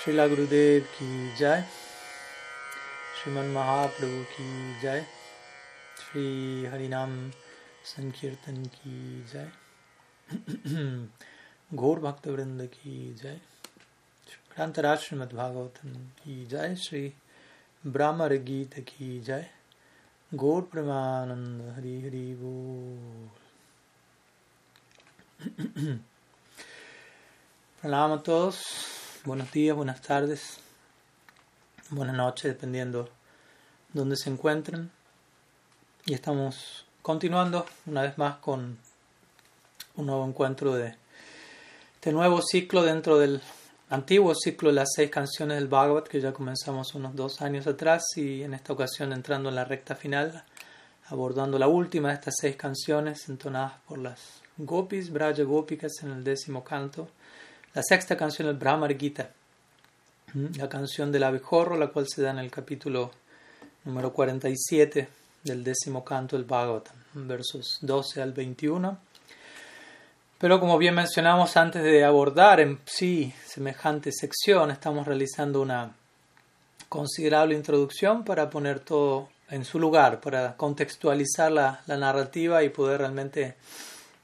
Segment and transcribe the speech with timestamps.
[0.00, 1.64] श्रीला गुरुदेव की जय।
[3.16, 5.02] श्रीमन महाप्रभु की जय।
[5.96, 7.30] श्री हरिनाम
[7.84, 9.50] संकीर्तन की जय।
[11.74, 13.40] घोर भक्तवृंद की जय।
[14.54, 17.14] क्रांतराज भागवतम की जय। श्री
[17.86, 19.50] ब्राह्मण गीत की जय।
[20.34, 22.54] गौर प्रमानंद हरि हरि वो
[27.82, 28.52] प्रणाम तो
[29.24, 30.58] buenos días, buenas tardes,
[31.90, 33.10] buenas noches, dependiendo
[33.92, 34.90] dónde se encuentren.
[36.06, 38.78] Y estamos continuando una vez más con
[39.96, 40.94] un nuevo encuentro de
[41.94, 43.42] este nuevo ciclo dentro del
[43.90, 48.04] antiguo ciclo de las seis canciones del Bhagavad que ya comenzamos unos dos años atrás
[48.16, 50.44] y en esta ocasión entrando en la recta final,
[51.08, 56.24] abordando la última de estas seis canciones entonadas por las Gopis, Braja Gopikas en el
[56.24, 57.08] décimo canto.
[57.72, 59.30] La sexta canción es Brahmar Gita,
[60.56, 63.12] la canción del abejorro, la cual se da en el capítulo
[63.84, 65.06] número 47
[65.44, 68.98] del décimo canto del Bhagavatam, versos 12 al 21.
[70.36, 75.94] Pero como bien mencionamos antes de abordar en sí semejante sección, estamos realizando una
[76.88, 82.98] considerable introducción para poner todo en su lugar, para contextualizar la, la narrativa y poder
[82.98, 83.54] realmente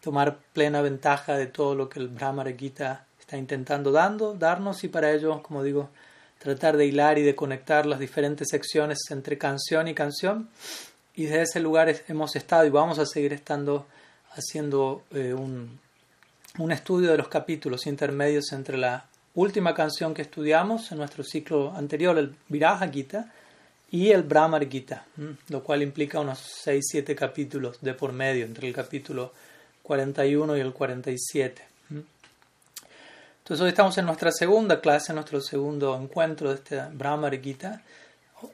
[0.00, 4.88] tomar plena ventaja de todo lo que el Brahmar Gita está intentando dando, darnos y
[4.88, 5.90] para ello, como digo,
[6.38, 10.48] tratar de hilar y de conectar las diferentes secciones entre canción y canción.
[11.16, 13.84] Y desde ese lugar hemos estado y vamos a seguir estando
[14.30, 15.80] haciendo eh, un,
[16.58, 21.72] un estudio de los capítulos intermedios entre la última canción que estudiamos en nuestro ciclo
[21.72, 23.32] anterior, el Viraja Gita,
[23.90, 25.04] y el Brahmar Gita,
[25.48, 29.32] lo cual implica unos 6-7 capítulos de por medio entre el capítulo
[29.82, 31.75] 41 y el 47.
[33.46, 37.80] Entonces hoy estamos en nuestra segunda clase, nuestro segundo encuentro de este Brahmar Gita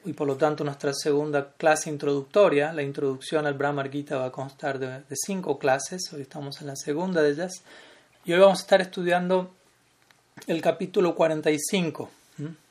[0.05, 2.71] y por lo tanto nuestra segunda clase introductoria.
[2.71, 6.67] La introducción al Brahmar Gita va a constar de, de cinco clases, hoy estamos en
[6.67, 7.63] la segunda de ellas
[8.23, 9.49] y hoy vamos a estar estudiando
[10.45, 12.11] el capítulo 45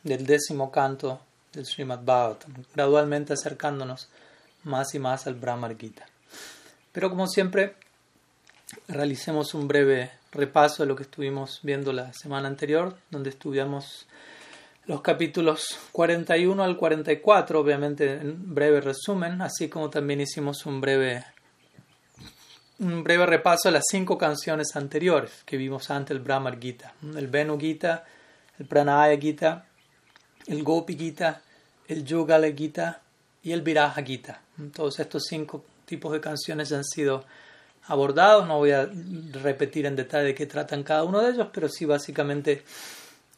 [0.04, 1.18] del décimo canto
[1.52, 4.08] del Srimad Bhagavatam, gradualmente acercándonos
[4.62, 6.06] más y más al Brahmar Gita.
[6.92, 7.74] Pero como siempre,
[8.86, 14.06] realicemos un breve repaso de lo que estuvimos viendo la semana anterior, donde estudiamos
[14.86, 21.24] los capítulos 41 al 44, obviamente en breve resumen, así como también hicimos un breve,
[22.80, 27.28] un breve repaso de las cinco canciones anteriores que vimos antes el Brahmar Gita, el
[27.28, 28.04] Venu Gita,
[28.58, 29.66] el Pranaya Gita,
[30.46, 31.42] el Gopi Gita,
[31.86, 33.02] el Yugala Gita
[33.42, 34.40] y el Viraja Gita.
[34.74, 37.24] Todos estos cinco tipos de canciones han sido
[37.86, 38.46] abordados.
[38.46, 38.88] No voy a
[39.32, 42.64] repetir en detalle de qué tratan cada uno de ellos, pero sí básicamente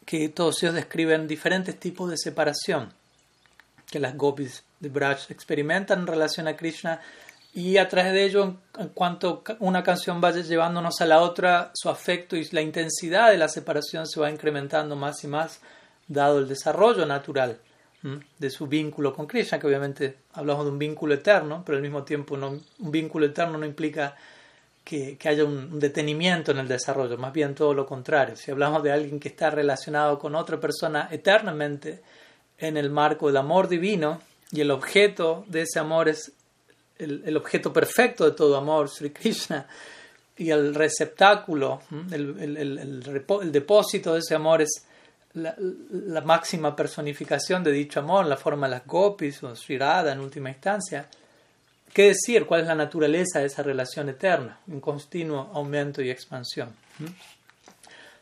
[0.05, 2.93] que todos ellos describen diferentes tipos de separación
[3.91, 7.01] que las gopis de Braj experimentan en relación a Krishna
[7.55, 11.89] y a través de ello, en cuanto una canción vaya llevándonos a la otra, su
[11.89, 15.61] afecto y la intensidad de la separación se va incrementando más y más,
[16.09, 17.61] dado el desarrollo natural
[18.39, 22.03] de su vínculo con Krishna, que obviamente hablamos de un vínculo eterno, pero al mismo
[22.03, 24.17] tiempo no, un vínculo eterno no implica
[24.85, 28.37] que, haya un, detenimiento en el desarrollo, más bien todo lo contrario.
[28.37, 32.03] Si hablamos de alguien que está relacionado con otra persona eternamente
[32.59, 34.21] en el marco del amor divino
[34.53, 36.33] y el objeto de ese amor es
[36.99, 39.67] el, objeto perfecto de todo amor, Sri Krishna,
[40.37, 41.81] y el receptáculo,
[42.13, 44.87] el, depósito de ese amor es
[45.35, 50.21] la, máxima personificación de dicho amor, la forma de las gopis o Sri Radha en
[50.21, 51.09] última instancia.
[51.95, 52.45] ¿Qué decir?
[52.45, 54.59] ¿Cuál es la naturaleza de esa relación eterna?
[54.67, 56.75] Un continuo aumento y expansión.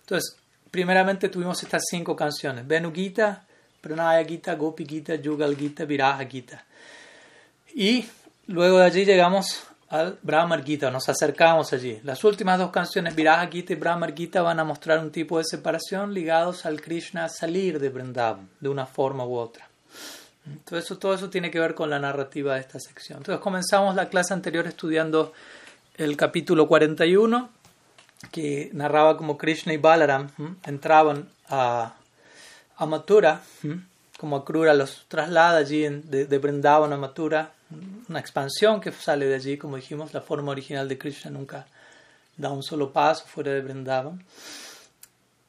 [0.03, 0.37] Entonces,
[0.71, 3.47] primeramente tuvimos estas cinco canciones: Venu Gita,
[3.81, 6.63] Pranaya Gita, Gopi Gita, Yugal Gita, Viraja Gita.
[7.75, 8.05] Y
[8.49, 11.99] luego de allí llegamos al Brahmar Gita, nos acercamos allí.
[12.05, 15.45] Las últimas dos canciones, Viraja Gita y Brahmar Gita, van a mostrar un tipo de
[15.45, 19.72] separación ligados al Krishna salir de Vrindavan, de una forma u otra.
[20.65, 23.19] Todo eso, todo eso tiene que ver con la narrativa de esta sección.
[23.19, 25.33] Entonces comenzamos la clase anterior estudiando
[25.97, 27.49] el capítulo 41,
[28.31, 30.57] que narraba como Krishna y Balaram ¿m?
[30.65, 31.95] entraban a,
[32.77, 33.43] a Mathura,
[34.19, 37.53] como Akrura los traslada allí en, de, de Vrindavan a Mathura,
[38.09, 41.67] una expansión que sale de allí, como dijimos, la forma original de Krishna nunca
[42.37, 44.25] da un solo paso fuera de Vrindavan.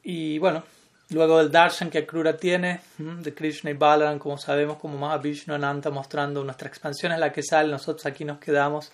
[0.02, 0.62] Y bueno,
[1.10, 5.90] Luego del darshan que Akrura tiene de Krishna y Balaram, como sabemos, como Mahavishnu Ananta
[5.90, 8.90] mostrando nuestra expansión es la que sale, nosotros aquí nos quedamos.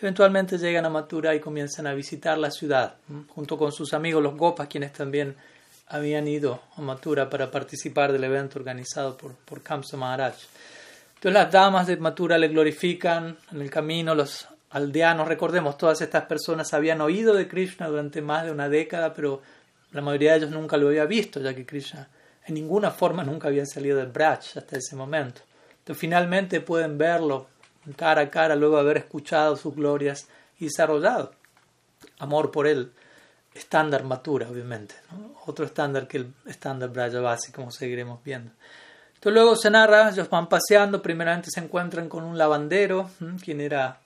[0.00, 2.96] Eventualmente llegan a Mathura y comienzan a visitar la ciudad,
[3.28, 5.36] junto con sus amigos los Gopas, quienes también
[5.86, 10.34] habían ido a Mathura para participar del evento organizado por, por Kamsa Maharaj.
[11.14, 16.24] Entonces las damas de Mathura le glorifican en el camino, los aldeanos, recordemos, todas estas
[16.24, 19.42] personas habían oído de Krishna durante más de una década, pero
[19.92, 22.08] la mayoría de ellos nunca lo había visto, ya que Krishna
[22.44, 25.42] en ninguna forma nunca había salido del Braj hasta ese momento.
[25.78, 27.46] Entonces finalmente pueden verlo
[27.96, 30.28] cara a cara luego haber escuchado sus glorias
[30.58, 31.32] y desarrollado
[32.18, 32.92] amor por él
[33.54, 34.94] estándar matura, obviamente.
[35.46, 38.52] Otro estándar que el estándar Brajavasi, como seguiremos viendo.
[39.08, 43.10] Entonces luego se narra, ellos van paseando, primeramente se encuentran con un lavandero,
[43.44, 44.00] quien era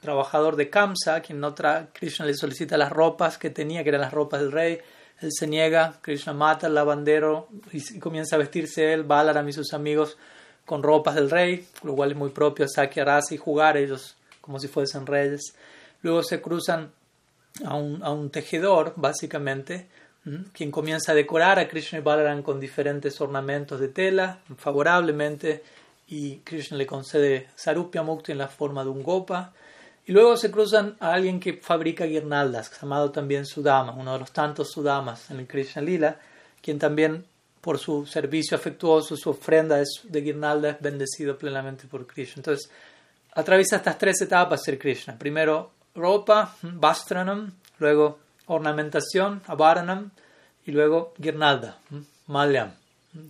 [0.00, 1.54] trabajador de Kamsa, quien no
[1.92, 4.80] Krishna le solicita las ropas que tenía, que eran las ropas del rey.
[5.20, 9.74] Él se niega, Krishna mata al lavandero y comienza a vestirse él, Balaram y sus
[9.74, 10.16] amigos
[10.64, 14.16] con ropas del rey, lo cual es muy propio a Sakya Rasa y jugar ellos
[14.40, 15.54] como si fuesen reyes.
[16.02, 16.90] Luego se cruzan
[17.64, 19.88] a un, a un tejedor, básicamente,
[20.52, 25.62] quien comienza a decorar a Krishna y Balaram con diferentes ornamentos de tela, favorablemente,
[26.08, 29.52] y Krishna le concede Sarupya Mukti en la forma de un gopa.
[30.10, 34.32] Y luego se cruzan a alguien que fabrica guirnaldas, llamado también Sudama, uno de los
[34.32, 36.18] tantos Sudamas en el Krishna Lila,
[36.60, 37.24] quien también
[37.60, 42.40] por su servicio afectuoso, su ofrenda de guirnalda es bendecido plenamente por Krishna.
[42.40, 42.68] Entonces,
[43.34, 45.16] atraviesa estas tres etapas ser Krishna.
[45.16, 50.10] Primero, ropa, vastranam, luego ornamentación, avaranam,
[50.66, 51.78] y luego guirnalda,
[52.26, 52.72] malyam.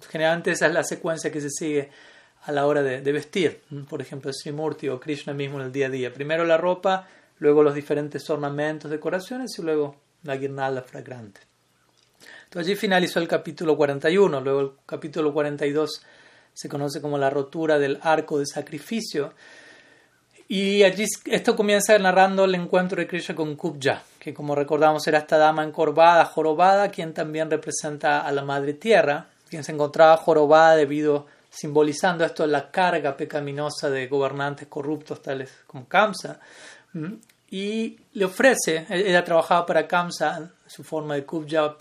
[0.08, 1.90] Generalmente esa es la secuencia que se sigue
[2.50, 5.90] a la hora de, vestir, por ejemplo, Srimurti o Krishna mismo en el día a
[5.90, 6.12] día.
[6.12, 7.06] Primero la ropa,
[7.38, 9.94] luego los diferentes ornamentos, decoraciones y luego
[10.24, 11.42] la guirnalda fragrante.
[12.44, 16.02] Entonces allí finalizó el capítulo 41, luego el capítulo 42
[16.52, 19.32] se conoce como la rotura del arco de sacrificio,
[20.48, 25.18] y allí esto comienza narrando el encuentro de Krishna con Kubja, que como recordamos era
[25.18, 30.74] esta dama encorvada, jorobada, quien también representa a la Madre Tierra, quien se encontraba jorobada
[30.74, 36.40] debido, simbolizando esto la carga pecaminosa de gobernantes corruptos tales como Kamsa.
[37.50, 41.76] Y le ofrece, ella trabajaba para Kamsa, su forma de Kubja,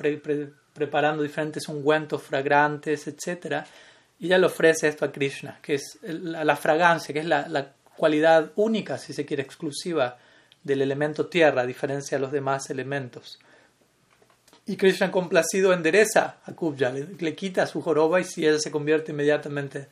[0.73, 3.63] preparando diferentes ungüentos fragrantes, etc.
[4.19, 8.51] Y ella le ofrece esto a Krishna, que es la, fragancia, que es la cualidad
[8.55, 10.17] única, si se quiere, exclusiva
[10.63, 13.39] del elemento tierra, a diferencia de los demás elementos.
[14.69, 19.13] Y Krishna complacido endereza a Kubja, le, quita su joroba y si ella se convierte
[19.13, 19.87] inmediatamente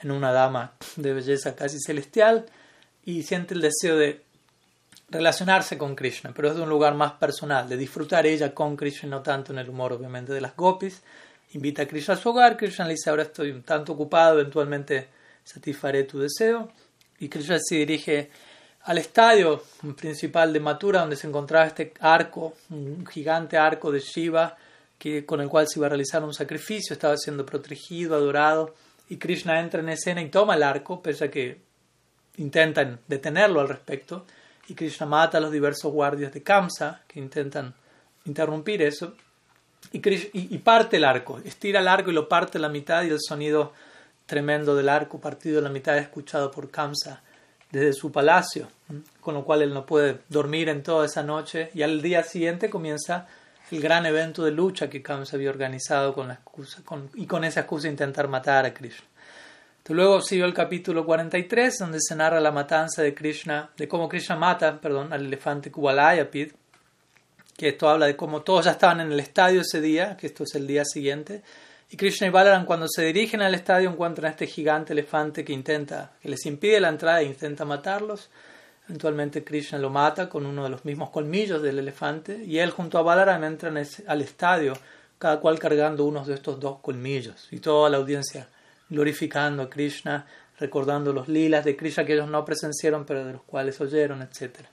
[0.00, 2.46] en una dama de belleza casi celestial
[3.04, 4.22] y siente el deseo de
[5.10, 9.10] relacionarse con Krishna, pero es de un lugar más personal, de disfrutar ella con Krishna,
[9.10, 11.02] no tanto en el humor obviamente de las gopis.
[11.52, 15.06] Invita a Krishna a su hogar, Krishna le dice ahora estoy un tanto ocupado, eventualmente
[15.44, 16.72] satisfaré tu deseo
[17.18, 18.30] y Krishna se dirige
[18.84, 19.62] al estadio
[19.96, 24.56] principal de Mathura, donde se encontraba este arco, un gigante arco de Shiva,
[24.98, 28.74] que, con el cual se iba a realizar un sacrificio, estaba siendo protegido, adorado,
[29.08, 31.60] y Krishna entra en escena y toma el arco, pese a que
[32.36, 34.26] intentan detenerlo al respecto,
[34.68, 37.74] y Krishna mata a los diversos guardias de Kamsa, que intentan
[38.26, 39.14] interrumpir eso,
[39.92, 40.00] y,
[40.32, 43.18] y parte el arco, estira el arco y lo parte a la mitad, y el
[43.20, 43.72] sonido
[44.26, 47.22] tremendo del arco partido en la mitad escuchado por Kamsa
[47.74, 48.68] desde su palacio,
[49.20, 52.70] con lo cual él no puede dormir en toda esa noche y al día siguiente
[52.70, 53.26] comienza
[53.72, 56.82] el gran evento de lucha que Kamsa había organizado con la excusa,
[57.14, 59.06] y con esa excusa intentar matar a Krishna.
[59.88, 64.36] luego siguió el capítulo 43 donde se narra la matanza de Krishna, de cómo Krishna
[64.36, 66.52] mata, perdón, al elefante Kuvalayapid,
[67.56, 70.44] que esto habla de cómo todos ya estaban en el estadio ese día, que esto
[70.44, 71.42] es el día siguiente,
[71.94, 75.52] y Krishna y Balaram cuando se dirigen al estadio encuentran a este gigante elefante que
[75.52, 78.30] intenta, que les impide la entrada e intenta matarlos.
[78.88, 82.98] Eventualmente Krishna lo mata con uno de los mismos colmillos del elefante y él junto
[82.98, 83.76] a Balaram entran
[84.08, 84.72] al estadio,
[85.20, 88.48] cada cual cargando uno de estos dos colmillos y toda la audiencia
[88.90, 90.26] glorificando a Krishna,
[90.58, 94.66] recordando los lilas de Krishna que ellos no presenciaron pero de los cuales oyeron, etc.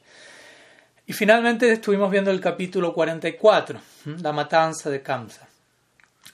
[1.05, 5.47] Y finalmente estuvimos viendo el capítulo 44, la matanza de Kamsa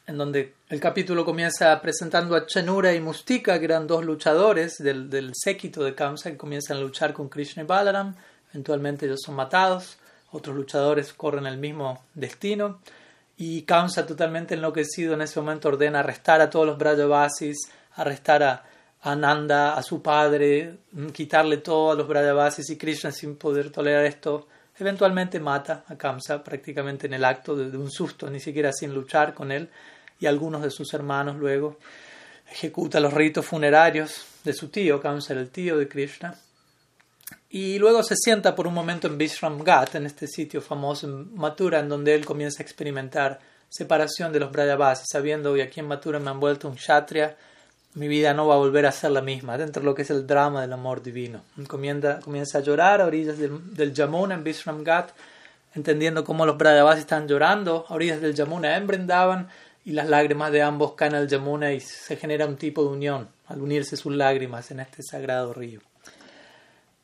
[0.08, 5.32] en donde el capítulo comienza presentando a Chanura y Mustika, que eran dos luchadores del,
[5.34, 8.14] séquito de Kamsa, que comienzan a luchar con Krishna y Balaram.
[8.52, 9.98] Eventualmente ellos son matados,
[10.32, 12.82] otros luchadores corren el mismo destino.
[13.38, 17.58] Y Kamsa, totalmente enloquecido en ese momento, ordena arrestar a todos los Brajavasis,
[17.96, 18.64] arrestar a
[19.04, 20.80] Ananda, a su padre,
[21.14, 24.48] quitarle todo a los Brajavasis y Krishna, sin poder tolerar esto,
[24.78, 29.34] eventualmente mata a Kamsa prácticamente en el acto de un susto, ni siquiera sin luchar
[29.34, 29.70] con él
[30.20, 31.78] y algunos de sus hermanos luego
[32.52, 36.36] ejecuta los ritos funerarios de su tío, Kamsa el tío de Krishna.
[37.50, 41.36] Y luego se sienta por un momento en Vishram Ghat, en este sitio famoso en
[41.36, 45.88] Mathura, en donde él comienza a experimentar separación de los Brajavasis, sabiendo que aquí en
[45.88, 47.36] Mathura me han vuelto un Kshatriya,
[47.96, 50.10] mi vida no va a volver a ser la misma, dentro de lo que es
[50.10, 51.42] el drama del amor divino.
[51.68, 55.12] Comienza, comienza a llorar a orillas del, Yamuna en Vishram Ghat,
[55.74, 59.50] entendiendo cómo los Brajavasis están llorando a orillas del Yamuna en Brindavan,
[59.88, 63.30] y las lágrimas de ambos caen al Yamuna y se genera un tipo de unión
[63.48, 65.80] al unirse sus lágrimas en este sagrado río.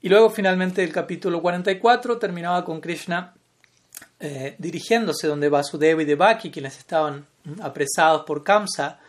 [0.01, 3.35] Y luego finalmente el capítulo 44 terminaba con Krishna
[4.19, 7.25] eh, dirigiéndose donde Vasudeva y Devaki, quienes estaban
[7.61, 8.99] apresados por Kamsa,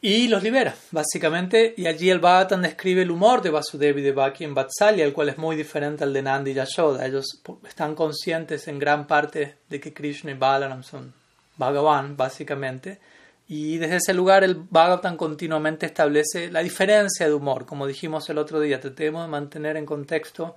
[0.00, 1.74] y los libera, básicamente.
[1.76, 5.30] Y allí el Bhagavatam describe el humor de Vasudeva y Devaki en Vatsalya, el cual
[5.30, 7.04] es muy diferente al de Nandi y Yashoda.
[7.04, 11.12] Ellos están conscientes en gran parte de que Krishna y Balaram son
[11.58, 13.00] Bhagavan, básicamente.
[13.46, 17.66] Y desde ese lugar el Bhagavatam continuamente establece la diferencia de humor.
[17.66, 20.54] Como dijimos el otro día, tratemos de mantener en contexto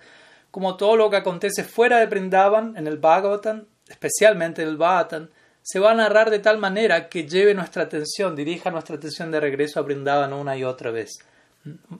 [0.52, 5.30] como todo lo que acontece fuera de Brindavan, en el Bhagavatam, especialmente en el Bhagavatam,
[5.64, 9.40] se va a narrar de tal manera que lleve nuestra atención, dirija nuestra atención de
[9.40, 11.20] regreso a Brindavan una y otra vez.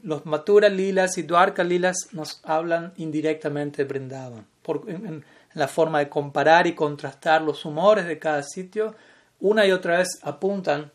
[0.04, 4.84] Los Mathura Lilas y Dwarka Lilas nos hablan indirectamente de Brindavan, por,
[5.54, 8.96] la forma de comparar y contrastar los humores de cada sitio,
[9.40, 10.92] una y otra vez apuntan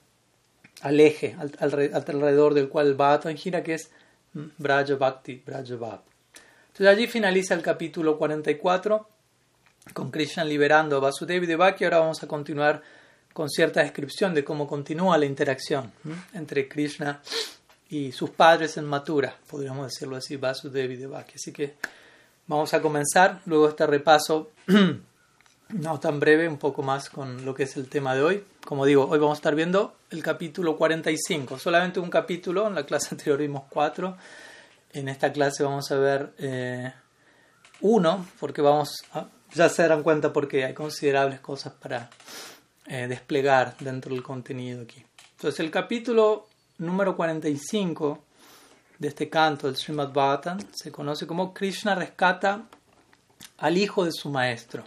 [0.82, 3.90] al eje al, alrededor del cual Bhagavatam gira, que es
[4.32, 5.62] Braja Bhakti, Braja.
[5.64, 9.08] Entonces allí finaliza el capítulo 44
[9.92, 11.84] con Krishna liberando a Vasudeva y Devaki.
[11.84, 12.82] Ahora vamos a continuar
[13.32, 15.92] con cierta descripción de cómo continúa la interacción
[16.34, 17.22] entre Krishna
[17.88, 21.34] y sus padres en Mathura, podríamos decirlo así, Vasudeva y Devaki.
[21.36, 21.74] Así que
[22.46, 24.50] vamos a comenzar luego este repaso
[25.68, 28.44] no tan breve, un poco más con lo que es el tema de hoy.
[28.64, 32.86] Como digo, hoy vamos a estar viendo el capítulo 45, solamente un capítulo, en la
[32.86, 34.16] clase anterior vimos cuatro
[34.96, 36.92] en esta clase vamos a ver eh,
[37.80, 39.04] uno, porque vamos
[39.52, 42.08] ya se darán cuenta porque hay considerables cosas para
[42.86, 45.04] eh, desplegar dentro del contenido aquí.
[45.32, 46.46] Entonces el capítulo
[46.78, 48.24] número 45
[48.98, 52.64] de este canto del Srimad Bhagavatam se conoce como Krishna rescata
[53.58, 54.84] al hijo de su maestro.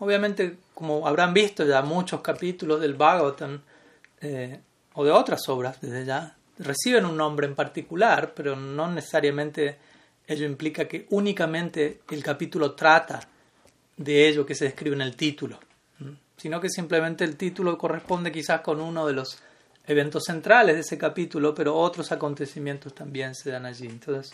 [0.00, 3.60] Obviamente, como habrán visto ya muchos capítulos del Bhagavatam
[4.20, 4.60] eh,
[4.94, 9.78] o de otras obras desde ya, reciben un nombre en particular, pero no necesariamente
[10.26, 13.20] ello implica que únicamente el capítulo trata
[13.96, 15.58] de ello que se describe en el título,
[16.36, 19.42] sino que simplemente el título corresponde quizás con uno de los
[19.88, 23.86] eventos centrales de ese capítulo, pero otros acontecimientos también se dan allí.
[23.86, 24.32] Entonces,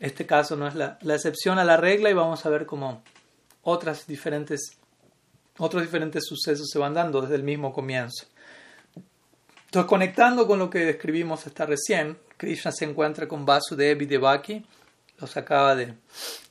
[0.00, 3.02] este caso no es la, excepción a la regla y vamos a ver cómo
[3.62, 4.76] otras diferentes,
[5.58, 8.26] otros diferentes sucesos se van dando desde el mismo comienzo.
[9.66, 14.64] Entonces, conectando con lo que describimos hasta recién, Krishna se encuentra con Vasudeva y Devaki,
[15.18, 15.94] los acaba de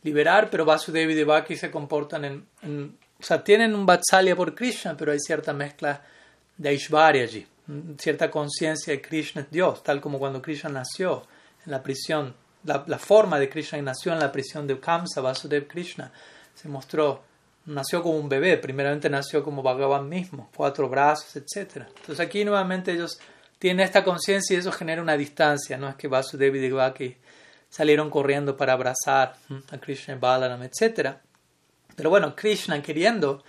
[0.01, 4.95] liberar, pero Vasudeva y Devaki se comportan en, o sea, tienen un Vatsalya por Krishna,
[4.95, 6.01] pero hay cierta mezcla
[6.57, 7.45] de Aishvarya allí,
[7.97, 11.23] cierta conciencia de Krishna es Dios, tal como cuando Krishna nació
[11.65, 16.11] en la prisión, la, forma de Krishna nació en la prisión de Kamsa, Vasudeva Krishna,
[16.53, 17.23] se mostró
[17.65, 21.87] nació como un bebé, primeramente nació como Bhagavan mismo, cuatro brazos, etc.
[21.87, 23.19] Entonces aquí nuevamente ellos
[23.57, 27.17] tienen esta conciencia y eso genera una distancia, no es que Vasudeva y Devaki
[27.69, 29.35] salieron corriendo para abrazar
[29.71, 31.15] a Krishna y Balaram, etc.
[31.95, 33.43] Pero bueno, Krishna queriendo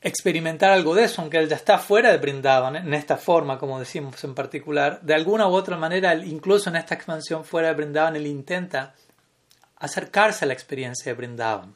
[0.00, 3.78] experimentar algo de eso, aunque él ya está fuera de Brindavan, en esta forma, como
[3.78, 8.16] decimos en particular, de alguna u otra manera, incluso en esta expansión fuera de Brindavan,
[8.16, 8.94] él intenta
[9.76, 11.74] acercarse a la experiencia de Brindavan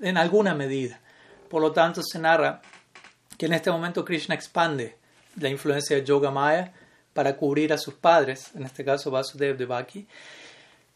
[0.00, 1.00] en alguna medida.
[1.48, 2.60] Por lo tanto, se narra
[3.38, 4.96] que en este momento Krishna expande
[5.38, 6.72] la influencia de Yoga Maya
[7.12, 10.06] para cubrir a sus padres, en este caso Vasudev Devaki,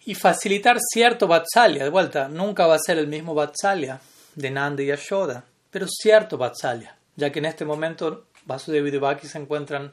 [0.07, 1.85] y facilitar cierto Vatsalya.
[1.85, 4.01] De vuelta, nunca va a ser el mismo Vatsalya
[4.35, 9.27] de Nanda y Yashoda, pero cierto Vatsalya, ya que en este momento Vasudev y Devaki
[9.27, 9.93] se encuentran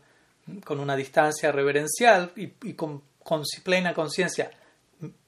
[0.63, 4.51] con una distancia reverencial y, con, con plena conciencia.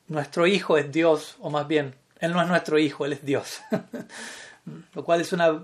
[0.10, 3.62] Nuestro hijo es Dios, o más bien, él no es nuestro hijo, Él es Dios.
[4.94, 5.60] Lo cual es una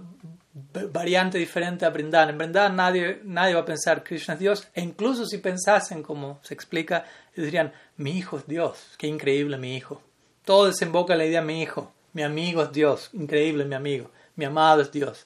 [0.91, 2.29] variante diferente a Brindavan.
[2.29, 6.39] En Brindavan nadie, nadie va a pensar Krishna es Dios, e incluso si pensasen, como
[6.41, 7.05] se explica,
[7.36, 10.01] dirían, mi hijo es Dios, qué increíble mi hijo.
[10.46, 14.46] Todo desemboca en la idea mi hijo, mi amigo es Dios, increíble mi amigo, mi
[14.46, 15.25] amado es Dios,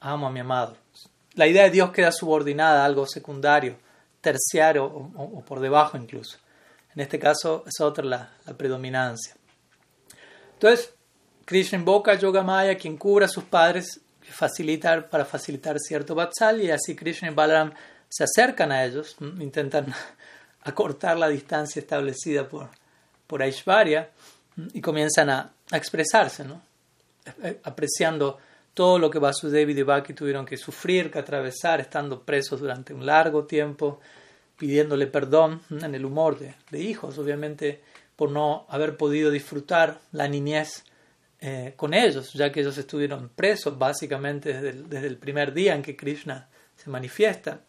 [0.00, 0.76] amo a mi amado.
[1.34, 3.76] La idea de Dios queda subordinada a algo secundario,
[4.20, 6.38] terciario o, por debajo incluso.
[6.94, 9.34] En este caso es otra la predominancia.
[10.54, 10.92] Entonces,
[11.46, 16.70] Krishna invoca a Yogamaya, quien cubra a sus padres facilitar, para facilitar cierto Vatsal, y
[16.70, 17.72] así Krishna y Balaram
[18.08, 19.86] se acercan a ellos, intentan
[20.62, 22.68] acortar la distancia establecida por,
[23.26, 24.10] por Aishvarya
[24.74, 26.60] y comienzan a, expresarse, ¿no?
[27.64, 28.38] Apreciando
[28.74, 33.04] todo lo que Vasudeva y Devaki tuvieron que sufrir, que atravesar, estando presos durante un
[33.04, 34.00] largo tiempo,
[34.56, 37.82] pidiéndole perdón en el humor de, hijos, obviamente
[38.14, 40.84] por no haber podido disfrutar la niñez
[41.40, 45.96] eh, con ellos, ya que ellos estuvieron presos básicamente desde el, primer día en que
[45.96, 47.60] Krishna se manifiesta,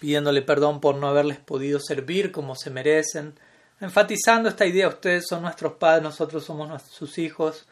[0.00, 3.34] pidiéndole perdón por no haberles podido servir como se merecen,
[3.80, 7.66] enfatizando esta idea, ustedes son nuestros padres, nosotros somos sus hijos,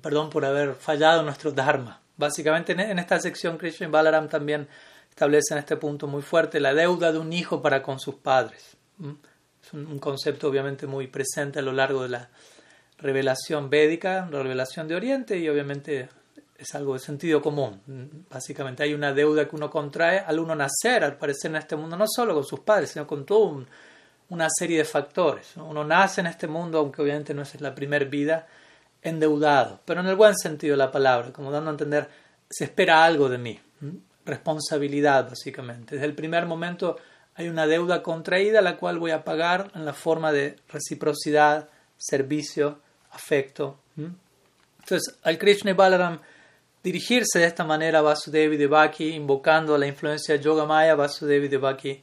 [0.00, 2.00] perdón por haber fallado en nuestro dharma.
[2.16, 4.68] Básicamente en esta sección Krishna y Balaram también
[5.08, 8.76] establecen este punto muy fuerte, la deuda de un hijo para con sus padres.
[9.62, 12.28] Es un concepto obviamente muy presente a lo largo de la
[12.98, 16.08] revelación védica, la revelación de Oriente y obviamente
[16.56, 18.24] es algo de sentido común.
[18.30, 21.96] Básicamente hay una deuda que uno contrae al uno nacer, al parecer en este mundo,
[21.96, 23.64] no solo con sus padres, sino con toda
[24.28, 25.56] una serie de factores.
[25.56, 28.46] Uno nace en este mundo, aunque obviamente no es la primera vida,
[29.02, 32.08] endeudado, pero en el buen sentido de la palabra, como dando a entender,
[32.48, 33.58] se espera algo de mí,
[34.24, 35.96] responsabilidad básicamente.
[35.96, 36.96] Desde el primer momento
[37.34, 42.78] hay una deuda contraída la cual voy a pagar en la forma de reciprocidad, servicio,
[43.10, 43.78] afecto.
[43.96, 46.20] Entonces, al Krishna y Balaram
[46.82, 52.02] dirigirse de esta manera a Vasudevi Devaki, invocando la influencia de Yoga Maya, Vasudevi Devaki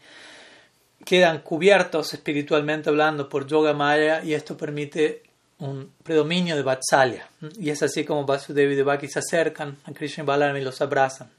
[1.05, 5.23] quedan cubiertos espiritualmente hablando por Yoga Maya y esto permite
[5.59, 7.29] un predominio de Vatsalya.
[7.57, 11.29] Y es así como Vasudevi Devaki se acercan a Krishna y Balaram y los abrazan,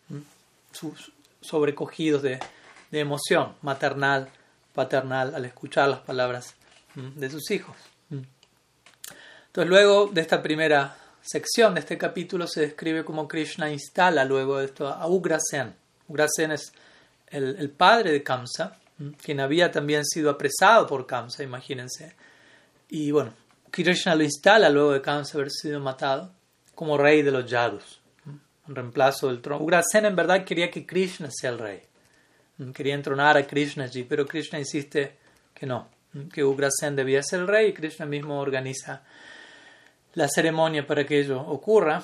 [1.40, 2.38] sobrecogidos de,
[2.92, 4.28] emoción maternal,
[4.74, 6.54] paternal, al escuchar las palabras
[6.94, 7.76] de sus hijos.
[8.10, 14.60] Entonces luego de esta primera sección de este capítulo se describe cómo Krishna instala luego
[14.60, 15.74] esto a Ugrasen.
[16.08, 16.72] Ugrasen es
[17.28, 18.76] el, padre de Kamsa,
[19.22, 22.14] quien había también sido apresado por Kamsa, imagínense.
[22.88, 23.32] Y bueno,
[23.70, 26.32] Krishna lo instala luego de Kamsa haber sido matado
[26.74, 28.00] como rey de los Yadus,
[28.66, 29.62] en reemplazo del trono.
[29.62, 31.82] Ugrasen en verdad quería que Krishna sea el rey.
[32.74, 35.16] Quería entronar a Krishna allí, pero Krishna insiste
[35.54, 35.88] que no,
[36.32, 39.02] que Ugrasen debía ser el rey y Krishna mismo organiza
[40.14, 42.02] la ceremonia para que ello ocurra.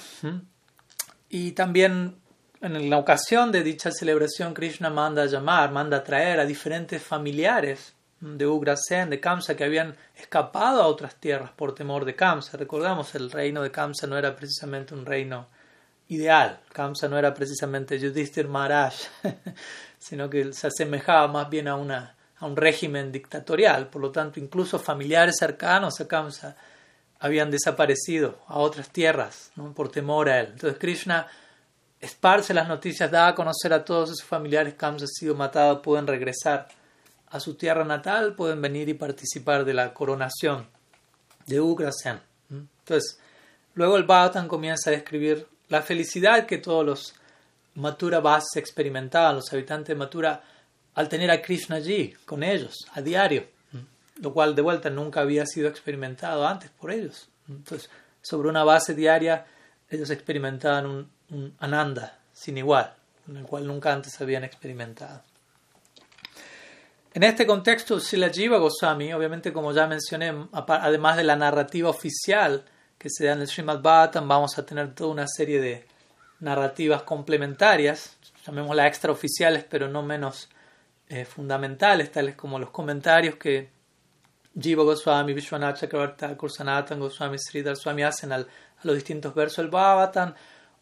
[1.29, 2.17] Y también
[2.61, 8.47] en la ocasión de dicha celebración, Krishna manda llamar, manda traer a diferentes familiares de
[8.47, 12.57] Ugrasen, de Kamsa, que habían escapado a otras tierras por temor de Kamsa.
[12.57, 15.47] Recordamos, el reino de Kamsa no era precisamente un reino
[16.09, 16.61] ideal.
[16.73, 18.95] Kamsa no era precisamente Yudhishthir Maharaj,
[19.99, 23.89] sino que se asemejaba más bien a, una, a un régimen dictatorial.
[23.89, 26.57] Por lo tanto, incluso familiares cercanos a Kamsa
[27.19, 30.49] habían desaparecido a otras tierras por temor a él.
[30.53, 31.27] Entonces Krishna
[32.01, 36.07] esparce las noticias, da a conocer a todos sus familiares que han sido matados, pueden
[36.07, 36.69] regresar
[37.37, 40.67] a su tierra natal, pueden venir y participar de la coronación
[41.47, 42.21] de Ugrasen.
[42.51, 43.19] Entonces,
[43.75, 47.15] luego el Bhagavatam comienza a describir la felicidad que todos los
[47.75, 50.43] Mathura Vas experimentaban, los habitantes de Mathura,
[50.95, 53.57] al tener a Krishna allí, con ellos, a diario
[54.21, 57.29] lo cual de vuelta nunca había sido experimentado antes por ellos.
[57.49, 57.91] Entonces,
[58.23, 59.47] sobre una base diaria,
[59.89, 60.87] ellos experimentaban
[61.29, 62.95] un, ananda sin igual,
[63.29, 65.23] en el cual nunca antes habían experimentado.
[67.17, 72.63] En este contexto, Sila Jiva Goswami, obviamente como ya mencioné, además de la narrativa oficial
[72.99, 75.87] que se da en el Srimad Bhattan, vamos a tener toda una serie de
[76.41, 80.51] narrativas complementarias, llamémoslas extraoficiales, pero no menos
[81.09, 83.71] eh, fundamentales, tales como los comentarios que
[84.61, 88.47] Jiva Goswami, Vishwanath Chakravarti, Sanatan Goswami, Sridhar Swami hacen a
[88.83, 90.35] los distintos versos del Bhavatan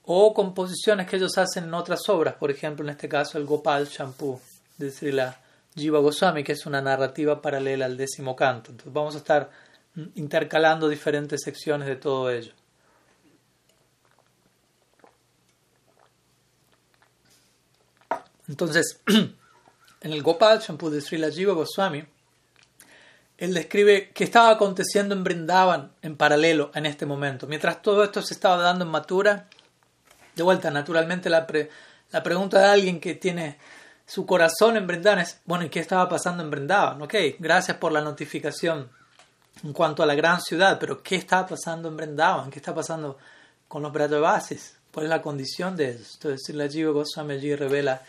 [0.02, 3.86] o composiciones que ellos hacen en otras obras, por ejemplo, en este caso el Gopal
[3.86, 4.40] Shampoo
[4.76, 5.43] de Srila
[5.76, 8.70] Jiva Goswami, que es una narrativa paralela al décimo canto.
[8.70, 9.50] Entonces vamos a estar
[10.14, 12.52] intercalando diferentes secciones de todo ello.
[18.48, 22.04] Entonces, en el Gopal Shampoo de Srila Jiva Goswami,
[23.38, 27.46] él describe que estaba aconteciendo en Brindavan en paralelo en este momento.
[27.48, 29.48] Mientras todo esto se estaba dando en Matura,
[30.36, 31.46] de vuelta, naturalmente la
[32.22, 33.58] pregunta de alguien que tiene
[34.06, 37.00] su corazón en Brindavan es, bueno, ¿y qué estaba pasando en Brindavan?
[37.02, 38.88] Ok, gracias por la notificación
[39.62, 42.50] en cuanto a la gran ciudad, pero ¿qué está pasando en Brindavan?
[42.50, 43.18] ¿Qué está pasando
[43.68, 44.76] con los Brajavasis?
[44.92, 46.12] ¿Cuál es la condición de eso?
[46.14, 48.02] Entonces, la Jiva Goswami allí revela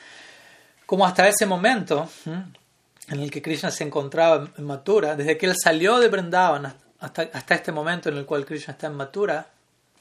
[0.85, 5.55] cómo hasta ese momento en el que Krishna se encontraba en Mathura, desde que él
[5.55, 9.47] salió de Vrindavan hasta, hasta este momento en el cual Krishna está en Mathura,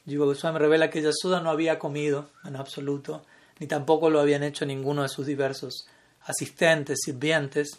[0.07, 3.25] Jiva Goswami revela que Yasuda no había comido en absoluto,
[3.59, 5.87] ni tampoco lo habían hecho ninguno de sus diversos
[6.23, 7.79] asistentes, sirvientes.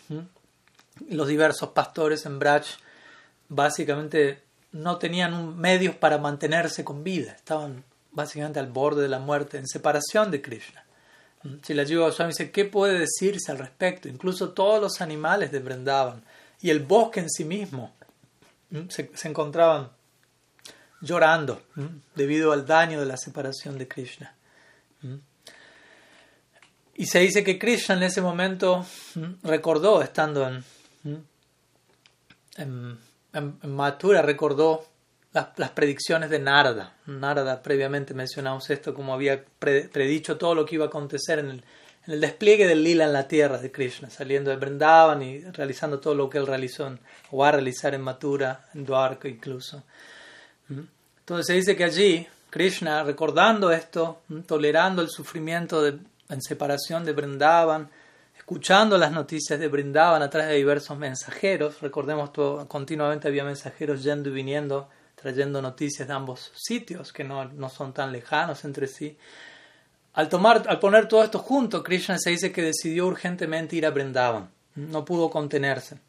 [1.09, 2.65] Los diversos pastores en Braj
[3.49, 9.57] básicamente no tenían medios para mantenerse con vida, estaban básicamente al borde de la muerte,
[9.57, 10.83] en separación de Krishna.
[11.61, 14.07] Si la Jiva Goswami dice, ¿qué puede decirse al respecto?
[14.07, 15.61] Incluso todos los animales de
[16.61, 17.93] y el bosque en sí mismo
[18.89, 19.91] se encontraban
[21.01, 21.61] llorando
[22.15, 24.33] debido al daño de la separación de Krishna.
[26.95, 28.85] Y se dice que Krishna en ese momento
[29.43, 30.63] recordó, estando en,
[32.57, 32.97] en,
[33.33, 34.85] en, Mathura, recordó
[35.33, 36.93] las, predicciones de Narada.
[37.05, 41.63] Narada, previamente mencionamos esto, como había predicho todo lo que iba a acontecer en el,
[42.07, 46.15] en despliegue del lila en la tierra de Krishna, saliendo de Vrindavan y realizando todo
[46.15, 46.97] lo que él realizó
[47.31, 49.83] o va a realizar en Mathura, en Dwarka incluso.
[50.69, 57.13] Entonces se dice que allí Krishna, recordando esto, tolerando el sufrimiento de, en separación de
[57.13, 57.89] Vrindavan,
[58.37, 64.03] escuchando las noticias de Brindavan a través de diversos mensajeros, recordemos que continuamente había mensajeros
[64.03, 68.87] yendo y viniendo, trayendo noticias de ambos sitios que no, no son tan lejanos entre
[68.87, 69.17] sí.
[70.13, 73.91] Al, tomar, al poner todo esto junto, Krishna se dice que decidió urgentemente ir a
[73.91, 74.49] Brindavan.
[74.75, 75.99] No pudo contenerse.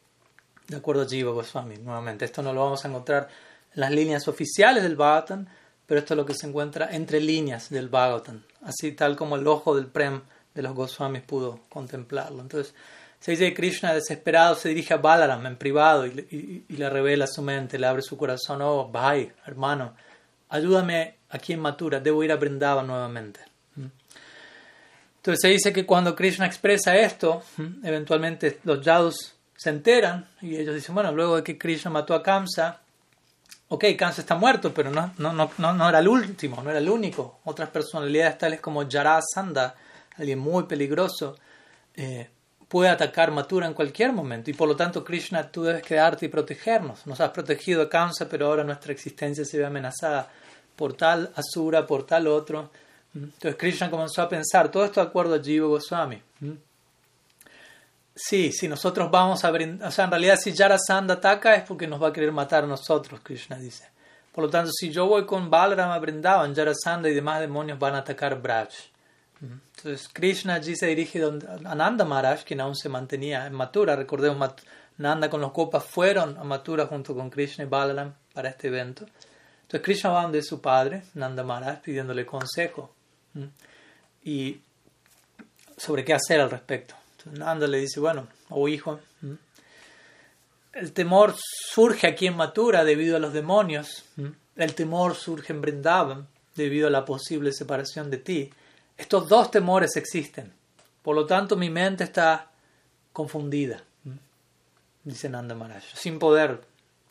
[0.68, 2.24] De acuerdo a Jiva Goswami, nuevamente.
[2.24, 3.28] Esto no lo vamos a encontrar
[3.74, 5.46] en las líneas oficiales del Bhagavatam,
[5.86, 9.46] pero esto es lo que se encuentra entre líneas del Bhagavatam, así tal como el
[9.46, 10.22] ojo del Prem
[10.54, 12.40] de los Goswamis pudo contemplarlo.
[12.42, 12.74] Entonces,
[13.20, 17.42] se dice que Krishna desesperado se dirige a Balaram en privado y, le revela su
[17.42, 19.94] mente, le abre su corazón, oh, bye, hermano,
[20.48, 23.40] ayúdame aquí en Mathura, debo ir a Brindava nuevamente.
[25.26, 27.42] Entonces se dice que cuando Krishna expresa esto,
[27.82, 32.22] eventualmente los yadus se enteran y ellos dicen, bueno, luego de que Krishna mató a
[32.22, 32.80] Kamsa,
[33.68, 36.88] ok, Kamsa está muerto, pero no, no, no, no, era el último, no era el
[36.88, 37.40] único.
[37.44, 39.74] Otras personalidades tales como Jarasandha,
[40.16, 41.36] alguien muy peligroso,
[41.94, 42.28] eh,
[42.68, 46.28] puede atacar Mathura en cualquier momento y por lo tanto Krishna tú debes quedarte y
[46.28, 47.06] protegernos.
[47.06, 50.28] Nos has protegido de Kamsa, pero ahora nuestra existencia se ve amenazada
[50.74, 52.70] por tal Asura, por tal otro.
[53.14, 56.22] Entonces Krishna comenzó a pensar, todo esto de acuerdo a Jiva Goswami.
[58.18, 61.86] Sí, si nosotros vamos a brindar, o sea, en realidad si Jarasandha ataca es porque
[61.86, 63.90] nos va a querer matar a nosotros, Krishna dice.
[64.32, 67.94] Por lo tanto, si yo voy con Balaram a Brindavan, Jarasandha y demás demonios van
[67.94, 68.70] a atacar Braj.
[69.40, 73.94] Entonces Krishna allí se dirige a Nanda Maharaj, quien aún se mantenía en Mathura.
[73.96, 74.54] Recordemos,
[74.96, 79.04] Nanda con los copas fueron a Mathura junto con Krishna y Balaram para este evento.
[79.62, 82.94] Entonces Krishna va donde su padre, Nanda Maharaj, pidiéndole consejo
[84.24, 84.58] y
[85.76, 86.94] sobre qué hacer al respecto.
[87.32, 89.00] Nanda le dice, bueno, oh hijo,
[90.72, 94.04] el temor surge aquí en Mathura debido a los demonios.
[94.56, 98.50] El temor surge en Brindavan debido a la posible separación de ti.
[98.96, 100.52] Estos dos temores existen.
[101.02, 102.50] Por lo tanto, mi mente está
[103.12, 103.82] confundida,
[105.04, 106.60] dice Nanda Maharaj, sin poder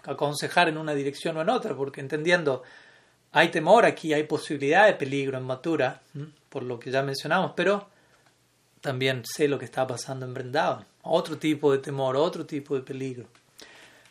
[0.03, 2.61] aconsejar en una dirección o en otra, porque entendiendo,
[3.31, 6.01] hay temor aquí, hay posibilidad de peligro en Matura,
[6.49, 7.87] por lo que ya mencionamos, pero
[8.85, 12.81] también sé lo que está pasando en Vrindavan, otro tipo de temor, otro tipo de
[12.81, 13.25] peligro.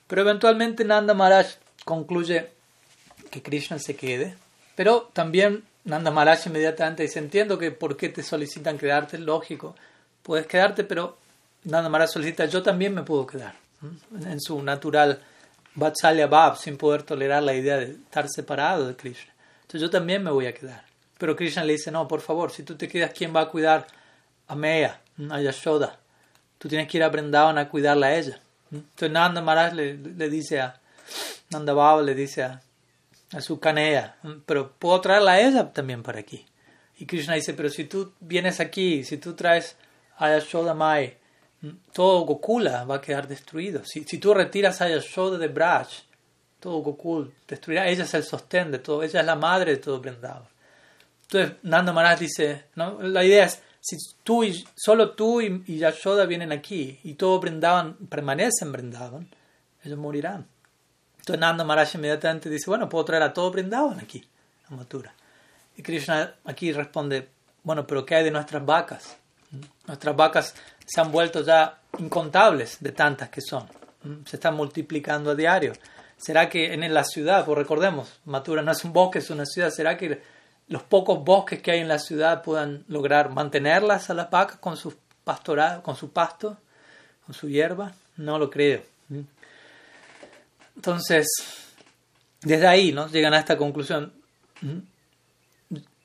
[0.08, 1.46] Pero eventualmente Nanda Maharaj
[1.84, 2.50] concluye
[3.30, 4.37] que Krishna se quede,
[4.74, 9.76] pero también Nanda Maharaj inmediatamente dice, entiendo que por qué te solicitan quedarte, lógico,
[10.24, 11.18] puedes quedarte, pero
[11.62, 13.54] Nanda Maharaj solicita, yo también me puedo quedar,
[14.28, 15.22] en su natural
[15.76, 19.32] Vatsalya Bhav, sin poder tolerar la idea de estar separado de Krishna.
[19.62, 20.84] Entonces yo también me voy a quedar.
[21.16, 23.87] Pero Krishna le dice, no, por favor, si tú te quedas, ¿quién va a cuidar
[24.46, 25.98] a Meya, a Yashoda?
[26.59, 28.40] Tú tienes que ir a Brindavan a cuidarla a ella.
[28.70, 30.80] Entonces Nanda Maharaj le, le dice a,
[31.50, 32.61] Nanda Baba le dice a,
[33.33, 36.46] a su canea, pero puedo traerla a ella también para aquí.
[36.98, 39.76] Y Krishna dice, pero si tú vienes aquí, si tú traes
[40.16, 41.16] a Yashoda Mai,
[41.92, 43.85] todo Gokula va a quedar destruido.
[43.85, 45.88] Si, si tú retiras a Yashoda de Braj,
[46.61, 47.88] todo Gokul destruirá.
[47.88, 50.48] Ella es el sostén de todo, ella es la madre de todo Vrindavan.
[51.22, 53.02] Entonces Nanda Maharaj dice, ¿no?
[53.02, 57.94] la idea es, si tú y, solo tú y, Yashoda vienen aquí y todo Vrindavan
[58.08, 59.28] permanece en Vrindavan,
[59.84, 60.46] ellos morirán.
[61.18, 64.26] Entonces Nanda Maharaj inmediatamente dice, bueno, puedo traer a todo Brindavan aquí,
[64.70, 65.12] a Mathura.
[65.76, 67.28] Y Krishna aquí responde,
[67.62, 69.18] bueno, pero ¿qué hay de nuestras vacas?
[69.86, 70.54] Nuestras vacas
[70.86, 73.68] se han vuelto ya incontables de tantas que son.
[74.24, 75.74] Se están multiplicando a diario.
[76.16, 79.68] ¿Será que en la ciudad, pues recordemos, Mathura no es un bosque, es una ciudad,
[79.68, 80.22] ¿será que
[80.68, 84.77] los pocos bosques que hay en la ciudad puedan lograr mantenerlas a las vacas con
[84.77, 84.94] su,
[85.83, 86.57] con su pasto,
[87.27, 87.92] con su hierba?
[88.16, 88.83] No lo creo.
[90.77, 91.27] Entonces,
[92.42, 93.09] desde ahí ¿no?
[93.09, 94.12] llegan a esta conclusión.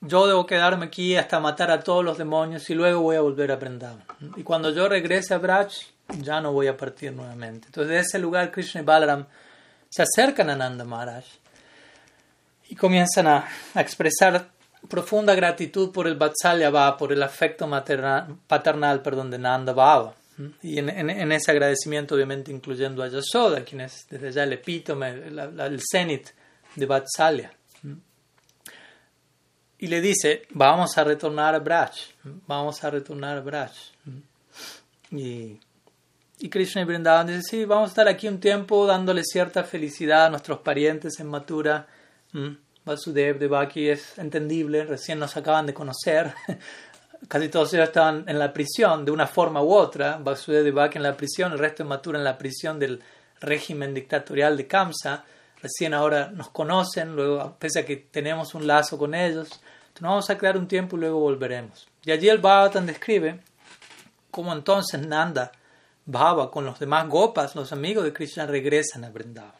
[0.01, 3.51] Yo debo quedarme aquí hasta matar a todos los demonios y luego voy a volver
[3.51, 3.91] a aprender.
[4.37, 5.71] Y cuando yo regrese a Braj,
[6.21, 7.67] ya no voy a partir nuevamente.
[7.67, 9.25] Entonces, de ese lugar, Krishna y Balaram
[9.89, 11.25] se acercan a Nanda Maharaj
[12.69, 14.51] y comienzan a, expresar
[14.87, 20.13] profunda gratitud por el Vatsalya va, por el afecto maternal, paternal perdón, de Nanda Baba.
[20.61, 25.81] Y en, ese agradecimiento, obviamente, incluyendo a Yasoda, quien es desde ya el epítome, el
[25.81, 26.29] cenit
[26.75, 27.51] de Vatsalya.
[29.79, 31.91] Y le dice, vamos a retornar a Braj,
[32.47, 33.71] vamos a retornar a Braj.
[35.11, 35.59] Y,
[36.39, 40.27] y Krishna y Vrindavan dicen, sí, vamos a estar aquí un tiempo dándole cierta felicidad
[40.27, 41.87] a nuestros parientes en Mathura.
[42.85, 46.33] Vasudev, Devaki es entendible, recién nos acaban de conocer.
[47.27, 50.17] Casi todos ellos estaban en la prisión de una forma u otra.
[50.17, 53.01] Vasudev, Devaki en la prisión, el resto de Mathura en la prisión del
[53.41, 55.23] régimen dictatorial de Kamsa.
[55.61, 59.59] Recién ahora nos conocen, luego, pese a que tenemos un lazo con ellos,
[59.99, 61.87] nos vamos a quedar un tiempo y luego volveremos.
[62.05, 63.41] Y allí el Bhagavatam describe
[64.31, 65.51] cómo entonces Nanda
[66.05, 69.58] Bhava con los demás gopas, los amigos de Krishna, regresan a Vrindavan.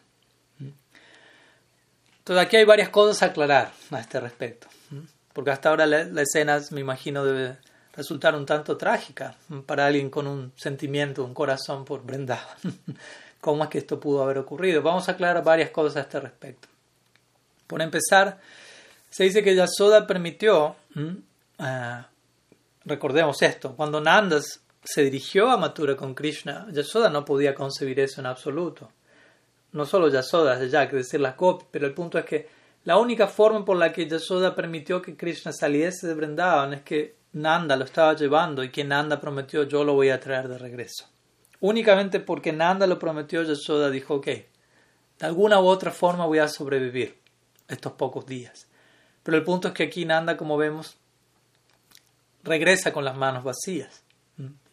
[2.29, 4.67] Entonces aquí hay varias cosas a aclarar a este respecto,
[5.33, 7.57] porque hasta ahora la, escena, me imagino, debe
[7.95, 12.55] resultar un tanto trágica para alguien con un sentimiento, un corazón por Vrindavan.
[13.41, 14.83] ¿Cómo es que esto pudo haber ocurrido?
[14.83, 16.67] Vamos a aclarar varias cosas a este respecto.
[17.65, 18.37] Por empezar,
[19.09, 20.75] se dice que Yasoda permitió,
[21.57, 22.09] ah,
[22.85, 28.21] recordemos esto, cuando Nandas se dirigió a Mathura con Krishna, Yasoda no podía concebir eso
[28.21, 28.91] en absoluto.
[29.71, 32.47] No solo Yasoda, ya que decir las copias, pero el punto es que
[32.85, 37.15] la única forma por la que Yasoda permitió que Krishna saliese de Vrindavan es que
[37.33, 41.07] Nanda lo estaba llevando y que Nanda prometió yo lo voy a traer de regreso.
[41.59, 44.45] Únicamente porque Nanda lo prometió, Yasoda dijo, ok, de
[45.19, 47.19] alguna u otra forma voy a sobrevivir
[47.67, 48.67] estos pocos días.
[49.23, 50.97] Pero el punto es que aquí Nanda, como vemos,
[52.43, 54.03] regresa con las manos vacías.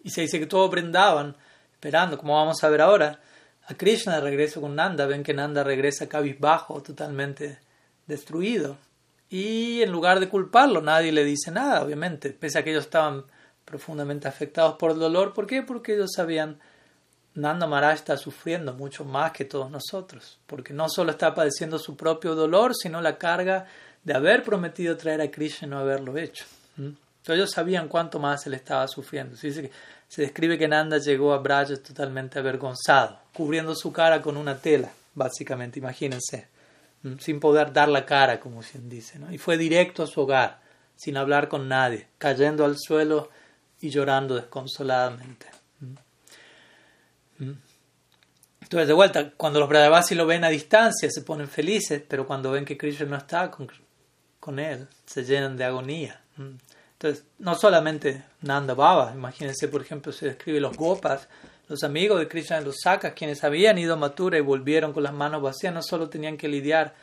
[0.03, 1.37] Y se dice que todos brindaban,
[1.73, 3.21] esperando, como vamos a ver ahora,
[3.67, 5.07] a Krishna de regreso con Nanda.
[5.07, 7.59] Ven que Nanda regresa cabizbajo, totalmente
[8.07, 8.77] destruido.
[9.29, 13.25] Y en lugar de culparlo, nadie le dice nada, obviamente, pese a que ellos estaban
[13.65, 15.35] profundamente afectados por el dolor.
[15.35, 15.63] ¿Por qué?
[15.63, 16.61] Porque ellos sabían,
[17.35, 21.97] Nanda Maharaj está sufriendo mucho más que todos nosotros, porque no solo está padeciendo su
[21.97, 23.67] propio dolor, sino la carga
[24.05, 26.45] de haber prometido traer a Krishna y no haberlo hecho.
[26.79, 29.37] Entonces ellos sabían cuánto más él estaba sufriendo.
[29.37, 29.71] Que
[30.09, 34.91] se describe que Nanda llegó a Braja totalmente avergonzado, cubriendo su cara con una tela,
[35.15, 36.49] básicamente, imagínense,
[37.19, 40.61] sin poder dar la cara, como quien dice, y fue directo a su hogar,
[40.97, 43.31] sin hablar con nadie, cayendo al suelo
[43.81, 45.47] y llorando desconsoladamente.
[47.39, 52.51] Entonces, de vuelta, cuando los Brajavasi lo ven a distancia, se ponen felices, pero cuando
[52.51, 53.71] ven que Krishna no está con,
[54.41, 56.21] con él, se llenan de agonía.
[56.99, 61.29] Entonces, no solamente Nanda Baba, imagínense, por ejemplo, se describe los Gopas,
[61.69, 65.13] los amigos de Krishna, los Sakas, quienes habían ido a Mathura y volvieron con las
[65.13, 66.95] manos vacías, no solo tenían que lidiar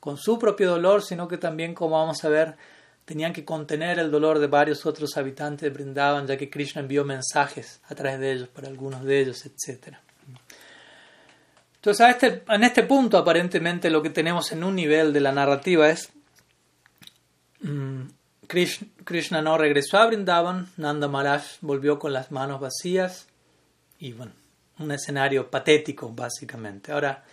[0.00, 2.56] con su propio dolor, sino que también, como vamos a ver,
[3.04, 7.04] tenían que contener el dolor de varios otros habitantes de Brindavan, ya que Krishna envió
[7.04, 9.96] mensajes a través de ellos, para algunos de ellos, etc.
[11.74, 15.90] Entonces, este, en este punto, aparentemente, lo que tenemos en un nivel de la narrativa
[15.90, 16.10] es
[17.60, 18.02] mm,
[18.52, 23.26] Krishna, no regresó a Brindavan, Nanda Maharaj volvió con las manos vacías
[23.98, 24.32] y bueno,
[24.78, 26.92] un escenario patético básicamente.
[26.92, 27.24] Ahora,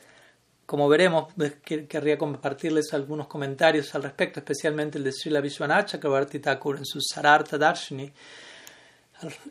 [0.66, 1.34] como veremos,
[1.66, 7.02] querría compartirles algunos comentarios al respecto, especialmente el de Srila Vishwanath Chakrabarti Thakur en su
[7.02, 8.10] Sarartha Darshini,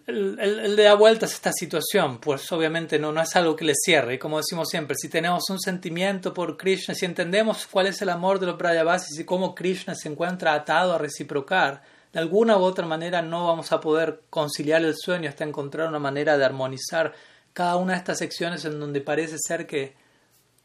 [0.07, 3.75] el, de da vueltas a esta situación, pues obviamente no, no es algo que le
[3.75, 4.15] cierre.
[4.15, 8.09] Y como decimos siempre, si tenemos un sentimiento por Krishna, si entendemos cuál es el
[8.09, 12.63] amor de los Brajavasis y cómo Krishna se encuentra atado a reciprocar, de alguna u
[12.63, 17.13] otra manera no vamos a poder conciliar el sueño hasta encontrar una manera de armonizar
[17.53, 19.95] cada una de estas secciones en donde parece ser que,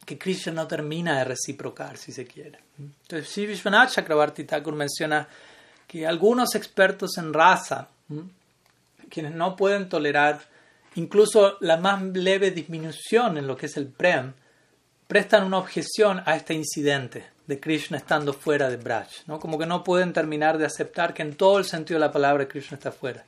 [0.06, 2.60] que Krishna no termina de reciprocar, si se quiere.
[2.80, 5.28] Entonces, Chakrabarti Thakur menciona
[5.88, 7.90] que algunos expertos en raza,
[9.14, 10.42] quienes no pueden tolerar
[10.96, 14.34] incluso la más leve disminución en lo que es el prem,
[15.08, 19.40] prestan una objeción a este incidente de Krishna estando fuera de Braj, ¿no?
[19.40, 22.48] como que no pueden terminar de aceptar que en todo el sentido de la palabra
[22.48, 23.24] Krishna está fuera.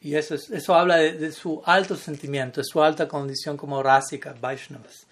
[0.00, 5.06] Y eso, eso habla de, su alto sentimiento, de su alta condición como rásika, Vaishnavas.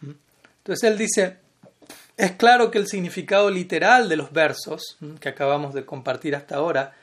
[0.00, 0.10] ¿Mm?
[0.58, 1.38] Entonces él dice,
[2.16, 6.94] es claro que el significado literal de los versos que acabamos de compartir hasta ahora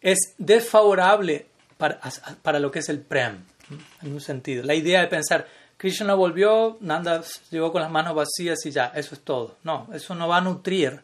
[0.00, 3.44] es desfavorable para, lo que es el prem,
[4.02, 4.62] en un sentido.
[4.64, 9.14] La idea de pensar, Krishna volvió, Nanda llegó con las manos vacías y ya, eso
[9.14, 9.56] es todo.
[9.64, 11.02] No, eso no va a nutrir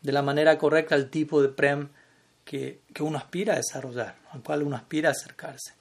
[0.00, 1.88] de la manera correcta el tipo de prem
[2.44, 5.74] que, uno aspira a desarrollar, al cual uno aspira a acercarse.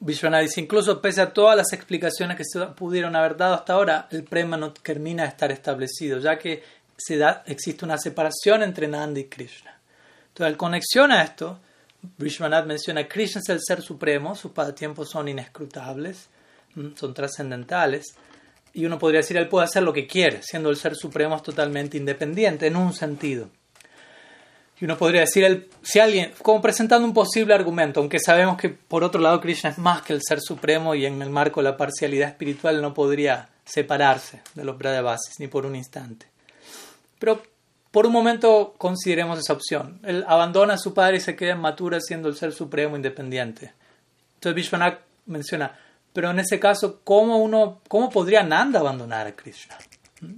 [0.00, 4.08] Vishwanath dice, incluso pese a todas las explicaciones que se pudieron haber dado hasta ahora,
[4.10, 6.64] el prema no termina de estar establecido, ya que
[6.96, 9.71] se da, existe una separación entre Nanda y Krishna.
[10.32, 11.60] Entonces, en conexión esto,
[12.16, 16.28] Vishwanath menciona Krishna es el ser supremo, sus pasatiempos son inescrutables,
[16.96, 18.14] son trascendentales,
[18.72, 21.42] y uno podría decir, él puede hacer lo que quiere, siendo el ser supremo es
[21.42, 23.50] totalmente independiente, en un sentido.
[24.80, 29.04] Y uno podría decir, si alguien, como presentando un posible argumento, aunque sabemos que por
[29.04, 31.76] otro lado Krishna es más que el ser supremo y en el marco de la
[31.76, 36.26] parcialidad espiritual no podría separarse de los Brajavasis ni por un instante.
[37.18, 37.42] Pero
[37.92, 40.00] por un momento consideremos esa opción.
[40.02, 43.74] Él abandona a su padre y se queda en Mathura siendo el ser supremo independiente.
[44.34, 45.78] Entonces Vishwanath menciona,
[46.12, 49.76] pero en ese caso, ¿cómo, uno, cómo podría Nanda abandonar a Krishna?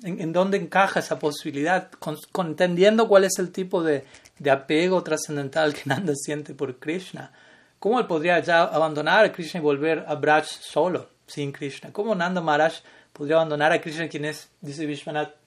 [0.02, 1.90] ¿En, dónde encaja esa posibilidad?
[2.36, 4.04] Entendiendo cuál es el tipo de,
[4.38, 7.32] de apego trascendental que Nanda siente por Krishna.
[7.78, 11.92] ¿Cómo él podría ya abandonar a Krishna y volver a Braj solo, sin Krishna?
[11.92, 12.80] ¿Cómo Nanda Maharaj
[13.12, 15.43] podría abandonar a Krishna, quien es, dice Vishwanath,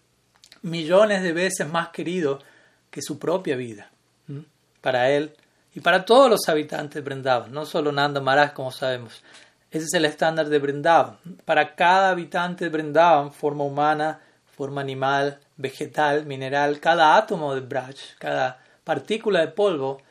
[0.62, 2.40] millones de veces más querido
[2.90, 3.90] que su propia vida?
[4.82, 5.34] Para él
[5.74, 9.22] y para todos los habitantes de Vrindavan, no solo Nanda Maharaj, como sabemos.
[9.70, 11.18] Ese es el estándar de Vrindavan.
[11.46, 14.20] Para cada habitante de Vrindavan, forma humana,
[14.56, 20.02] forma animal, vegetal, mineral, cada átomo de Braj, cada partícula de polvo,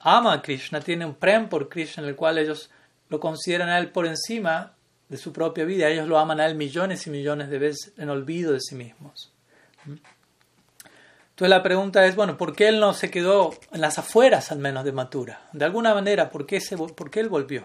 [0.00, 2.70] ama a Krishna, tiene un prem por Krishna en el cual ellos
[3.08, 4.72] lo consideran a él por encima
[5.08, 5.88] de su propia vida.
[5.88, 9.32] Ellos lo aman a él millones y millones de veces en olvido de sí mismos.
[9.86, 14.60] Entonces la pregunta es, bueno, ¿por qué él no se quedó en las afueras al
[14.60, 15.40] menos de Matura?
[15.52, 16.60] De alguna manera, ¿por qué,
[17.14, 17.64] él volvió?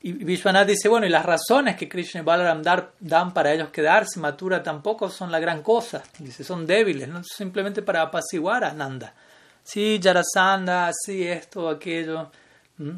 [0.00, 2.62] Y Vishwanath dice, bueno, y las razones que Krishna y Balaram
[3.00, 6.04] dan para ellos quedarse Matura tampoco son la gran cosa.
[6.20, 9.12] Dice, son débiles, no simplemente para apaciguar a Nanda.
[9.64, 12.30] Sí, Yarasanda, sí, esto, aquello.
[12.76, 12.90] ¿Mm?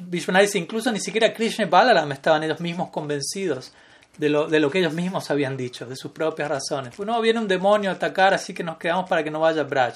[0.00, 3.74] Vishwanath dice, incluso ni siquiera Krishna y Balaram estaban ellos mismos convencidos
[4.18, 6.94] de lo, de lo que ellos mismos habían dicho, de sus propias razones.
[6.94, 9.62] Pues no, viene un demonio a atacar, así que nos quedamos para que no vaya
[9.62, 9.94] Braj.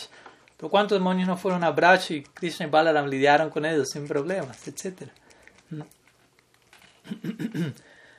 [0.56, 4.06] Pero ¿cuántos demonios no fueron a Braj y Krishna y Balaram lidiaron con ellos sin
[4.06, 5.10] problemas, etcétera?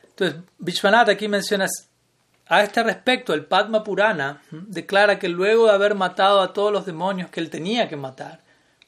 [0.09, 1.67] Entonces, Vishwanath aquí menciona
[2.47, 6.85] a este respecto, el Padma Purana declara que luego de haber matado a todos los
[6.85, 8.41] demonios que él tenía que matar,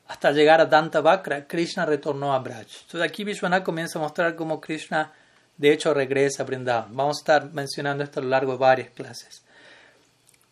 [0.08, 2.68] hasta llegar a Dantavakra, Krishna retornó a Braj.
[2.82, 5.14] Entonces aquí Vishwanath comienza a mostrar cómo Krishna
[5.58, 6.96] de hecho regresa a Vrindavan.
[6.96, 9.44] Vamos a estar mencionando esto a lo largo de varias clases.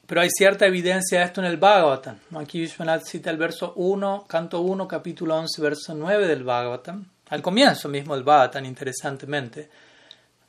[0.05, 2.19] Pero hay cierta evidencia de esto en el Bhagavatam.
[2.35, 7.41] Aquí Vishwanath cita el verso 1, canto 1, capítulo 11, verso 9 del Bhagavatam al
[7.41, 9.67] comienzo mismo del tan interesantemente,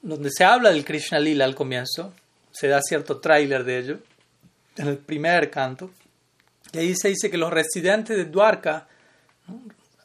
[0.02, 2.12] donde se habla del Krishna Lila al comienzo,
[2.52, 3.98] se da cierto tráiler de ello,
[4.76, 5.90] en el primer canto,
[6.72, 8.86] y ahí se dice que los residentes de Dwarka,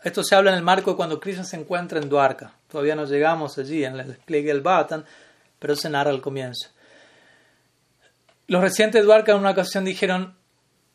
[0.04, 3.06] esto se habla en el marco de cuando Krishna se encuentra en Dwarka, todavía no
[3.06, 5.06] llegamos allí en el despliegue del Bhatan,
[5.60, 6.70] pero se narra al comienzo.
[8.48, 10.36] Los residentes de Dwarka en una ocasión dijeron,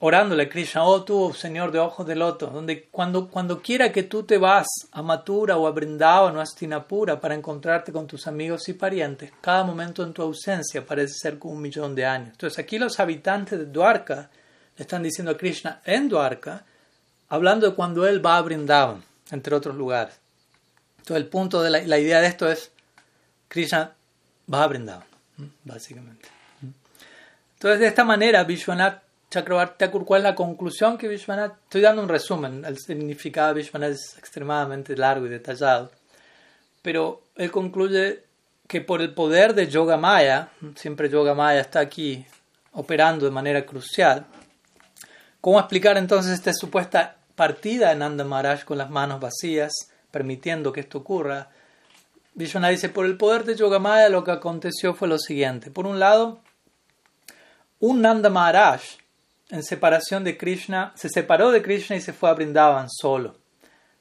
[0.01, 4.03] orándole a Krishna, oh tú, Señor de ojos de loto, donde cuando, cuando quiera que
[4.03, 8.27] tú te vas a Mathura o a Brindavan o a Stinapura para encontrarte con tus
[8.27, 12.31] amigos y parientes, cada momento en tu ausencia parece ser como un millón de años.
[12.33, 14.31] Entonces aquí los habitantes de Dwarka
[14.77, 16.65] le están diciendo a Krishna en Dwarka,
[17.29, 20.24] hablando de cuando él va a Brindavan, entre otros lugares.
[21.05, 22.71] Entonces el punto de la, idea de esto es,
[23.49, 23.93] Krishna
[24.51, 25.05] va a Brindavan,
[25.62, 26.31] básicamente.
[27.57, 31.59] Entonces de esta manera Vishwanath Chakrabarti ¿cuál es la conclusión que Vishwanath?
[31.64, 35.90] Estoy dando un resumen, el significado de Vishwanath es extremadamente largo y detallado,
[36.81, 38.25] pero él concluye
[38.67, 42.25] que por el poder de Yoga Maya, siempre Yoga Maya está aquí
[42.73, 44.25] operando de manera crucial,
[45.43, 50.81] ¿cómo explicar entonces esta supuesta partida de Nanda Maharaj con las manos vacías, permitiendo que
[50.81, 51.50] esto ocurra?
[52.35, 55.72] Vishwanath dice, por el poder de Yoga Maya lo que aconteció fue lo siguiente.
[55.72, 56.38] Por un lado,
[57.81, 58.83] un Nanda Maharaj
[59.50, 63.37] en separación de Krishna, se separó de Krishna y se fue a Brindavan solo.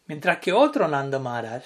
[0.08, 1.64] Mientras que otro Nanda Maharaj,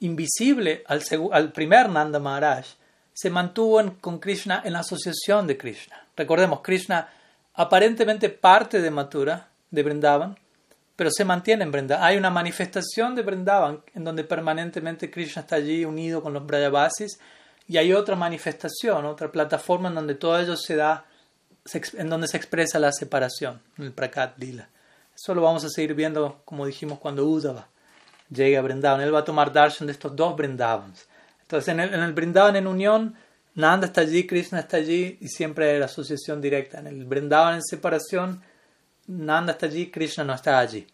[0.00, 2.66] invisible al, al primer Nanda Maharaj,
[3.12, 6.06] se mantuvo con Krishna en la asociación de Krishna.
[6.16, 7.08] Recordemos, Krishna
[7.54, 10.36] aparentemente parte de Mathura, de Brindavan,
[10.96, 12.04] pero se mantiene en Brindavan.
[12.04, 17.18] Hay una manifestación de Brindavan en donde permanentemente Krishna está allí unido con los Brajavasis
[17.66, 21.06] y hay otra manifestación, otra plataforma en donde todo ello se da
[21.94, 24.68] en donde se expresa la separación, el Prakat Lila.
[25.14, 27.68] Eso lo vamos a seguir viendo, como dijimos, cuando Uddhava
[28.30, 29.00] llegue a Brindavan.
[29.00, 31.06] Él va a tomar darshan de estos dos Brindavans.
[31.42, 33.14] Entonces, en el, en el Brindavan en unión,
[33.54, 36.80] Nanda está allí, Krishna está allí y siempre hay la asociación directa.
[36.80, 38.42] En el Brindavan en separación,
[39.06, 40.86] Nanda está allí, Krishna no está allí.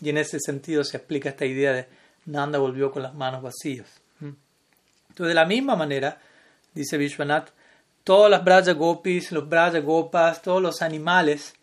[0.00, 1.88] Y en ese sentido se explica esta idea de
[2.26, 3.88] Nanda volvió con las manos vacías.
[4.20, 6.18] Entonces, de la misma manera,
[6.72, 7.50] dice Vishwanath,
[8.04, 11.54] todas las Braja Gopis, los Braja Gopas, todos los animales,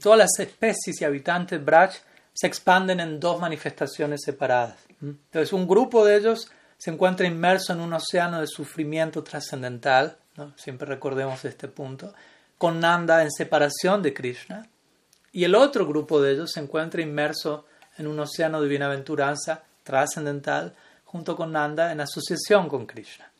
[0.00, 1.94] todas las especies y habitantes Braj
[2.32, 4.76] se expanden en dos manifestaciones separadas.
[5.00, 10.16] Entonces, un grupo de ellos se encuentra inmerso en un océano de sufrimiento trascendental,
[10.56, 12.14] siempre recordemos este punto,
[12.56, 14.66] con Nanda en separación de Krishna,
[15.32, 17.66] y el otro grupo de ellos se encuentra inmerso
[17.98, 20.74] en un océano de bienaventuranza trascendental,
[21.04, 23.30] junto con Nanda en asociación con Krishna.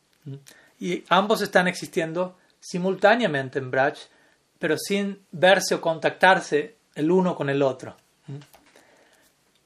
[0.79, 3.97] Y ambos están existiendo simultáneamente en Braj,
[4.59, 7.95] pero sin verse o contactarse el uno con el otro.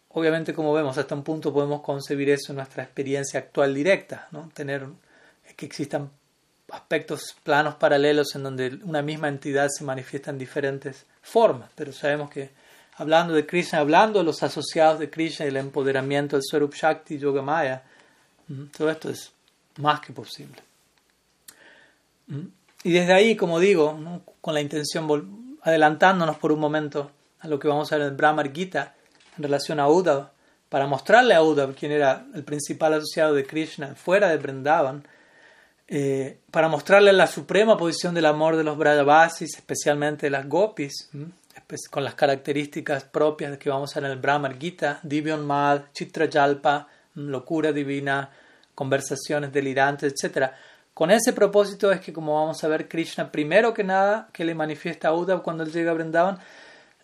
[0.09, 4.49] Obviamente, como vemos, hasta un punto podemos concebir eso en nuestra experiencia actual directa, ¿no?
[4.53, 4.87] tener
[5.57, 6.09] que existan
[6.75, 12.29] aspectos planos paralelos en donde una misma entidad se manifiesta en diferentes formas, pero sabemos
[12.29, 12.51] que
[12.97, 17.17] hablando de Krishna, hablando de los asociados de Krishna y el empoderamiento del Swarup Shakti
[17.17, 17.83] Yogamaya,
[18.77, 19.31] todo esto es
[19.77, 20.61] más que posible.
[22.83, 27.67] Y desde ahí, como digo, con la intención, adelantándonos por un momento a lo que
[27.67, 28.93] vamos a ver en Brahmar Gita
[29.37, 30.29] en relación a Uddhav,
[30.69, 35.05] para mostrarle a Uddhav quién era el principal asociado de Krishna fuera de Vrindavan,
[35.87, 41.09] eh, para mostrarle la suprema posición del amor de los Brajavasis, especialmente de las Gopis,
[41.89, 46.27] con las características propias que vamos a ver en el Brahmar Gita, Divyon Mad, Chitra
[46.31, 48.29] Jalpa, locura divina,
[48.73, 50.51] conversaciones delirantes, etc.
[50.93, 54.55] Con ese propósito es que, como vamos a ver, Krishna, primero que nada, que le
[54.55, 56.39] manifiesta a Uddhav cuando él llega a Vrindavan,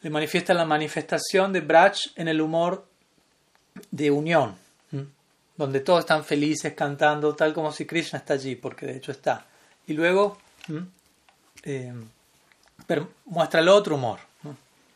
[0.02, 2.86] le manifiesta la manifestación de Braj en el humor
[3.92, 4.56] de unión,
[5.62, 9.46] donde todos están felices cantando, tal como si Krishna está allí, porque de hecho está.
[9.86, 10.40] Y luego
[11.62, 11.94] eh,
[13.26, 14.18] muestra el otro humor.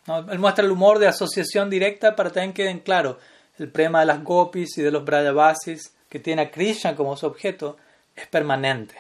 [0.08, 3.20] Él muestra el humor de asociación directa para que también queden claro
[3.60, 7.28] el prema de las gopis y de los brajavasis, que tiene a Krishna como su
[7.28, 7.78] objeto,
[8.16, 8.96] es permanente.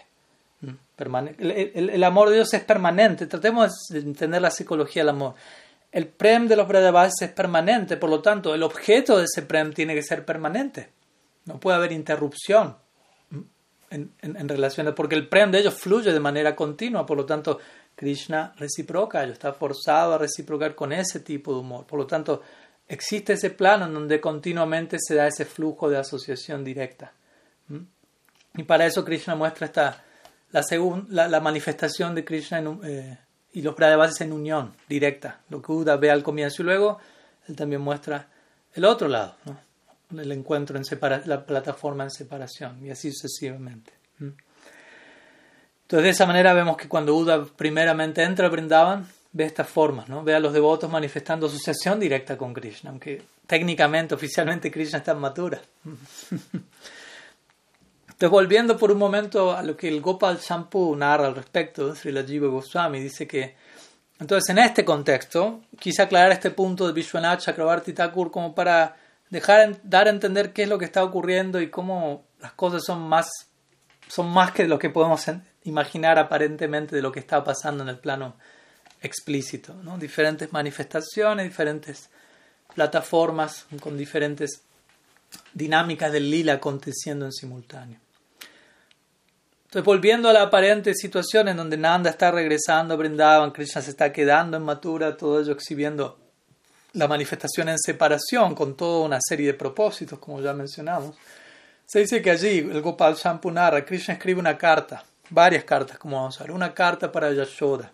[1.39, 3.25] el, amor de Dios es permanente.
[3.25, 5.33] Tratemos de entender la psicología del amor.
[5.91, 9.73] El prem de los Brajavasis es permanente, por lo tanto, el objeto de ese prem
[9.73, 10.89] tiene que ser permanente.
[11.45, 12.75] No puede haber interrupción
[13.89, 17.59] en, en, relación, porque el prem de ellos fluye de manera continua, por lo tanto,
[17.95, 21.85] Krishna reciproca, ellos está forzado a reciprocar con ese tipo de humor.
[21.85, 22.41] Por lo tanto,
[22.87, 27.13] existe ese plano en donde continuamente se da ese flujo de asociación directa.
[28.55, 30.03] Y para eso Krishna muestra esta,
[30.51, 33.17] la, la, manifestación de Krishna eh,
[33.53, 36.99] y los Brahmabasis en unión directa, lo que Uda ve al comienzo y luego
[37.47, 38.27] él también muestra
[38.73, 39.35] el otro lado,
[40.19, 40.83] el encuentro en
[41.25, 43.93] la plataforma en separación y así sucesivamente.
[44.19, 50.07] Entonces de esa manera vemos que cuando Uda primeramente entra a Brindavan, ve estas formas,
[50.07, 50.23] ¿no?
[50.23, 55.19] ve a los devotos manifestando asociación directa con Krishna, aunque técnicamente, oficialmente Krishna está en
[55.19, 55.61] Mathura.
[58.15, 62.13] Entonces, volviendo por un momento a lo que el Gopal Champu narra al respecto, Sri
[62.25, 63.55] Jiva Goswami dice que,
[64.19, 68.95] entonces en este contexto, quise aclarar este punto de Vishwanath Chakrabarti Thakur como para
[69.29, 73.01] dejar, dar a entender qué es lo que está ocurriendo y cómo las cosas son
[73.07, 73.29] más,
[74.07, 75.25] son más que lo que podemos
[75.63, 78.35] imaginar aparentemente de lo que está pasando en el plano
[79.01, 79.73] explícito.
[79.83, 79.97] ¿no?
[79.97, 82.09] Diferentes manifestaciones, diferentes
[82.73, 84.61] plataformas con diferentes
[85.53, 87.99] dinámicas del lila aconteciendo en simultáneo.
[89.65, 93.89] Entonces, volviendo a la aparente situación en donde Nanda está regresando a Brindavan, Krishna se
[93.89, 96.24] está quedando en Mathura, todo ello exhibiendo
[96.95, 101.15] la manifestación en separación con toda una serie de propósitos, como ya mencionamos.
[101.85, 106.39] Se dice que allí el Gopal Shampunara, Krishna escribe una carta, varias cartas, como vamos
[106.39, 107.91] a ver, una carta para Yashoda,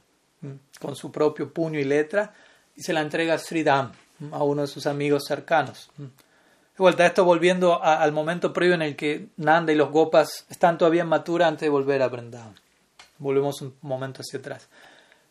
[0.79, 2.33] con su propio puño y letra,
[2.75, 3.91] y se la entrega a Sridham,
[4.31, 5.89] a uno de sus amigos cercanos
[6.81, 11.03] vuelta, esto volviendo al momento previo en el que Nanda y los Gopas están todavía
[11.03, 12.55] en Matura antes de volver a Vrindavan.
[13.19, 14.67] Volvemos un momento hacia atrás.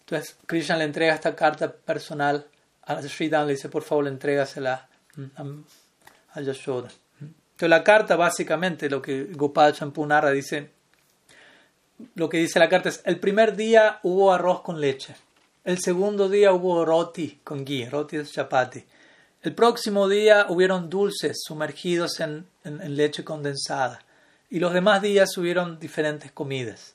[0.00, 2.46] Entonces, Krishna le entrega esta carta personal
[2.98, 4.88] a Sridham, le dice, por favor, le entregasela
[6.34, 6.88] a, Yashoda.
[7.20, 10.70] Entonces, la carta, básicamente, lo que Gopal Champunara dice,
[12.14, 15.14] lo que dice la carta es, el primer día hubo arroz con leche.
[15.64, 18.82] El segundo día hubo roti con ghee, roti es chapati.
[19.42, 24.00] El próximo día hubieron dulces sumergidos en, leche condensada
[24.50, 26.94] y los demás días hubieron diferentes comidas.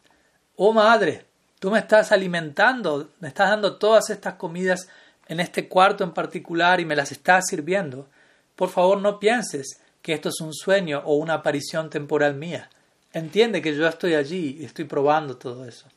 [0.55, 1.25] Oh madre,
[1.59, 4.87] tú me estás alimentando, me estás dando todas estas comidas
[5.27, 8.07] en este cuarto en particular y me las estás sirviendo.
[8.55, 12.69] Por favor no pienses que esto es un sueño o una aparición temporal mía.
[13.11, 15.87] Entiende que yo estoy allí y estoy probando todo eso.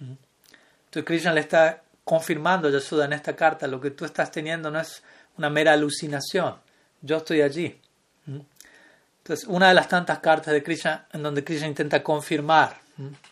[0.00, 4.70] Entonces Krishna le está confirmando a Yasuda en esta carta, lo que tú estás teniendo
[4.70, 5.02] no es
[5.36, 6.54] una mera alucinación.
[7.02, 7.78] Yo estoy allí.
[8.26, 12.78] Entonces, una de las tantas cartas de Krishna en donde Krishna intenta confirmar,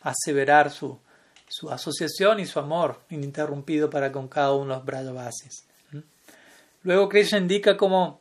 [0.02, 0.98] aseverar su
[1.48, 5.66] su asociación y su amor ininterrumpido para con cada uno de los Brajavasis.
[6.82, 8.20] Luego Krishna indica cómo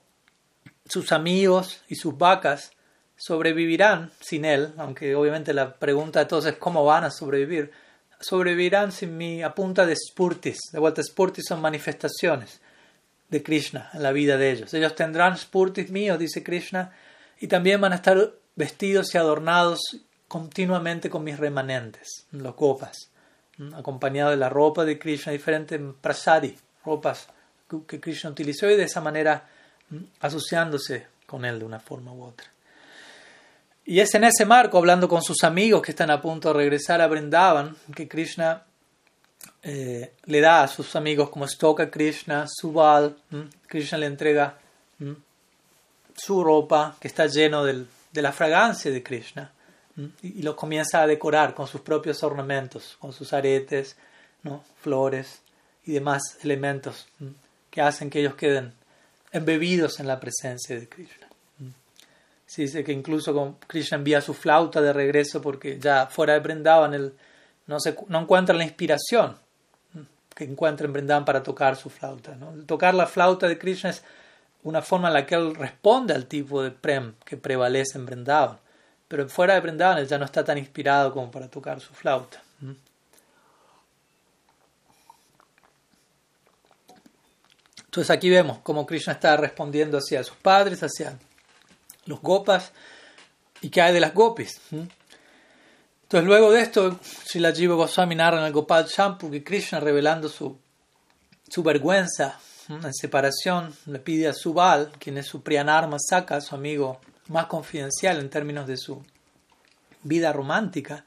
[0.87, 2.71] sus amigos y sus vacas
[3.17, 7.71] sobrevivirán sin él, aunque obviamente la pregunta todos es cómo van a sobrevivir,
[8.19, 10.57] sobrevivirán sin mí a punta de spurtis.
[10.71, 12.59] De vuelta, spurtis son manifestaciones
[13.29, 14.73] de Krishna en la vida de ellos.
[14.73, 16.93] Ellos tendrán spurtis míos, dice Krishna,
[17.39, 19.79] y también van a estar vestidos y adornados
[20.27, 23.11] continuamente con mis remanentes, los gopas,
[23.73, 27.27] acompañado de la ropa de Krishna, diferentes prasadi, ropas
[27.87, 29.47] que Krishna utilizó y de esa manera
[30.19, 32.47] asociándose con él de una forma u otra.
[33.85, 37.01] Y es en ese marco, hablando con sus amigos que están a punto de regresar
[37.01, 38.63] a Brindavan, que Krishna
[39.61, 43.15] eh, le da a sus amigos como Stoka Krishna, Subal,
[43.67, 44.57] Krishna le entrega
[46.15, 49.51] su ropa que está lleno de la fragancia de Krishna
[50.21, 53.95] y, lo comienza a decorar con sus propios ornamentos, con sus aretes,
[54.43, 54.63] ¿no?
[54.81, 55.41] flores
[55.85, 57.07] y demás elementos
[57.69, 58.73] que hacen que ellos queden
[59.31, 61.27] embebidos en la presencia de Krishna.
[62.45, 66.93] Se dice que incluso Krishna envía su flauta de regreso porque ya fuera de Brindavan
[66.93, 67.13] él
[67.67, 69.37] no, se, no encuentra la inspiración
[70.35, 72.37] que encuentra en Brindavan para tocar su flauta.
[72.65, 74.03] Tocar la flauta de Krishna es
[74.63, 78.57] una forma en la que él responde al tipo de prem que prevalece en Brindavan.
[79.07, 82.41] Pero fuera de Brindavan ya no está tan inspirado como para tocar su flauta.
[87.95, 91.17] Entonces aquí vemos cómo Krishna está respondiendo hacia sus padres, hacia
[92.05, 92.73] los gopas
[93.61, 94.59] y qué hay de las gopis.
[94.71, 100.27] Entonces luego de esto, Srila Jiva Goswami narra en el Gopal Champu que Krishna revelando
[100.27, 100.57] su,
[101.47, 102.37] su vergüenza
[102.67, 108.19] en separación le pide a Subal, quien es su Priyanarma Saka, su amigo más confidencial
[108.19, 109.03] en términos de su
[110.03, 111.03] vida romántica,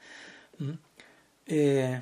[1.45, 2.01] eh,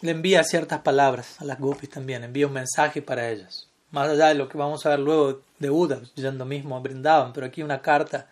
[0.00, 3.68] le envía ciertas palabras a las gopis también, envía un mensaje para ellas.
[3.90, 7.32] Más allá de lo que vamos a ver luego de Buda, yendo mismo a Brindavan,
[7.32, 8.26] pero aquí una carta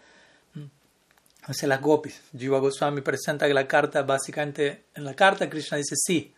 [1.43, 2.21] hacia las gopis.
[2.37, 6.35] Jiva Goswami presenta que la carta, básicamente, en la carta Krishna dice, sí,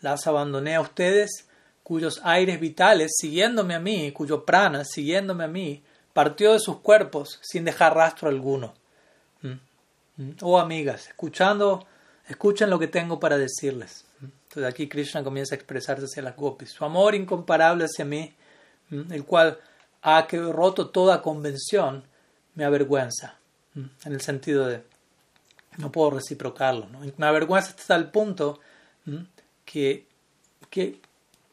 [0.00, 1.46] las abandoné a ustedes,
[1.82, 5.82] cuyos aires vitales, siguiéndome a mí, cuyo prana, siguiéndome a mí,
[6.14, 8.72] partió de sus cuerpos sin dejar rastro alguno.
[9.42, 9.52] ¿Mm?
[10.16, 10.30] ¿Mm?
[10.40, 11.86] Oh amigas, escuchando,
[12.26, 14.06] escuchen lo que tengo para decirles.
[14.20, 14.24] ¿Mm?
[14.24, 16.70] Entonces aquí Krishna comienza a expresarse hacia las gopis.
[16.70, 18.34] Su amor incomparable hacia mí
[18.90, 19.58] el cual
[20.02, 22.04] ha roto toda convención,
[22.54, 23.38] me avergüenza,
[23.74, 24.82] en el sentido de
[25.78, 26.86] no puedo reciprocarlo.
[27.16, 28.60] Me avergüenza hasta el punto
[29.64, 30.06] que,
[30.70, 31.00] que,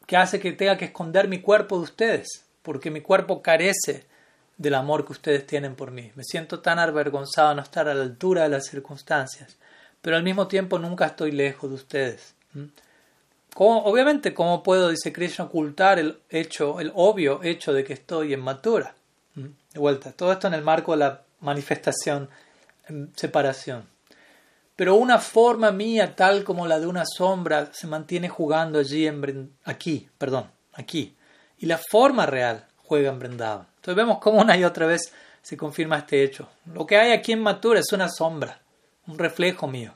[0.06, 4.06] que hace que tenga que esconder mi cuerpo de ustedes, porque mi cuerpo carece
[4.56, 6.12] del amor que ustedes tienen por mí.
[6.14, 9.56] Me siento tan avergonzado de no estar a la altura de las circunstancias,
[10.00, 12.34] pero al mismo tiempo nunca estoy lejos de ustedes
[13.56, 18.40] obviamente, ¿cómo puedo, dice Krishna, ocultar el hecho, el obvio hecho de que estoy en
[18.40, 18.94] matura?
[19.34, 22.28] De vuelta, todo esto en el marco de la manifestación,
[22.88, 23.84] en separación.
[24.76, 29.10] Pero una forma mía, tal como la de una sombra, se mantiene jugando allí,
[29.64, 31.16] aquí, perdón, aquí.
[31.58, 32.66] Y la forma real
[32.96, 36.48] Entonces vemos cómo una y otra vez se confirma este hecho.
[36.72, 38.60] Lo que hay aquí en Matura es una sombra,
[39.06, 39.92] un reflejo mío.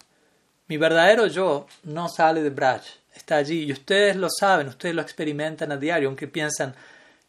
[0.68, 2.82] Mi verdadero yo no sale de Braj
[3.16, 6.74] está allí y ustedes lo saben, ustedes lo experimentan a diario, aunque piensan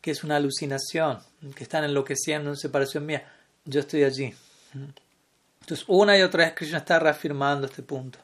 [0.01, 1.19] que es una alucinación,
[1.55, 3.27] que están enloqueciendo en separación mía,
[3.65, 4.33] yo estoy allí.
[5.61, 8.19] Entonces, una y otra vez Krishna está reafirmando este punto.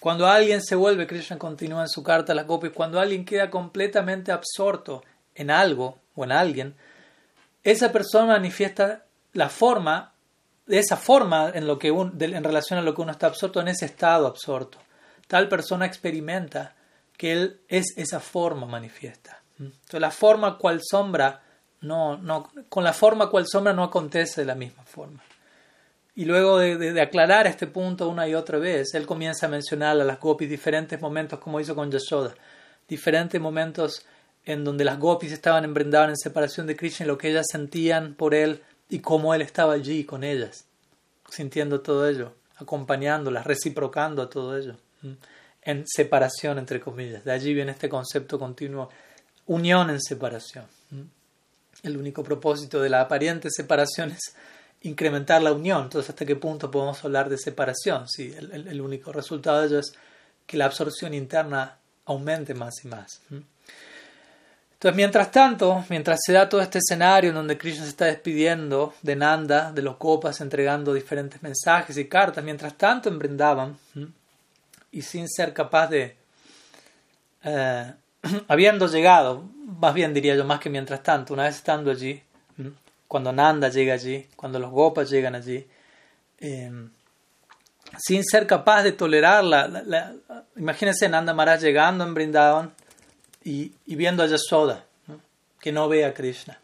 [0.00, 3.50] Cuando alguien se vuelve, Krishna continúa en su carta a la copia, cuando alguien queda
[3.50, 5.04] completamente absorto
[5.34, 6.74] en algo o en alguien,
[7.64, 10.12] esa persona manifiesta la forma,
[10.66, 13.68] de esa forma en, lo que en relación a lo que uno está absorto, en
[13.68, 14.78] ese estado absorto.
[15.26, 16.74] Tal persona experimenta
[17.16, 19.42] que Él es esa forma manifiesta.
[19.58, 21.40] Entonces, la forma cual sombra,
[21.82, 25.22] no, no, con la forma cual sombra no acontece de la misma forma.
[26.14, 30.04] Y luego de, aclarar este punto una y otra vez, él comienza a mencionar a
[30.04, 32.34] las gopis diferentes momentos, como hizo con Yashoda,
[32.86, 34.04] diferentes momentos
[34.44, 38.34] en donde las gopis estaban embrendadas en separación de Krishna lo que ellas sentían por
[38.34, 40.66] él y cómo él estaba allí con ellas,
[41.30, 44.76] sintiendo todo ello, acompañándolas, reciprocando a todo ello
[45.62, 47.24] en separación, entre comillas.
[47.24, 48.90] De allí viene este concepto continuo,
[49.46, 50.66] unión en separación.
[51.82, 54.34] El único propósito de la aparente separación es
[54.82, 55.84] incrementar la unión.
[55.84, 58.08] Entonces, ¿hasta qué punto podemos hablar de separación?
[58.08, 59.92] Sí, el, único resultado de ello es
[60.46, 63.20] que la absorción interna aumente más y más.
[64.82, 68.92] Entonces, mientras tanto, mientras se da todo este escenario en donde Krishna se está despidiendo
[69.00, 73.78] de Nanda, de los copas, entregando diferentes mensajes y cartas, mientras tanto en Brindavan,
[74.90, 76.16] y sin ser capaz de
[77.44, 77.92] eh,
[78.48, 82.20] habiendo llegado, más bien diría yo, más que mientras tanto, una vez estando allí,
[83.06, 85.64] cuando Nanda llega allí, cuando los Gopas llegan allí,
[86.40, 86.90] em,
[88.04, 90.12] sin ser capaz de tolerar la,
[90.56, 92.81] imagínense Nanda Maharaj llegando en Brindavan
[93.44, 94.84] y, viendo a Yasoda,
[95.60, 96.60] que no ve a Krishna.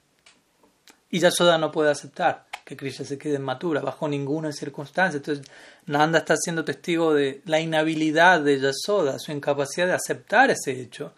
[1.11, 5.19] Y Yasoda no puede aceptar que Krishna se quede en matura bajo ninguna circunstancia.
[5.19, 5.47] Entonces
[5.87, 11.13] Nanda está siendo testigo de la inhabilidad de Yasoda, su incapacidad de aceptar ese hecho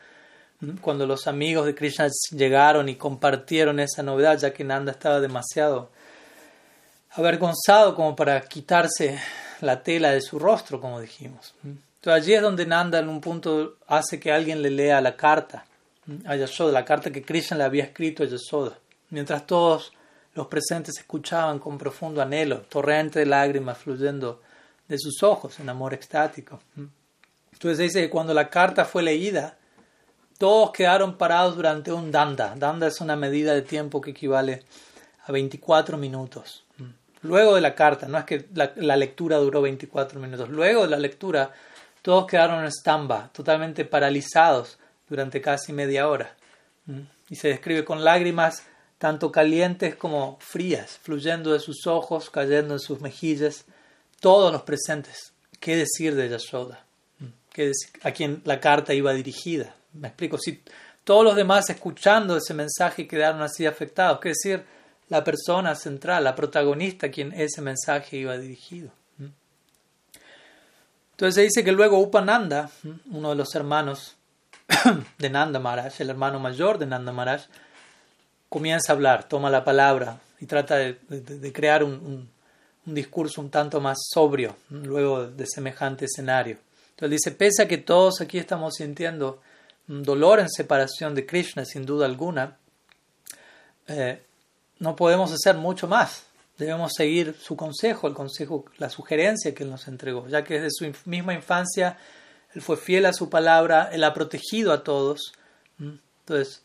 [0.80, 5.90] cuando los amigos de Krishna llegaron y compartieron esa novedad, ya que Nanda estaba demasiado
[7.12, 9.18] avergonzado como para quitarse
[9.60, 11.54] la tela de su rostro, como dijimos.
[12.00, 15.66] Entonces allí es donde Nanda en un punto hace que alguien le lea la carta
[16.24, 18.78] a Yashoda, la carta que Krishna le había escrito a Yashoda,
[19.10, 19.92] mientras todos
[20.34, 24.40] los presentes escuchaban con profundo anhelo, torrente de lágrimas fluyendo
[24.88, 26.60] de sus ojos en amor extático.
[27.52, 29.58] Entonces dice que cuando la carta fue leída,
[30.38, 32.54] todos quedaron parados durante un danda.
[32.56, 34.62] Danda es una medida de tiempo que equivale
[35.26, 36.64] a 24 minutos.
[37.20, 40.96] Luego de la carta, no es que la, lectura duró 24 minutos, luego de la
[40.96, 41.52] lectura
[42.02, 44.78] todos quedaron en stamba, totalmente paralizados
[45.08, 46.34] durante casi media hora.
[47.28, 48.64] Y se describe con lágrimas
[48.98, 53.64] tanto calientes como frías, fluyendo de sus ojos, cayendo en sus mejillas,
[54.20, 55.32] todos los presentes.
[55.58, 56.84] ¿Qué decir de Yashoda?
[58.02, 59.74] a quien la carta iba dirigida.
[59.92, 60.62] Me explico, si
[61.04, 64.64] todos los demás escuchando ese mensaje quedaron así afectados, ¿qué decir?
[65.08, 68.92] La persona central, la protagonista a quien ese mensaje iba dirigido.
[71.20, 72.70] Entonces se dice que luego Upananda,
[73.10, 74.16] uno de los hermanos
[75.18, 77.42] de Nanda Maharaj, el hermano mayor de Nanda Maharaj,
[78.48, 82.30] comienza a hablar, toma la palabra y trata de, crear un,
[82.86, 86.56] discurso un tanto más sobrio luego de semejante escenario.
[86.92, 89.42] Entonces dice, pese a que todos aquí estamos sintiendo
[89.88, 92.56] dolor en separación de Krishna, sin duda alguna,
[93.88, 94.22] eh,
[94.78, 96.29] no podemos hacer mucho más.
[96.60, 100.70] Debemos seguir su consejo, el consejo, la sugerencia que él nos entregó, ya que desde
[100.70, 101.96] su misma infancia
[102.54, 105.32] él fue fiel a su palabra, él ha protegido a todos.
[105.78, 106.62] Entonces,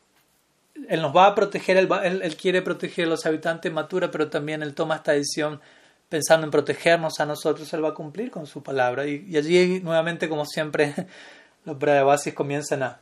[0.90, 4.74] él nos va a proteger, él, quiere proteger a los habitantes Matura, pero también él
[4.74, 5.62] toma esta decisión
[6.10, 9.08] pensando en protegernos a nosotros, él va a cumplir con su palabra.
[9.08, 10.94] Y, allí, nuevamente, como siempre,
[11.66, 13.00] los Brahavasis comienzan a,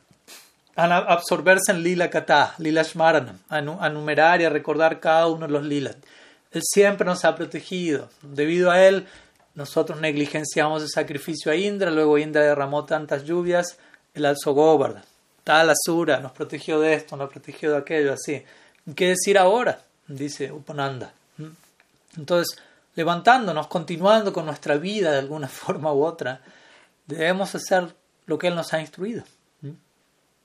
[0.76, 5.52] a absorberse en lila kata, lila shmaranam, a, numerar y a recordar cada uno de
[5.52, 5.96] los lilas.
[6.54, 8.08] Él siempre nos ha protegido.
[8.22, 9.06] Debido a él,
[9.54, 13.76] nosotros negligenciamos el sacrificio a Indra, luego Indra derramó tantas lluvias,
[14.14, 15.04] el alzo Govardhan.
[15.42, 18.42] Tal Asura nos protegió de esto, nos protegió de aquello, así.
[18.94, 19.82] ¿Qué decir ahora?
[20.06, 21.12] Dice Upananda.
[22.16, 22.56] Entonces,
[22.94, 26.40] levantándonos, continuando con nuestra vida de alguna forma u otra,
[27.06, 27.94] debemos hacer
[28.26, 29.24] lo que Él nos ha instruido.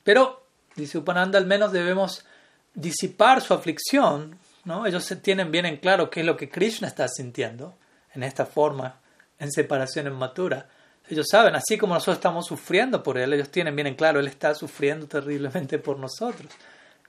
[0.03, 0.43] Pero,
[0.75, 2.25] dice Upananda, al menos debemos
[2.73, 4.37] disipar su aflicción.
[4.69, 4.85] ¿No?
[4.85, 7.75] Ellos tienen bien en claro qué es lo que Krishna está sintiendo
[8.13, 9.01] en esta forma,
[9.39, 10.67] en separación en matura.
[11.09, 14.27] Ellos saben, así como nosotros estamos sufriendo por Él, ellos tienen bien en claro, Él
[14.27, 16.51] está sufriendo terriblemente por nosotros.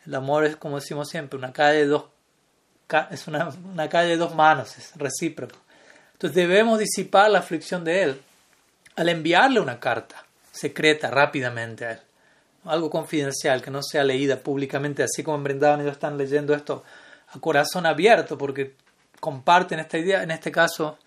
[0.07, 2.05] El amor es, como decimos siempre, una calle de dos,
[3.11, 3.51] es una,
[3.91, 5.59] calle de dos manos, es recíproco.
[6.15, 8.21] Entonces debemos disipar la aflicción de Él
[8.97, 12.01] al enviarle una carta secreta rápidamente a Él
[12.65, 16.85] algo confidencial, que no sea leída públicamente, así como en Brindavan ellos están leyendo esto
[17.33, 18.75] a corazón abierto, porque
[19.21, 20.23] comparten esta idea.
[20.23, 20.99] En este caso,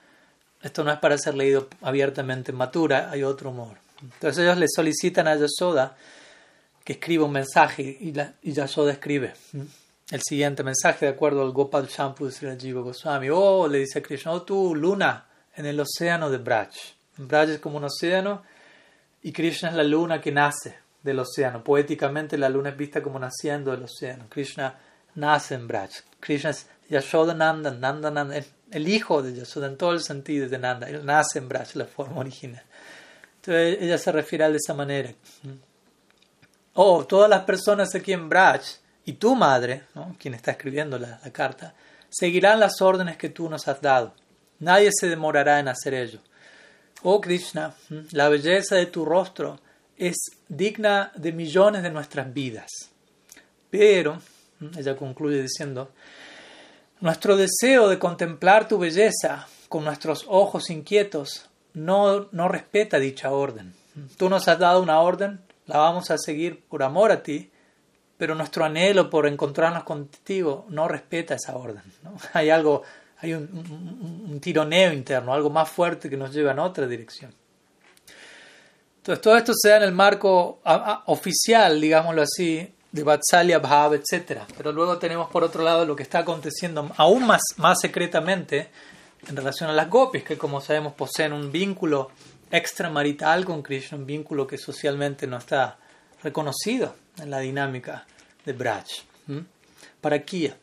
[0.62, 3.78] esto no es para ser leído abiertamente en Matura, hay otro humor.
[4.02, 5.96] Entonces ellos le solicitan a Yasoda
[6.84, 9.34] que escriba un mensaje y, la, y Yasoda escribe
[10.12, 13.30] el siguiente mensaje de acuerdo al Gopal Shampu de Sri Goswami.
[13.30, 16.70] Oh, le dice Krishna, oh tú, luna, en el océano de Braj.
[17.18, 18.44] Braj es como un océano
[19.22, 21.64] y Krishna es la luna que nace del océano.
[21.64, 24.26] Poéticamente la luna es vista como naciendo del océano.
[24.30, 24.76] Krishna
[25.16, 25.92] nace en Braj.
[26.20, 28.42] Krishna es Yashodananda, Nanda, Nanda,
[28.72, 30.90] el hijo de Yashoda en todo el sentido de Nanda.
[30.90, 32.64] Él nace en Braj, la forma original.
[33.38, 35.14] Entonces ella se refiere a él de esa manera.
[36.76, 38.62] Oh, todas las personas aquí en Braj
[39.06, 40.16] y tu madre, ¿no?
[40.20, 41.74] quien está escribiendo la, la carta,
[42.10, 44.14] seguirán las órdenes que tú nos has dado.
[44.60, 46.20] Nadie se demorará en hacer ello.
[47.04, 47.76] Oh Krishna,
[48.12, 49.60] la belleza de tu rostro
[49.98, 50.16] es
[50.48, 52.70] digna de millones de nuestras vidas.
[53.70, 54.22] Pero,
[54.78, 55.92] ella concluye diciendo,
[57.00, 63.74] nuestro deseo de contemplar tu belleza con nuestros ojos inquietos no, no respeta dicha orden.
[64.18, 67.52] Tú nos has dado una orden, la vamos a seguir por amor a ti,
[68.18, 71.84] pero nuestro anhelo por encontrarnos contigo no respeta esa orden.
[72.34, 72.84] Hay algo,
[73.18, 77.34] hay un, tironeo interno, algo más fuerte que nos lleva en otra dirección.
[78.98, 80.62] Entonces todo esto se da en el marco
[81.06, 84.44] oficial, digámoslo así, de Vatsalya Bhav, etc.
[84.56, 88.70] Pero luego tenemos por otro lado lo que está aconteciendo aún más, más secretamente
[89.28, 92.12] en relación a las gopis, que como sabemos poseen un vínculo
[92.52, 95.78] extramarital con Krishna, un vínculo que socialmente no está
[96.22, 98.06] reconocido en la dinámica
[98.46, 98.86] de Braj.
[100.00, 100.56] Para Kia.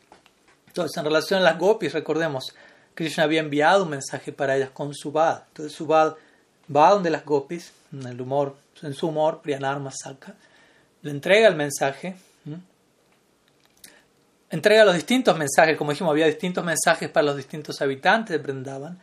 [0.67, 2.55] Entonces, en relación a las gopis, recordemos,
[2.93, 5.43] Krishna había enviado un mensaje para ellas con Subal.
[5.49, 6.15] Entonces, Subal
[6.73, 10.35] va donde las gopis, en, el humor, en su humor, Priyanarma Saka,
[11.01, 12.15] le entrega el mensaje,
[14.49, 18.99] entrega los distintos mensajes, como dijimos, había distintos mensajes para los distintos habitantes de Brindavan,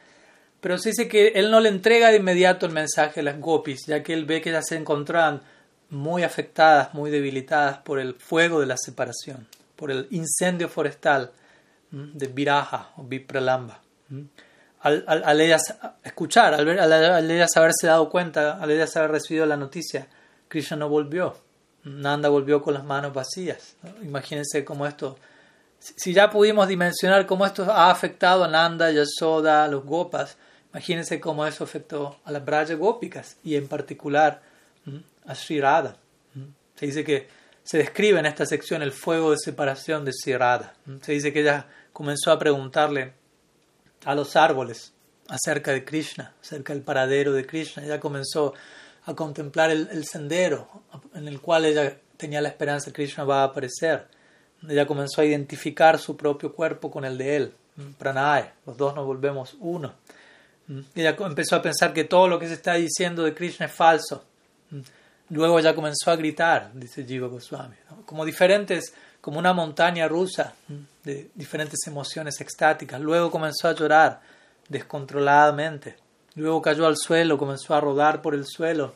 [0.61, 3.86] pero se dice que él no le entrega de inmediato el mensaje a las gopis,
[3.86, 5.40] ya que él ve que ellas se encontraban
[5.90, 9.46] muy afectadas, muy debilitadas por el fuego de la separación,
[9.76, 11.32] por el incendio forestal
[11.90, 13.80] de Viraja o Vipralamba.
[14.80, 19.46] Al, al, ellas escuchar, al, ver, al, ellas haberse dado cuenta, al ellas haber recibido
[19.46, 20.07] la noticia,
[20.49, 21.47] Krishna no volvió.
[21.89, 23.76] Nanda volvió con las manos vacías.
[24.03, 25.18] Imagínense cómo esto,
[25.78, 30.36] si ya pudimos dimensionar cómo esto ha afectado a Nanda, Yasoda, a los Gopas,
[30.70, 34.43] imagínense cómo eso afectó a las Braja Gópicas y en particular
[35.26, 35.97] a Sri Radha.
[36.76, 37.28] Se dice que
[37.64, 40.74] se describe en esta sección el fuego de separación de Sri Radha.
[41.03, 43.12] Se dice que ella comenzó a preguntarle
[44.05, 44.93] a los árboles
[45.28, 47.84] acerca de Krishna, acerca del paradero de Krishna.
[47.84, 48.55] Ella comenzó
[49.09, 50.68] a contemplar el, sendero
[51.14, 54.06] en el cual ella tenía la esperanza que Krishna va a aparecer.
[54.68, 57.52] Ella comenzó a identificar su propio cuerpo con el de él,
[57.96, 59.94] Pranay, los dos nos volvemos uno.
[60.94, 64.24] Ella empezó a pensar que todo lo que se está diciendo de Krishna es falso.
[65.30, 70.54] Luego ella comenzó a gritar, dice Jiva Goswami, como diferentes, como una montaña rusa
[71.04, 73.00] de diferentes emociones extáticas.
[73.00, 74.20] Luego comenzó a llorar
[74.68, 75.96] descontroladamente.
[76.39, 78.95] Luego cayó al suelo, comenzó a rodar por el suelo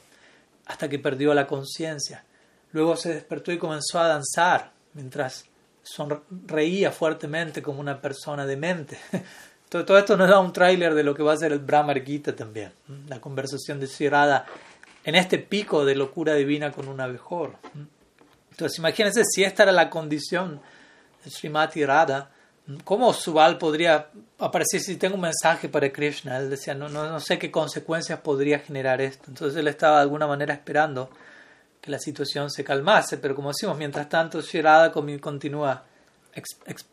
[0.66, 2.24] hasta que perdió la conciencia.
[2.70, 5.44] Luego se despertó y comenzó a danzar mientras
[5.82, 8.96] sonreía fuertemente como una persona demente.
[9.68, 11.94] Todo, todo esto nos da un tráiler de lo que va a ser el Brahma
[11.94, 12.72] Gita también.
[13.08, 14.44] La conversación de Shirada
[15.02, 17.56] en este pico de locura divina con un abejor.
[18.50, 20.60] Entonces imagínense si esta era la condición
[21.24, 22.31] de Srimati Radha
[22.84, 24.08] ¿Cómo Subal podría
[24.38, 26.38] aparecer si tengo un mensaje para Krishna?
[26.38, 29.24] Él decía, no, no, no sé qué consecuencias podría generar esto.
[29.28, 31.10] Entonces él estaba de alguna manera esperando
[31.80, 35.82] que la situación se calmase, pero como decimos, mientras tanto Shirada continúa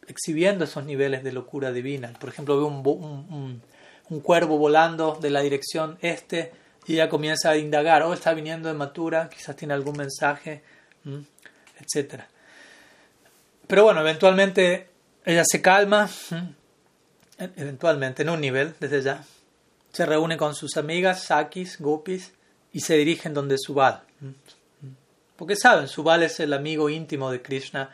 [0.08, 2.12] exhibiendo esos niveles de locura divina.
[2.20, 3.62] Por ejemplo, ve un, un,
[4.10, 6.52] un, cuervo volando de la dirección este
[6.88, 10.64] y ella comienza a indagar, oh, está viniendo de Matura, quizás tiene algún mensaje,
[11.80, 12.24] etc.
[13.68, 14.89] Pero bueno, eventualmente
[15.26, 16.10] ella se calma,
[17.56, 19.24] eventualmente en un nivel, desde ya.
[19.92, 22.32] Se reúne con sus amigas, Sakis, Gopis,
[22.72, 24.02] y se dirigen donde Subal.
[25.36, 27.90] Porque saben, Subal es el amigo íntimo de Krishna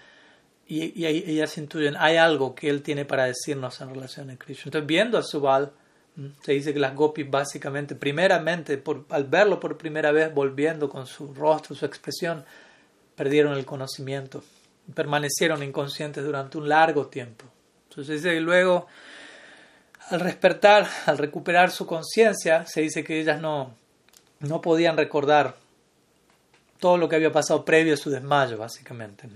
[0.67, 4.63] y, ellas intuyen, hay algo que él tiene para decirnos en relación a Krishna.
[4.65, 5.71] Entonces, viendo a Subal,
[6.43, 11.33] se dice que las Gopis básicamente, primeramente, al verlo por primera vez, volviendo con su
[11.33, 12.43] rostro, su expresión,
[13.15, 14.43] perdieron el conocimiento
[14.93, 17.45] permanecieron inconscientes durante un largo tiempo.
[17.89, 18.87] Entonces dice luego,
[20.09, 23.73] al despertar, al recuperar su conciencia, se dice que ellas no,
[24.39, 25.55] no podían recordar
[26.79, 29.27] todo lo que había pasado previo a su desmayo, básicamente.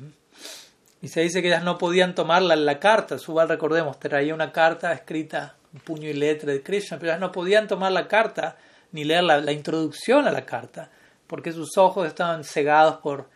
[1.02, 3.18] Y se dice que ellas no podían tomarla en la carta.
[3.18, 7.32] Subal, recordemos, traía una carta escrita, en puño y letra de Krishna, pero ellas no
[7.32, 8.58] podían tomar la carta
[8.92, 10.90] ni leer la, la introducción a la carta,
[11.28, 13.30] porque sus ojos estaban cegados por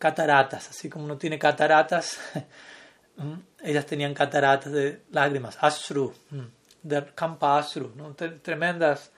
[0.00, 2.18] cataratas, así como uno tiene cataratas,
[3.62, 6.14] ellas tenían cataratas de lágrimas, ashru,
[6.82, 7.92] de kampa ashru,
[8.42, 9.12] tremendas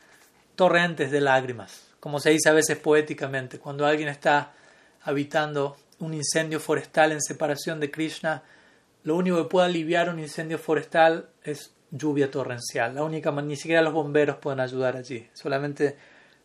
[0.56, 4.54] torrentes de lágrimas, como se dice a veces poéticamente, cuando alguien está
[5.02, 8.42] habitando un incendio forestal en separación de Krishna,
[9.04, 12.96] lo único que puede aliviar un incendio forestal es lluvia torrencial.
[12.96, 15.28] La única, ni siquiera los bomberos pueden ayudar allí.
[15.32, 15.96] Solamente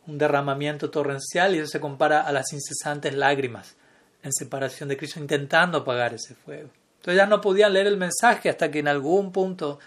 [0.05, 3.76] un derramamiento torrencial y eso se compara a las incesantes lágrimas
[4.23, 6.69] en separación de Cristo, intentando apagar ese fuego.
[6.97, 9.79] Entonces ya no podían leer el mensaje hasta que en algún punto,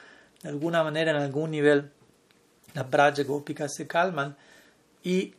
[0.43, 1.91] de alguna manera, en algún nivel,
[2.75, 4.37] las Braja Gópicas se calman
[5.03, 5.35] y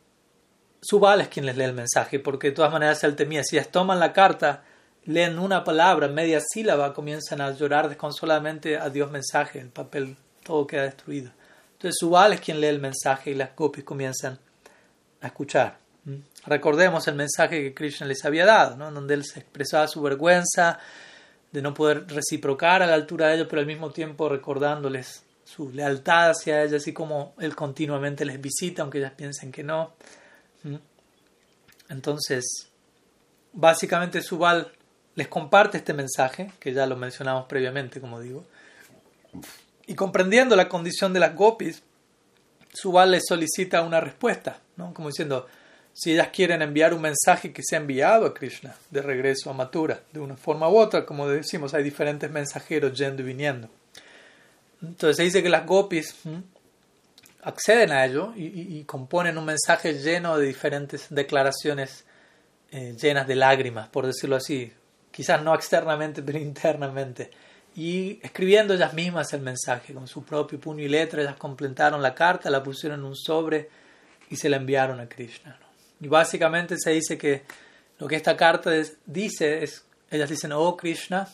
[0.81, 3.69] Subal es quien les lee el mensaje, porque de todas maneras él temía, si ellas
[3.69, 4.63] toman la carta,
[5.05, 10.65] leen una palabra, media sílaba, comienzan a llorar desconsoladamente a Dios mensaje, el papel todo
[10.65, 11.31] queda destruido.
[11.73, 14.39] Entonces Subal es quien lee el mensaje y las gopis comienzan
[15.21, 15.80] a escuchar.
[16.45, 18.91] Recordemos el mensaje que Krishna les había dado, ¿no?
[18.91, 20.79] donde él se expresaba su vergüenza
[21.51, 25.71] de no poder reciprocar a la altura de ellos, pero al mismo tiempo recordándoles su
[25.71, 29.93] lealtad hacia ellos, así como él continuamente les visita, aunque ellas piensen que no.
[31.89, 32.69] Entonces,
[33.51, 34.71] básicamente Subal
[35.15, 38.45] les comparte este mensaje, que ya lo mencionamos previamente, como digo,
[39.85, 41.83] y comprendiendo la condición de las gopis,
[42.73, 44.93] Subal les solicita una respuesta, ¿no?
[44.93, 45.47] como diciendo,
[45.93, 50.01] si ellas quieren enviar un mensaje que sea enviado a Krishna de regreso a Mathura,
[50.11, 53.69] de una forma u otra, como decimos, hay diferentes mensajeros yendo y viniendo.
[54.81, 56.15] Entonces se dice que las gopis
[57.43, 62.05] acceden a ello y, componen un mensaje lleno de diferentes declaraciones
[62.71, 64.71] eh, llenas de lágrimas, por decirlo así,
[65.11, 67.31] quizás no externamente, pero internamente.
[67.75, 72.15] Y escribiendo ellas mismas el mensaje con su propio puño y letra, ellas completaron la
[72.15, 73.69] carta, la pusieron en un sobre
[74.29, 75.57] y se la enviaron a Krishna.
[76.01, 77.43] Y básicamente se dice que
[77.99, 78.71] lo que esta carta
[79.05, 81.27] dice es, ellas dicen, oh Krishna,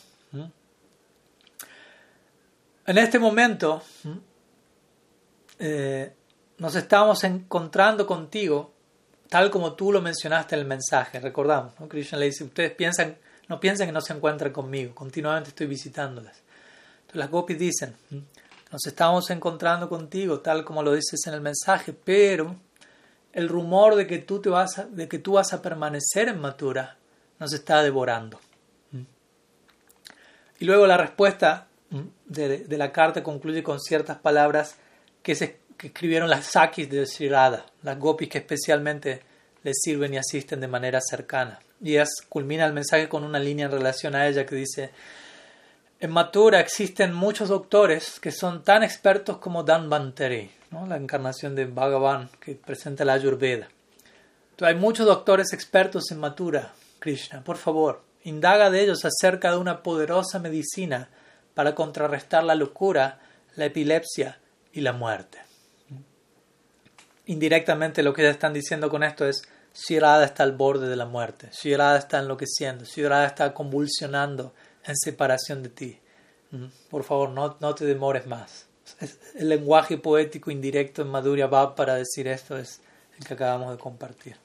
[2.86, 3.82] en este momento
[5.60, 6.14] eh,
[6.58, 8.74] nos estamos encontrando contigo
[9.30, 13.60] tal como tú lo mencionaste en el mensaje, recordamos, Krishna le dice, ustedes piensan, no
[13.60, 16.42] piensen que no se encuentran conmigo, continuamente estoy visitándolas.
[17.02, 17.96] Entonces las gopis dicen,
[18.72, 22.56] nos estamos encontrando contigo tal como lo dices en el mensaje, pero
[23.38, 26.42] el rumor de que tú, te vas a, de que tú vas a permanecer en
[26.42, 26.98] Matura
[27.38, 28.40] nos está devorando.
[30.58, 31.68] Y luego la respuesta
[32.26, 34.78] de, la carta concluye con ciertas palabras
[35.22, 39.22] que, se, escribieron las Sakis de Shirada, las gopis que especialmente
[39.62, 41.60] les sirven y asisten de manera cercana.
[41.80, 44.90] Y ellas culmina el mensaje con una línea en relación a ella que dice,
[46.00, 51.66] en Matura existen muchos doctores que son tan expertos como Dan Banteri, la encarnación de
[51.66, 53.68] Bhagavan que presenta la Ayurveda.
[54.52, 57.44] Entonces, hay muchos doctores expertos en Matura, Krishna.
[57.44, 61.10] Por favor, indaga de ellos acerca de una poderosa medicina
[61.54, 63.20] para contrarrestar la locura,
[63.56, 64.40] la epilepsia
[64.74, 65.40] y la muerte.
[67.26, 69.44] Indirectamente lo que ellos están diciendo con esto es
[69.74, 74.54] Shirada está al borde de la muerte, Shirada está enloqueciendo, Shirada está convulsionando
[74.86, 76.00] en separación de ti.
[76.90, 78.67] Por favor, no te demores más
[79.36, 82.82] el lenguaje poético indirecto en Madhurya Bhav para decir esto es
[83.18, 84.36] el que acabamos de compartir.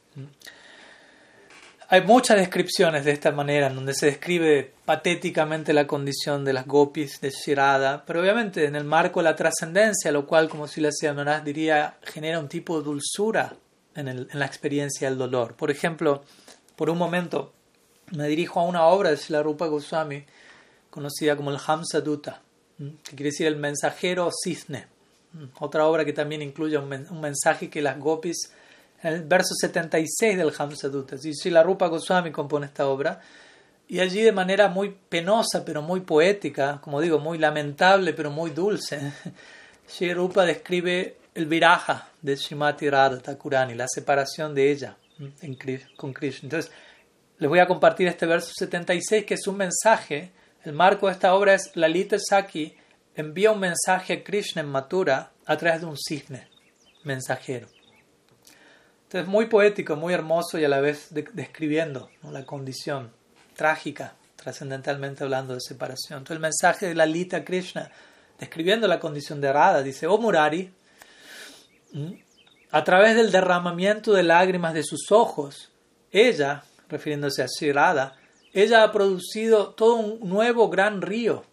[1.89, 6.67] Hay muchas descripciones de esta manera en donde se describe patéticamente la condición de las
[6.67, 10.81] gopis de Shirada, pero obviamente en el marco de la trascendencia, lo cual, como si
[10.81, 13.55] la Maharaj diría, genera un tipo de dulzura
[13.95, 15.55] en, la experiencia del dolor.
[15.55, 16.23] Por ejemplo,
[16.77, 17.53] por un momento
[18.13, 20.25] me dirijo a una obra de Srila Rupa Goswami
[20.89, 22.41] conocida como el Hamsa Dutta
[23.03, 24.87] que quiere decir el mensajero cisne.
[25.61, 28.53] Otra obra que también incluye un, mensaje que las gopis,
[29.03, 33.21] en el verso 76 del Hamsadutta, si la Rupa Goswami compone esta obra,
[33.89, 38.51] y allí de manera muy penosa pero muy poética, como digo, muy lamentable pero muy
[38.51, 39.13] dulce,
[39.87, 44.97] Sri Rupa describe el viraja de Shrimati Radha Thakurani, la separación de ella
[45.97, 46.47] con Krishna.
[46.47, 46.71] Entonces,
[47.39, 50.31] les voy a compartir este verso 76 que es un mensaje
[50.65, 52.77] el marco de esta obra es Lalita Saki
[53.15, 56.49] envía un mensaje a Krishna en Mathura a través de un cisne
[57.05, 57.69] mensajero.
[59.05, 63.13] Entonces, muy poético, muy hermoso y a la vez describiendo la condición
[63.55, 66.21] trágica, trascendentalmente hablando de separación.
[66.21, 67.91] Entonces, el mensaje de Lalita Krishna,
[68.39, 70.73] describiendo la condición de Radha, dice: Oh Murari,
[72.71, 75.71] a través del derramamiento de lágrimas de sus ojos,
[76.11, 78.17] ella, refiriéndose a Sri Radha,
[78.53, 81.45] ella ha producido todo un nuevo gran río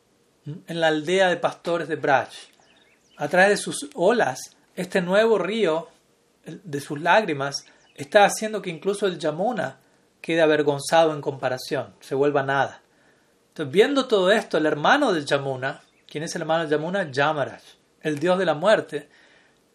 [0.45, 2.29] en la aldea de pastores de Braj.
[3.17, 5.87] A través de sus olas, este nuevo río
[6.45, 9.79] de sus lágrimas está haciendo que incluso el Yamuna
[10.21, 12.81] quede avergonzado en comparación, se vuelva nada.
[13.49, 17.11] Entonces, viendo todo esto, el hermano del Yamuna, ¿quién es el hermano del Yamuna?
[17.11, 17.61] Yamaraj,
[18.01, 19.09] el dios de la muerte,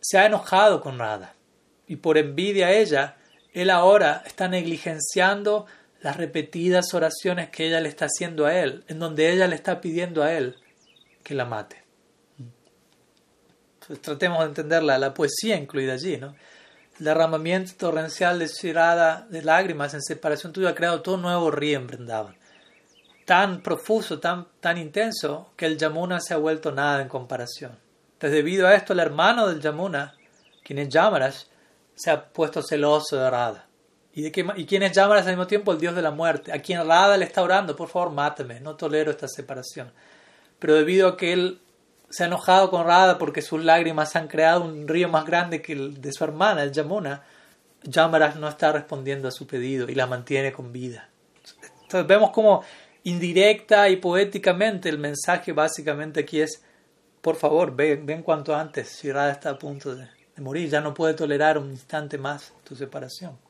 [0.00, 1.34] se ha enojado con Radha.
[1.86, 3.16] Y por envidia a ella,
[3.52, 5.66] él ahora está negligenciando
[6.04, 9.80] las repetidas oraciones que ella le está haciendo a él, en donde ella le está
[9.80, 10.54] pidiendo a él
[11.22, 11.82] que la mate.
[13.80, 16.36] Entonces, tratemos de entender la, poesía incluida allí, ¿no?
[16.98, 21.78] El derramamiento torrencial de Shirada de lágrimas en separación tuya ha creado todo nuevo río
[21.78, 22.36] en Vrindavan.
[23.24, 27.78] Tan profuso, tan, tan intenso, que el Yamuna se ha vuelto nada en comparación.
[28.12, 30.14] Entonces, debido a esto, el hermano del Yamuna,
[30.62, 31.34] quien es Yamaraj,
[31.94, 33.63] se ha puesto celoso de Radha.
[34.14, 35.72] ¿Y, de qué, ¿Y quién es Yamara al mismo tiempo?
[35.72, 36.52] El dios de la muerte.
[36.52, 39.90] A quien Radha le está orando, por favor, máteme, no tolero esta separación.
[40.58, 41.60] Pero debido a que él
[42.10, 45.72] se ha enojado con Radha porque sus lágrimas han creado un río más grande que
[45.72, 47.24] el de su hermana, el Yamuna,
[47.82, 51.08] Yamara no está respondiendo a su pedido y la mantiene con vida.
[51.82, 52.62] Entonces vemos como
[53.02, 56.62] indirecta y poéticamente el mensaje básicamente aquí es,
[57.20, 60.08] por favor, ven, ven cuanto antes, si Radha está a punto de
[60.38, 63.43] morir, ya no puede tolerar un instante más tu separación.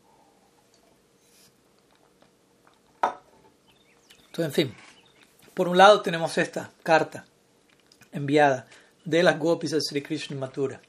[4.34, 4.76] Entonces, en fin,
[5.54, 7.24] por un lado tenemos esta carta
[8.10, 8.66] enviada
[9.04, 10.80] de las gopis a Sri Krishna Mathura.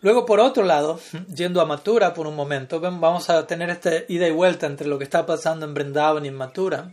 [0.00, 0.98] Luego, por otro lado,
[1.32, 4.98] yendo a Mathura por un momento, vamos a tener esta ida y vuelta entre lo
[4.98, 6.90] que está pasando en Vrindavan y en Mathura.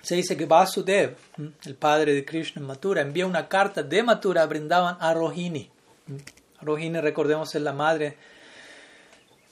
[0.00, 1.16] Se dice que Vasudev,
[1.64, 5.68] el padre de Krishna en Mathura, envía una carta de Mathura a Vrindavan a Rohini.
[6.60, 8.16] Rohini, recordemos, es la madre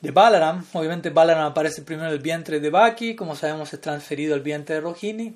[0.05, 0.63] de Balaram.
[0.75, 4.75] Obviamente Balaram aparece primero en el vientre de Baki, como sabemos es transferido al vientre
[4.75, 5.35] de Rohini.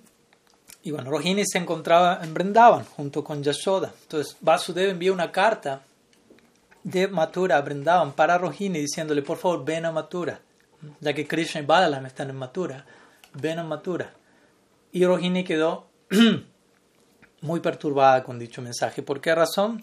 [0.82, 3.92] Y bueno, Rohini se encontraba en Vrindavan junto con Yashoda.
[4.02, 5.80] Entonces Vasudev envía una carta
[6.84, 10.38] de Mathura a Vrindavan para Rohini diciéndole, por favor, ven a Mathura.
[11.00, 12.84] Ya que Krishna y Balaram están en Mathura,
[13.32, 14.12] ven a Mathura.
[14.92, 15.86] Y Rohini quedó
[17.40, 19.02] muy perturbada con dicho mensaje.
[19.02, 19.80] ¿Por qué razón?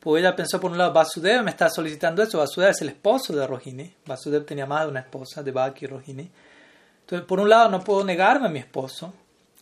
[0.00, 3.34] Pues ella pensó por un lado, Vasudev me está solicitando eso, Vasudev es el esposo
[3.34, 6.30] de Rohini, Vasudev tenía más de una esposa, de Baki Rohini.
[7.00, 9.12] Entonces, por un lado no puedo negarme a mi esposo,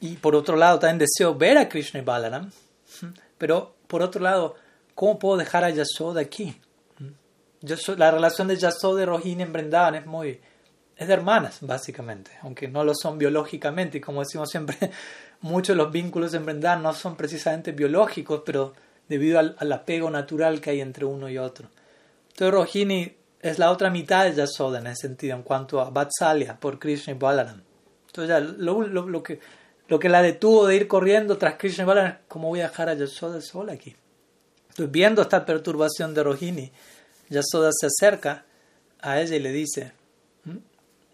[0.01, 2.51] y por otro lado también deseo ver a Krishna y Balaram,
[3.39, 4.57] pero por otro lado,
[4.95, 6.61] ¿cómo puedo dejar a Yasoda aquí?
[7.97, 10.41] La relación de Yasoda y Rohini en Brindavan es muy...
[10.97, 14.77] es de hermanas, básicamente, aunque no lo son biológicamente, y como decimos siempre,
[15.41, 18.75] muchos de los vínculos en Brindavan no son precisamente biológicos, pero
[19.09, 21.69] debido al, apego natural que hay entre uno y otro.
[22.29, 26.59] Entonces Rohini es la otra mitad de Yasoda en ese sentido, en cuanto a Vatsalya
[26.59, 27.63] por Krishna y Balaram.
[28.07, 29.41] Entonces ya, lo, lo, que,
[29.89, 32.69] lo que la detuvo de ir corriendo tras Krishna y Balaram es cómo voy a
[32.69, 33.95] dejar a Yasoda sola aquí.
[34.71, 36.73] Entonces viendo esta perturbación de Rohini,
[37.29, 38.45] Yasoda se acerca
[39.01, 39.93] a ella y le dice,
[40.45, 40.57] ¿Mm?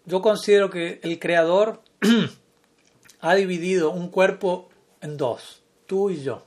[0.05, 1.81] yo considero que el Creador
[3.21, 4.69] ha dividido un cuerpo
[5.01, 6.45] en dos, tú y yo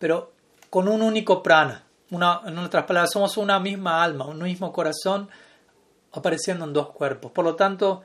[0.00, 0.32] pero
[0.70, 1.84] con un único prana.
[2.10, 5.28] En otras palabras, somos una misma alma, un mismo corazón
[6.10, 7.30] apareciendo en dos cuerpos.
[7.30, 8.02] Por lo tanto,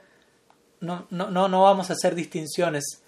[0.82, 3.02] no, no, no vamos a hacer distinciones.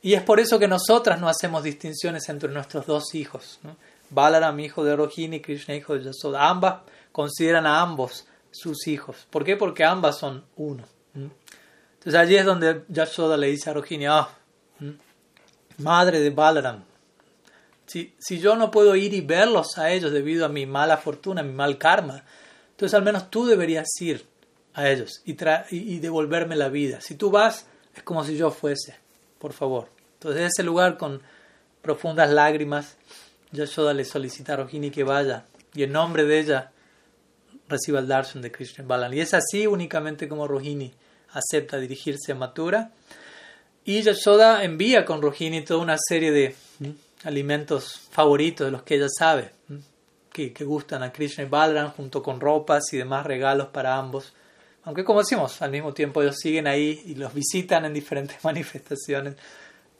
[0.00, 3.58] Y es por eso que nosotras no hacemos distinciones entre nuestros dos hijos.
[3.64, 3.76] ¿no?
[4.10, 6.48] Balaram, hijo de Rohini, Krishna, hijo de Yasoda.
[6.48, 9.26] Ambas consideran a ambos sus hijos.
[9.30, 9.56] ¿Por qué?
[9.56, 10.84] Porque ambas son uno.
[11.14, 14.28] Entonces allí es donde Yasoda le dice a Rohini, ah,
[15.78, 16.84] madre de Balaram,
[17.88, 21.52] si, yo no puedo ir y verlos a ellos debido a mi mala fortuna, mi
[21.52, 22.24] mal karma,
[22.70, 24.26] entonces al menos tú deberías ir
[24.74, 25.36] a ellos y,
[25.70, 27.00] y, devolverme la vida.
[27.00, 28.96] Si tú vas, es como si yo fuese,
[29.38, 29.88] por favor.
[30.14, 31.22] Entonces, en ese lugar, con
[31.82, 32.96] profundas lágrimas,
[33.52, 36.72] Yashoda le solicita a Rohini que vaya y en nombre de ella
[37.68, 39.14] reciba el darshan de Krishna Balan.
[39.14, 40.92] Y es así únicamente como Rohini
[41.32, 42.92] acepta dirigirse a Mathura.
[43.84, 46.54] Y Yashoda envía con Rohini toda una serie de
[47.24, 49.50] alimentos favoritos de los que ella sabe,
[50.32, 54.34] que, que, gustan a Krishna y Balaram, junto con ropas y demás regalos para ambos.
[54.84, 59.34] Aunque como decimos, al mismo tiempo ellos siguen ahí y los visitan en diferentes manifestaciones,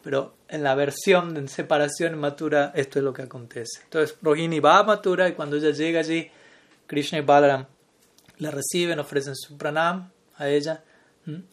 [0.03, 3.83] pero en la versión en separación en Mathura esto es lo que acontece.
[3.85, 6.31] Entonces Rohini va a Mathura y cuando ella llega allí,
[6.87, 7.67] Krishna y Balaram
[8.39, 10.85] la reciben, ofrecen su pranam a ella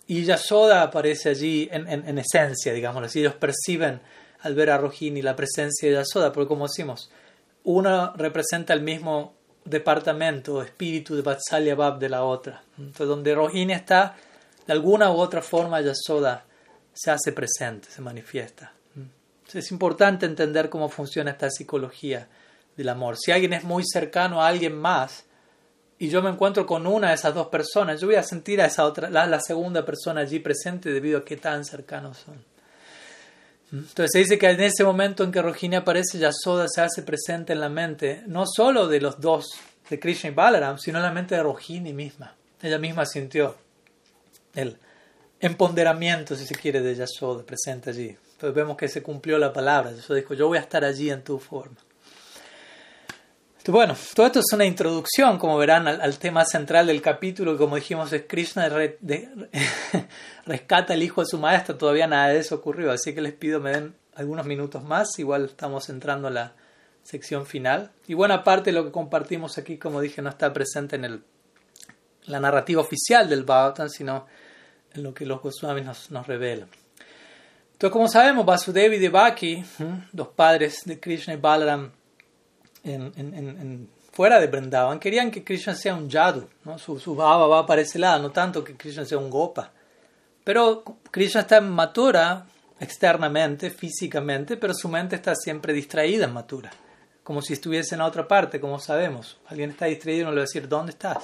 [0.07, 3.99] y Yasoda aparece allí en, en, en esencia, digamos así, ellos perciben
[4.45, 7.09] al ver a Rohini la presencia de Yasoda, porque como decimos,
[7.63, 9.33] una representa el mismo
[9.65, 12.63] departamento, espíritu de Vatsalya Bab de la otra.
[12.77, 14.15] Entonces, donde Rohini está,
[14.67, 16.45] de alguna u otra forma Yasoda
[16.93, 18.71] se hace presente, se manifiesta.
[18.95, 22.27] Entonces, es importante entender cómo funciona esta psicología
[22.77, 23.17] del amor.
[23.17, 25.25] Si alguien es muy cercano a alguien más
[25.97, 28.67] y yo me encuentro con una de esas dos personas, yo voy a sentir a
[28.67, 32.54] esa otra, la, la segunda persona allí presente debido a qué tan cercanos son.
[33.71, 37.53] Entonces se dice que en ese momento en que Rohini aparece, Yasoda se hace presente
[37.53, 39.47] en la mente, no solo de los dos,
[39.89, 42.35] de Krishna y Balaram, sino en la mente de Rohini misma.
[42.61, 43.55] Ella misma sintió
[44.53, 44.77] el
[45.39, 48.15] empoderamiento, si se quiere, de Yasoda presente allí.
[48.33, 49.91] Entonces vemos que se cumplió la palabra.
[49.91, 51.77] Yasoda dijo, yo voy a estar allí en tu forma
[53.71, 58.13] bueno, todo esto es una introducción, como verán, al, tema central del capítulo, como dijimos,
[58.13, 58.69] es Krishna
[60.45, 63.59] rescata el hijo de su maestra, todavía nada de eso ocurrió, así que les pido
[63.59, 66.53] me den algunos minutos más, igual estamos entrando a la
[67.03, 67.91] sección final.
[68.07, 71.23] Y buena parte de lo que compartimos aquí, como dije, no está presente en el,
[72.25, 74.25] la narrativa oficial del Bhagavatam, sino
[74.93, 76.69] en lo que los Goswamis nos, nos revelan.
[77.73, 79.65] Entonces, como sabemos, Vasudevi y Devaki,
[80.13, 81.91] dos padres de Krishna y Balaram,
[82.85, 86.77] en, fuera de Brindavan querían que Krishna sea un yadu, ¿no?
[86.77, 89.71] su, su baba va para ese lado, no tanto que Krishna sea un gopa.
[90.43, 92.45] Pero Krishna está en Mathura
[92.79, 96.71] externamente, físicamente, pero su mente está siempre distraída en Mathura,
[97.23, 99.37] como si estuviese en otra parte, como sabemos.
[99.47, 101.17] Alguien está distraído y no le va a decir, ¿dónde estás?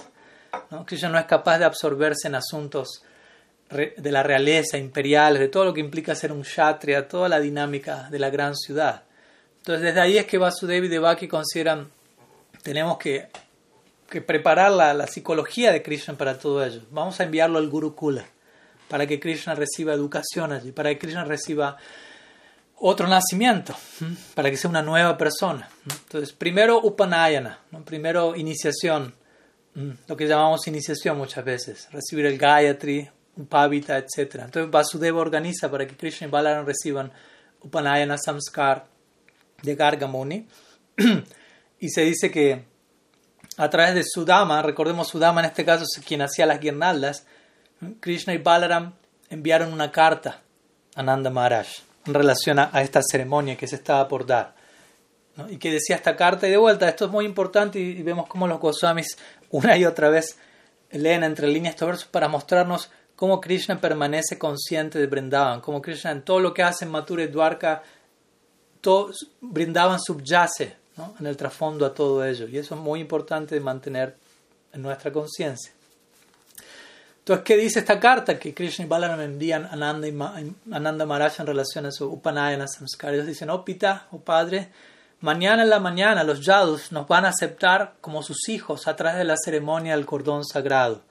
[0.70, 0.86] ¿No?
[0.86, 3.04] Krishna no es capaz de absorberse en asuntos
[3.70, 8.10] de la realeza imperial, de todo lo que implica ser un kshatriya, toda la dinámica
[8.10, 9.04] de la gran ciudad.
[9.62, 11.90] Entonces desde ahí es que Vasudev y Devaki consideran
[12.64, 13.30] tenemos que,
[14.10, 16.82] que preparar la, la, psicología de Krishna para todo ello.
[16.92, 18.26] Vamos a enviarlo al Gurukula
[18.88, 21.78] para que Krishna reciba educación allí, para que Krishna reciba
[22.76, 23.76] otro nacimiento,
[24.34, 25.70] para que sea una nueva persona.
[25.84, 29.14] Entonces, primero Upanayana, primero iniciación,
[30.08, 33.08] lo que llamamos iniciación muchas veces, recibir el Gayatri,
[33.38, 34.42] Upavita, etc.
[34.46, 37.12] Entonces, Vasudeva organiza para que Krishna y Balaram reciban
[37.62, 38.88] Upanayana Samskar
[39.62, 40.48] de Gargamuni.
[41.80, 42.66] y se dice que
[43.58, 47.26] a través de Sudama, recordemos Sudama en este caso es quien hacía las guirnaldas,
[48.00, 48.94] Krishna y Balaram
[49.30, 50.42] enviaron una carta
[50.96, 51.68] a Nanda Maharaj
[52.06, 54.56] en relación a, esta ceremonia que se estaba por dar.
[55.50, 58.48] Y que decía esta carta, y de vuelta, esto es muy importante y, vemos cómo
[58.48, 59.18] los Goswamis
[59.50, 60.38] una y otra vez
[60.92, 66.12] leen entre líneas estos versos para mostrarnos cómo Krishna permanece consciente de Brindavan, cómo Krishna
[66.12, 67.84] en todo lo que hace en Mathura y Dwarka,
[68.82, 70.76] todo, Brindavan subyace
[71.20, 72.48] en el trasfondo a todo ello.
[72.48, 74.16] Y eso es muy importante de mantener
[74.74, 75.72] en nuestra conciencia.
[77.20, 80.18] Entonces, ¿qué dice esta carta que Krishna y Balaram envían a Nanda, y
[80.72, 83.14] Ananda Maharaj en relación a su Upanayana Samskara?
[83.14, 84.70] Ellos dicen, oh Pita, oh Padre,
[85.20, 89.20] mañana en la mañana los yadus nos van a aceptar como sus hijos a través
[89.20, 91.04] de la ceremonia del cordón sagrado,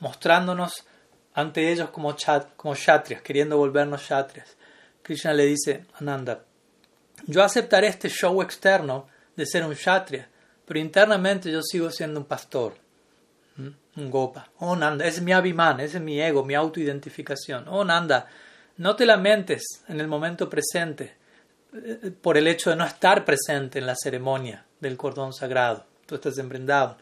[0.00, 0.86] mostrándonos
[1.34, 4.56] ante ellos como, chat, como shatrias, queriendo volvernos shatrias.
[5.02, 6.40] Krishna le dice Ananda,
[7.26, 10.28] yo aceptaré este show externo de ser un kshatriya,
[10.64, 12.74] pero internamente yo sigo siendo un pastor,
[13.56, 14.50] un gopa.
[14.58, 17.66] Oh Nanda, ese es mi abhiman, ese es mi ego, mi autoidentificación.
[17.68, 18.28] Oh Nanda,
[18.76, 21.16] no te lamentes en el momento presente
[21.74, 25.84] eh, por el hecho de no estar presente en la ceremonia del cordón sagrado.
[26.06, 26.96] Tú estás emprendado.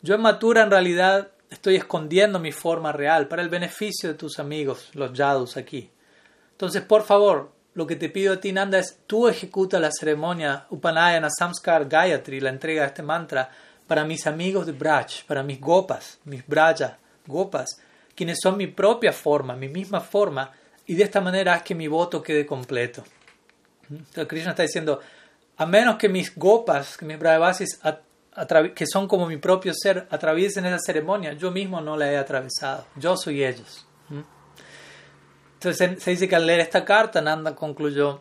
[0.00, 4.38] Yo en Matura en realidad estoy escondiendo mi forma real para el beneficio de tus
[4.38, 5.90] amigos, los yadus aquí.
[6.52, 10.66] Entonces, por favor, lo que te pido a ti, Nanda, es tú ejecuta la ceremonia
[10.70, 13.48] Upanayana Samskar Gayatri, la entrega de este mantra,
[13.86, 17.80] para mis amigos de Braj, para mis gopas, mis braja, gopas,
[18.16, 20.50] quienes son mi propia forma, mi misma forma,
[20.88, 23.04] y de esta manera haz que mi voto quede completo.
[23.88, 25.00] Entonces Krishna está diciendo,
[25.56, 27.78] a menos que mis gopas, que mis brajavasis,
[28.74, 32.86] que son como mi propio ser, atraviesen esa ceremonia, yo mismo no la he atravesado,
[32.96, 33.87] yo soy ellos.
[35.58, 38.20] Entonces se dice que al leer esta carta, Nanda concluyó,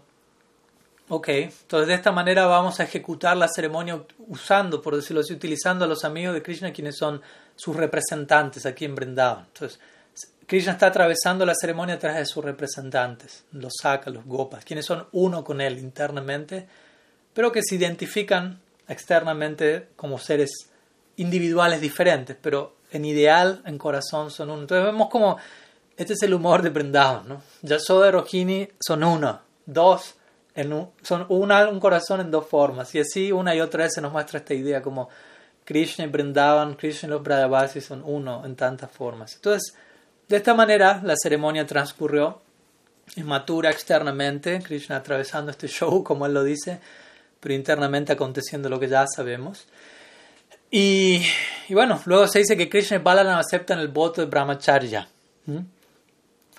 [1.08, 5.86] ok, entonces de esta manera vamos a ejecutar la ceremonia usando, por decirlo así, utilizando
[5.86, 7.22] a los amigos de Krishna, quienes son
[7.56, 9.46] sus representantes aquí en Vrindavan.
[9.54, 9.80] Entonces,
[10.48, 14.86] Krishna está atravesando la ceremonia a través de sus representantes, los Saka, los Gopas, quienes
[14.86, 16.68] son uno con él internamente,
[17.36, 20.72] pero que se identifican externamente como seres
[21.18, 24.62] individuales diferentes, pero en ideal, en corazón son uno.
[24.62, 25.38] Entonces vemos como
[25.98, 27.42] este es el humor de Brindavan, ¿no?
[27.64, 30.14] Yasoda Rohini son uno, dos,
[30.54, 32.94] en un, son una, un corazón en dos formas.
[32.94, 35.10] Y así una y otra vez se nos muestra esta idea como
[35.66, 39.36] Krishna y Brindavan, Krishna y los Brajavasis son uno en tantas formas.
[39.36, 39.76] Entonces,
[40.30, 42.42] de esta manera la ceremonia transcurrió
[43.16, 46.80] inmatura externamente, Krishna atravesando este show, como él lo dice,
[47.40, 49.66] pero internamente aconteciendo lo que ya sabemos.
[50.70, 51.24] Y,
[51.70, 55.08] y bueno, luego se dice que Krishna y Balaram aceptan el voto de Brahmacharya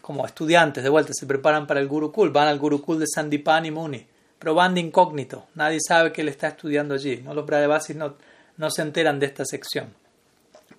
[0.09, 4.07] como estudiantes, de vuelta, se preparan para el Gurukul, van al Gurukul de Sandipani Muni,
[4.39, 7.35] pero van de incógnito, nadie sabe que él está estudiando allí, ¿no?
[7.35, 8.15] los Brahavasis no,
[8.57, 9.93] no se enteran de esta sección,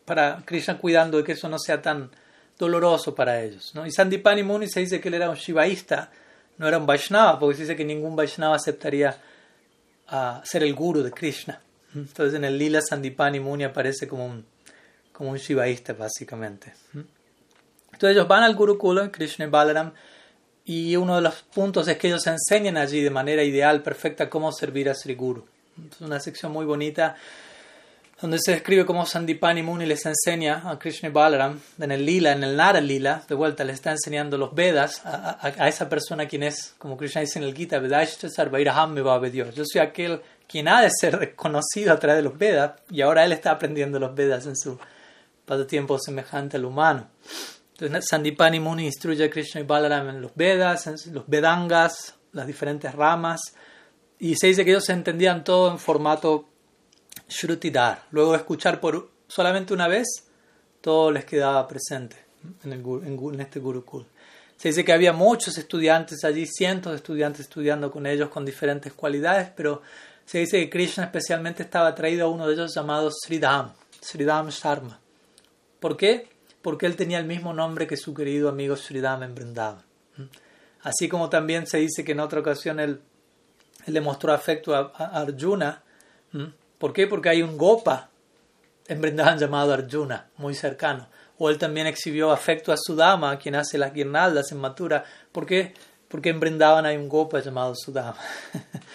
[0.03, 2.09] para Krishna cuidando de que eso no sea tan
[2.57, 3.69] doloroso para ellos.
[3.75, 3.85] ¿no?
[3.85, 6.09] Y Sandipani Muni se dice que él era un Shivaísta,
[6.57, 9.15] no era un Vaishnava, porque se dice que ningún Vaishnava aceptaría
[10.07, 11.61] a ser el guru de Krishna.
[11.93, 14.43] Entonces en el Lila Sandipani Muni aparece como un,
[15.13, 16.73] como un Shivaísta básicamente.
[17.93, 19.93] Entonces ellos van al Gurukula, Krishna y Balaram,
[20.65, 24.51] y uno de los puntos es que ellos enseñan allí de manera ideal, perfecta, cómo
[24.51, 25.45] servir a Sri Guru.
[25.91, 27.15] Es una sección muy bonita
[28.21, 32.33] donde se describe cómo Sandipani Muni les enseña a Krishna y Balaram en el Lila,
[32.33, 36.43] en el Nara Lila, de vuelta le está enseñando los Vedas a, esa persona quien
[36.43, 39.55] es, como Krishna dice en el Gita, Dios.
[39.55, 43.23] Yo soy aquel quien ha de ser reconocido a través de los Vedas y ahora
[43.23, 44.77] él está aprendiendo los Vedas en su
[45.45, 47.07] pasatiempo semejante al humano.
[47.81, 52.45] Entonces, Sandipani Muni instruye a Krishna y Balaram en los Vedas, en los Vedangas, las
[52.45, 53.41] diferentes ramas,
[54.19, 56.45] y se dice que ellos entendían todo en formato
[57.27, 58.05] Shrutidar.
[58.11, 60.07] Luego de escuchar por solamente una vez,
[60.81, 62.17] todo les quedaba presente
[62.63, 64.05] en, el, en este Gurukul.
[64.57, 68.91] Se dice que había muchos estudiantes allí, cientos de estudiantes estudiando con ellos con diferentes
[68.91, 69.81] cualidades, pero
[70.25, 74.99] se dice que Krishna especialmente estaba atraído a uno de ellos llamado Sridham, Sridham Sharma.
[75.79, 76.27] ¿Por qué?
[76.61, 79.83] Porque él tenía el mismo nombre que su querido amigo Sridham en Vrindavan.
[80.81, 83.01] Así como también se dice que en otra ocasión él,
[83.85, 84.91] le mostró afecto a,
[85.21, 85.83] Arjuna.
[86.77, 87.07] ¿Por qué?
[87.07, 88.09] Porque hay un Gopa
[88.87, 91.07] en Vrindavan llamado Arjuna, muy cercano.
[91.37, 95.05] O él también exhibió afecto a Sudama, quien hace las guirnaldas en Mathura.
[95.31, 95.73] ¿Por qué?
[96.07, 98.17] Porque en Vrindavan hay un Gopa llamado Sudama.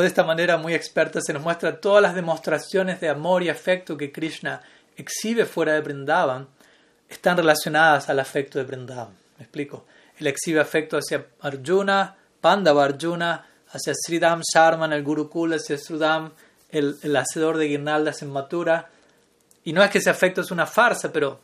[0.00, 3.96] de esta manera muy experta se nos muestra todas las demostraciones de amor y afecto
[3.96, 4.62] que Krishna
[4.96, 6.48] exhibe fuera de Vrindavan
[7.08, 9.14] están relacionadas al afecto de Vrindavan.
[9.38, 9.86] ¿Me explico?
[10.18, 16.32] Él exhibe afecto hacia Arjuna, Pandava Arjuna, hacia Sridham Sharman, el Gurukul, hacia Sridham,
[16.70, 18.90] el, el hacedor de guirnaldas en Mathura.
[19.64, 21.40] Y no es que ese afecto es una farsa, pero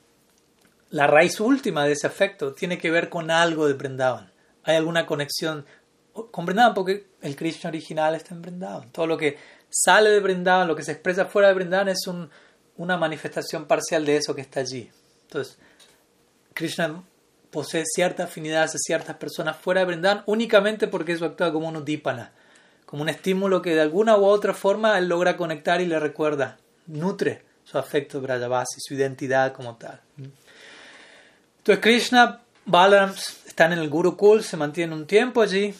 [0.91, 4.31] la raíz última de ese afecto tiene que ver con algo de Vrindavan.
[4.65, 5.65] Hay alguna conexión
[6.13, 8.91] con Vrindavan porque el Krishna original está en Vrindavan.
[8.91, 12.31] Todo lo que sale de Vrindavan, lo que se expresa fuera de Vrindavan es un,
[12.81, 14.91] una manifestación parcial de eso que está allí.
[15.27, 15.59] Entonces,
[16.55, 17.03] Krishna
[17.51, 21.77] posee cierta afinidad hacia ciertas personas fuera de Vrindavan únicamente porque eso actúa como un
[21.77, 22.33] udipana,
[22.87, 26.57] como un estímulo que de alguna u otra forma él logra conectar y le recuerda,
[26.87, 30.01] nutre su afecto Brajavasi, su identidad como tal.
[31.59, 33.13] Entonces Krishna, Balaram
[33.47, 35.75] están en el Gurukul, se mantienen un tiempo allí.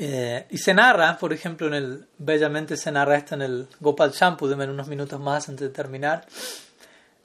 [0.00, 4.12] Eh, y se narra, por ejemplo, en el, bellamente se narra esto en el Gopal
[4.12, 6.24] Champu, de unos minutos más antes de terminar.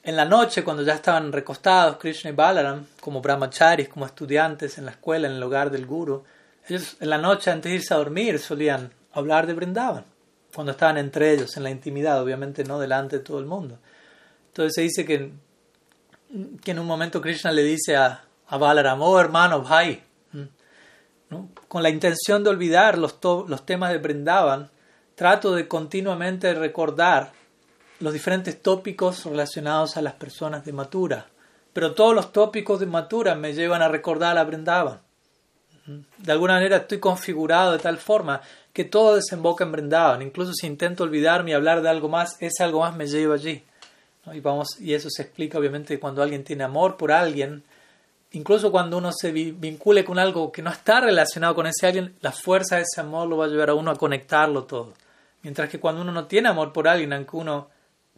[0.01, 4.85] En la noche, cuando ya estaban recostados Krishna y Balaram, como brahmacharis, como estudiantes en
[4.85, 6.23] la escuela, en el hogar del Guru,
[6.67, 10.05] ellos en la noche antes de irse a dormir solían hablar de Brindavan,
[10.53, 13.77] cuando estaban entre ellos, en la intimidad, obviamente no delante de todo el mundo.
[14.47, 15.31] Entonces se dice que,
[16.63, 20.01] que en un momento Krishna le dice a, a Balaram, oh hermano, bhai,
[21.67, 24.69] con la intención de olvidar los, los temas de Brindavan,
[25.15, 27.31] trato de continuamente recordar
[27.99, 31.27] los diferentes tópicos relacionados a las personas de Matura.
[31.71, 34.99] Pero todos los tópicos de Matura me llevan a recordar a Brindavan.
[36.17, 38.41] De alguna manera estoy configurado de tal forma
[38.71, 40.21] que todo desemboca en Brindavan.
[40.21, 43.63] Incluso si intento olvidarme y hablar de algo más, ese algo más me lleva allí.
[44.31, 47.63] Y, vamos, y eso se explica obviamente cuando alguien tiene amor por alguien,
[48.33, 52.31] incluso cuando uno se vincule con algo que no está relacionado con ese alguien, la
[52.31, 54.93] fuerza de ese amor lo va a llevar a uno a conectarlo todo.
[55.43, 57.69] Mientras que cuando uno no tiene amor por alguien, aunque uno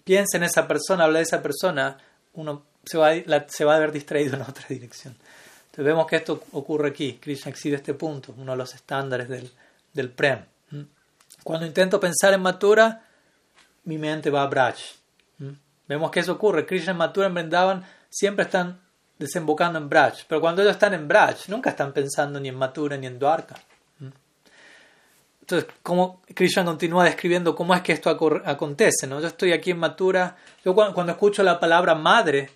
[0.03, 1.97] piensa en esa persona, habla de esa persona,
[2.33, 5.15] uno se va, a, ver distraído en otra dirección.
[5.65, 7.19] Entonces vemos que esto ocurre aquí.
[7.21, 9.51] Krishna exhibe este punto, uno de los estándares del,
[9.93, 10.39] del Prem.
[11.43, 13.05] Cuando intento pensar en Matura,
[13.83, 14.77] mi mente va a Braj.
[15.87, 16.65] Vemos que eso ocurre.
[16.65, 18.79] Krishna y Matura en Vrindavan siempre están
[19.17, 20.25] desembocando en Braj.
[20.27, 23.55] Pero cuando ellos están en Braj, nunca están pensando ni en Matura ni en Dwarka.
[25.45, 29.21] Entonces, como Krishna continúa describiendo cómo es que esto acontece, ¿no?
[29.21, 32.49] Yo estoy aquí en Matura, yo cuando, escucho la palabra madre,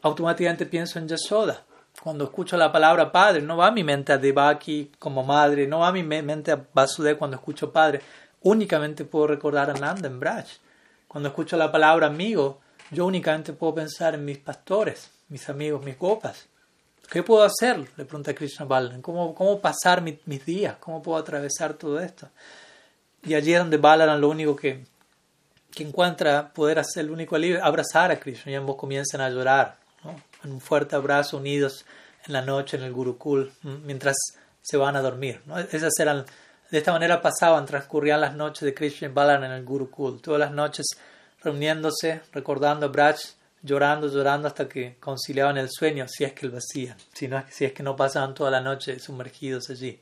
[0.00, 1.62] automáticamente pienso en Yasoda.
[2.02, 5.92] Cuando escucho la palabra padre, no va mi mente a Devaki como madre, no va
[5.92, 8.00] mi mente a Vasudev cuando escucho padre.
[8.40, 10.46] Únicamente puedo recordar a Nanda en Braj.
[11.06, 12.60] Cuando escucho la palabra amigo,
[12.90, 16.46] yo únicamente puedo pensar en mis pastores, mis amigos, mis copas.
[17.10, 17.78] ¿Qué puedo hacer?
[17.96, 19.02] Le pregunta Krishna Balaram.
[19.02, 20.76] ¿Cómo, cómo pasar mis días?
[20.80, 22.28] ¿Cómo puedo atravesar todo esto?
[23.22, 24.84] Y allí es donde Balaram lo único que,
[25.70, 28.52] que encuentra poder hacer, el único alivio, abrazar a Krishna.
[28.52, 29.76] Y ambos comienzan a llorar,
[30.42, 31.84] en un fuerte abrazo, unidos
[32.26, 34.16] en la noche en el Gurukul, mientras
[34.62, 35.40] se van a dormir.
[35.72, 36.24] Esas eran,
[36.70, 40.20] de esta manera pasaban, transcurrían las noches de Krishna y Balaram en el Gurukul.
[40.22, 40.86] Todas las noches
[41.42, 43.16] reuniéndose, recordando a Braj
[43.64, 47.64] llorando, llorando hasta que conciliaban el sueño, si es que lo hacían, si, no, si
[47.64, 49.98] es que no pasaban toda la noche sumergidos allí.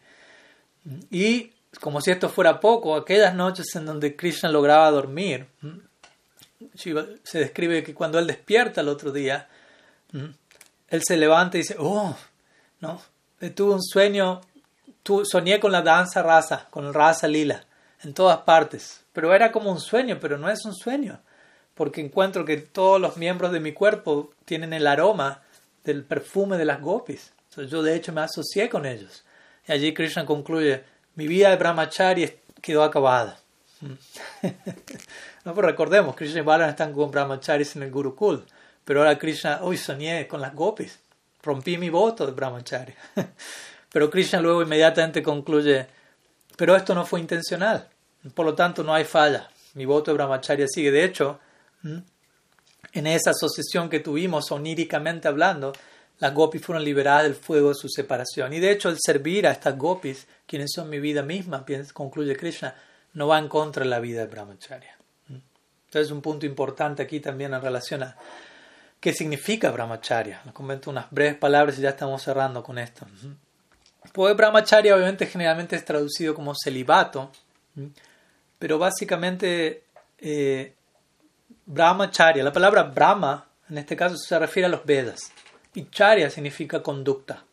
[1.10, 5.46] Y como si esto fuera poco, aquellas noches en donde Krishna lograba dormir,
[6.74, 9.48] se describe que cuando él despierta el otro día,
[10.12, 12.16] él se levanta y dice, oh,
[12.80, 13.00] no,
[13.54, 14.40] tuve un sueño,
[15.22, 17.64] soñé con la danza rasa, con el rasa lila,
[18.02, 21.20] en todas partes, pero era como un sueño, pero no es un sueño
[21.74, 25.42] porque encuentro que todos los miembros de mi cuerpo tienen el aroma
[25.84, 27.32] del perfume de las gopis.
[27.56, 29.24] yo de hecho me asocié con ellos.
[29.66, 30.84] Y allí Krishna concluye,
[31.14, 33.38] mi vida de brahmachari quedó acabada.
[35.44, 38.44] no, pero recordemos, Krishna y Balaram están con brahmacharis en el Gurukul,
[38.84, 41.00] pero ahora Krishna, hoy soñé con las gopis,
[41.42, 42.94] rompí mi voto de brahmachari.
[43.92, 45.86] pero Krishna luego inmediatamente concluye,
[46.56, 47.88] pero esto no fue intencional,
[48.34, 50.92] por lo tanto no hay falla, mi voto de brahmacharya sigue.
[50.92, 51.40] De hecho,
[51.82, 51.98] ¿Mm?
[52.92, 55.72] En esa asociación que tuvimos, oníricamente hablando,
[56.18, 58.52] las gopis fueron liberadas del fuego de su separación.
[58.52, 62.74] Y de hecho, el servir a estas gopis, quienes son mi vida misma, concluye Krishna,
[63.14, 64.96] no va en contra de la vida de Brahmacharya.
[65.28, 65.36] ¿Mm?
[65.86, 68.16] Entonces, un punto importante aquí también en relación a
[69.02, 70.42] qué significa brahmacharya.
[70.44, 73.04] Les comento unas breves palabras y ya estamos cerrando con esto.
[74.12, 77.32] Pues brahmacharya obviamente generalmente es traducido como celibato,
[78.60, 79.82] pero básicamente
[80.18, 80.74] eh,
[81.72, 85.32] brahmacharya, la palabra brahma en este caso se refiere a los Vedas
[85.74, 87.44] y charya significa conducta.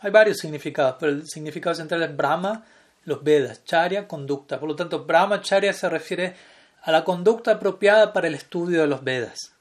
[0.00, 2.64] Hay varios significados, pero el significado central es brahma,
[3.04, 4.58] los Vedas, charya, conducta.
[4.58, 6.34] Por lo tanto, brahmacharya se refiere
[6.82, 9.52] a la conducta apropiada para el estudio de los Vedas.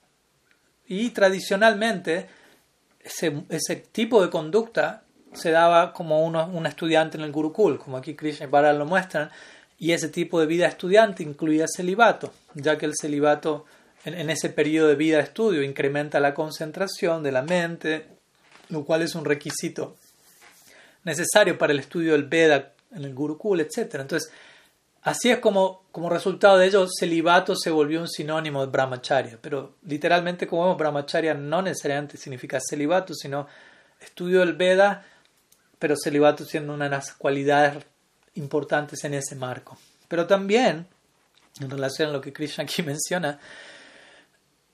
[0.88, 2.28] Y tradicionalmente
[3.00, 5.04] ese, tipo de conducta
[5.34, 8.86] se daba como uno, un estudiante en el Gurukul, como aquí Krishna y Bharat lo
[8.86, 9.30] muestran,
[9.78, 13.66] y ese tipo de vida estudiante incluía celibato, ya que el celibato
[14.06, 18.08] en, en ese periodo de vida de estudio incrementa la concentración de la mente,
[18.70, 19.98] lo cual es un requisito
[21.04, 23.96] necesario para el estudio del Veda en el Gurukul, etc.
[23.96, 24.32] Entonces,
[25.04, 29.38] Así es como, como resultado de ello, celibato se volvió un sinónimo de brahmacharya.
[29.42, 33.48] Pero literalmente, como vemos, brahmacharya no necesariamente significa celibato, sino
[34.00, 35.06] estudio del Veda,
[35.78, 37.84] pero celibato siendo una de las cualidades
[38.36, 39.78] importantes en ese marco.
[40.08, 40.88] Pero también,
[41.60, 43.40] en relación a lo que Krishna aquí menciona,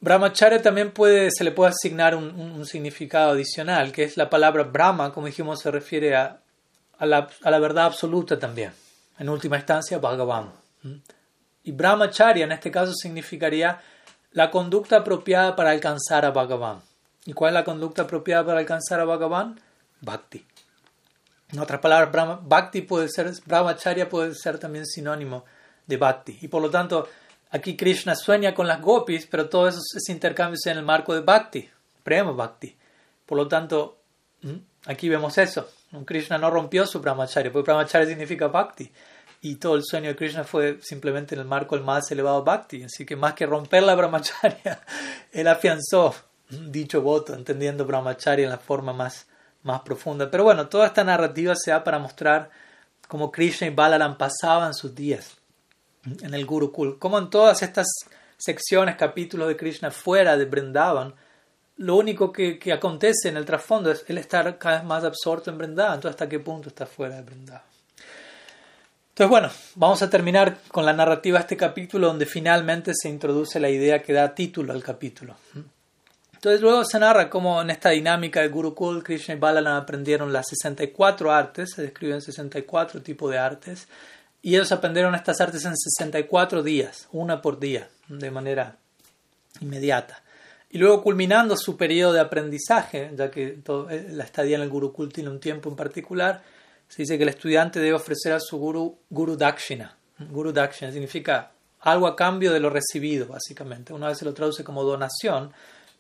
[0.01, 5.11] Brahmacharya también puede, se le puede asignar un, significado adicional, que es la palabra Brahma,
[5.11, 6.39] como dijimos, se refiere a,
[6.97, 8.71] a, la, a la verdad absoluta también
[9.19, 10.51] en última instancia Bhagavan.
[11.63, 13.81] Y brahmacharya en este caso significaría
[14.31, 16.81] la conducta apropiada para alcanzar a Bhagavan.
[17.25, 19.59] ¿Y cuál es la conducta apropiada para alcanzar a Bhagavan?
[20.01, 20.45] Bhakti.
[21.51, 25.43] En otras palabras, Bhakti puede ser, brahmacharya puede ser también sinónimo
[25.85, 26.37] de Bhakti.
[26.41, 27.09] Y por lo tanto,
[27.51, 31.21] aquí Krishna sueña con las gopis, pero todo eso es intercambio en el marco de
[31.21, 31.69] Bhakti,
[32.03, 32.75] Prema Bhakti.
[33.25, 33.97] Por lo tanto,
[34.85, 35.69] aquí vemos eso.
[36.05, 38.91] Krishna no rompió su brahmacharya, porque brahmacharya significa bhakti.
[39.41, 42.83] Y todo el sueño de Krishna fue simplemente en el marco del más elevado bhakti.
[42.83, 44.81] Así que más que romper la brahmacharya,
[45.31, 46.15] él afianzó
[46.49, 49.27] dicho voto, entendiendo brahmacharya en la forma más,
[49.63, 50.29] más profunda.
[50.29, 52.49] Pero bueno, toda esta narrativa se da para mostrar
[53.07, 55.38] cómo Krishna y Balaram pasaban sus días
[56.05, 56.97] en el Gurukul.
[56.99, 57.87] Como en todas estas
[58.37, 61.13] secciones, capítulos de Krishna fuera de Brindavan,
[61.77, 65.57] lo único que, acontece en el trasfondo es el estar cada vez más absorto en
[65.57, 65.95] Vrindavan.
[65.95, 67.63] Entonces, ¿hasta qué punto está fuera de Vrindavan?
[69.09, 73.59] Entonces, bueno, vamos a terminar con la narrativa de este capítulo donde finalmente se introduce
[73.59, 75.35] la idea que da título al capítulo.
[76.33, 80.47] Entonces, luego se narra cómo en esta dinámica de Gurukul, Krishna y Balaram aprendieron las
[80.47, 83.89] 64 artes, se describen 64 tipos de artes,
[84.41, 88.77] y ellos aprendieron estas artes en 64 días, una por día, de manera
[89.59, 90.23] inmediata.
[90.69, 93.59] Y luego culminando su periodo de aprendizaje, ya que
[93.89, 96.43] eh, la estadía en el Gurukul tiene un tiempo en particular,
[96.87, 99.95] se dice que el estudiante debe ofrecer a su guru Guru Dakshina.
[100.31, 101.51] Guru Dakshina significa
[101.81, 103.93] algo a cambio de lo recibido, básicamente.
[103.93, 105.51] Una vez se lo traduce como donación,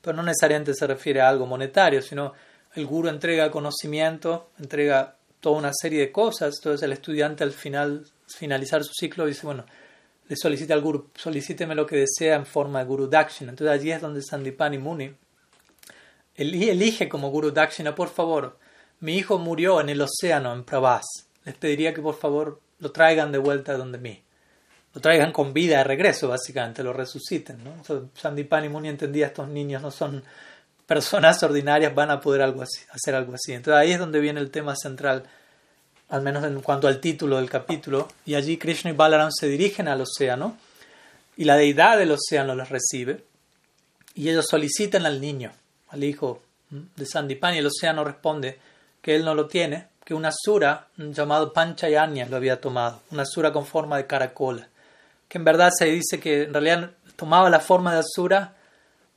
[0.01, 2.33] pero no necesariamente se refiere a algo monetario, sino
[2.75, 8.05] el guru entrega conocimiento, entrega toda una serie de cosas, entonces el estudiante al final,
[8.35, 9.65] finalizar su ciclo dice, bueno,
[10.27, 13.51] le solicita al Guru, solicíteme lo que desea en forma de Guru Dakshina.
[13.51, 15.11] Entonces allí es donde Sandipani Muni
[16.35, 18.57] elige como Guru Dakshina, por favor,
[18.99, 21.05] mi hijo murió en el océano, en Prabhas.
[21.45, 24.23] Les pediría que por favor lo traigan de vuelta donde mí.
[24.93, 27.63] Lo traigan con vida de regreso, básicamente, lo resuciten.
[27.63, 28.09] ¿no?
[28.13, 30.23] Sandipani Muni entendía, estos niños no son
[30.85, 33.53] personas ordinarias, van a poder algo así, hacer algo así.
[33.53, 35.23] Entonces ahí es donde viene el tema central
[36.09, 39.87] al menos en cuanto al título del capítulo, y allí Krishna y Balaram se dirigen
[39.87, 40.57] al océano,
[41.37, 43.23] y la deidad del océano los recibe,
[44.15, 45.51] y ellos solicitan al niño,
[45.89, 48.59] al hijo de Sandipani, y el océano responde
[49.01, 53.53] que él no lo tiene, que una sura llamado Panchayanya lo había tomado, una sura
[53.53, 54.67] con forma de caracola,
[55.27, 58.55] que en verdad se dice que en realidad tomaba la forma de Asura,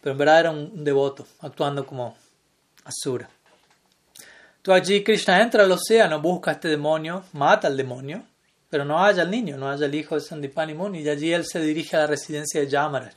[0.02, 2.16] pero en verdad era un devoto, actuando como
[2.84, 3.30] Asura.
[4.62, 8.22] Entonces allí Krishna entra al océano, busca a este demonio, mata al demonio,
[8.70, 11.44] pero no halla al niño, no halla al hijo de Sandipani Muni, y allí él
[11.44, 13.12] se dirige a la residencia de Yamaraj.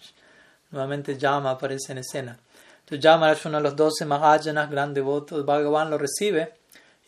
[0.71, 2.39] Nuevamente Yama aparece en escena.
[2.79, 6.55] Entonces Yamaraj, uno de los doce Mahajanas, gran devoto de Bhagavan, lo recibe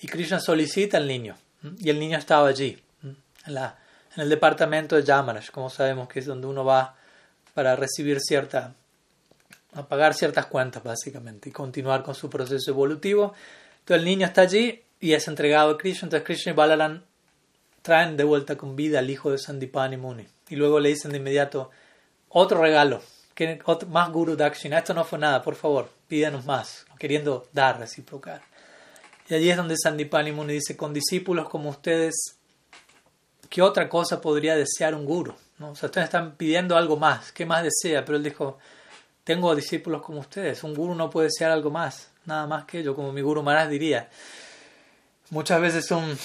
[0.01, 1.35] y Krishna solicita al niño.
[1.79, 6.27] Y el niño estaba allí, en, en el departamento de Yamaraj, como sabemos que es
[6.27, 6.95] donde uno va
[7.55, 8.75] para recibir cierta,
[9.73, 13.33] a pagar ciertas cuentas básicamente y continuar con su proceso evolutivo.
[13.87, 16.07] El niño está allí y es entregado a Krishna.
[16.07, 17.03] Entonces Krishna y Balaram
[17.81, 20.27] traen de vuelta con vida al hijo de Sandipani Muni.
[20.49, 21.71] Y luego le dicen de inmediato,
[22.29, 23.01] otro regalo,
[23.33, 24.79] que, más Guru Dakshina.
[24.79, 28.41] Esto no fue nada, por favor, pídanos más, queriendo dar, reciprocar.
[29.29, 32.15] Y allí es donde Sandipani Muni dice, con discípulos como ustedes,
[33.49, 35.35] ¿qué otra cosa podría desear un guru?
[35.59, 35.71] ¿no?
[35.71, 38.03] O sea, ustedes están pidiendo algo más, ¿qué más desea?
[38.05, 38.57] Pero él dijo,
[39.23, 42.95] tengo discípulos como ustedes, un guru no puede desear algo más, nada más que yo,
[42.95, 44.09] como mi guru Maharaj diría.
[45.31, 46.17] Muchas veces un,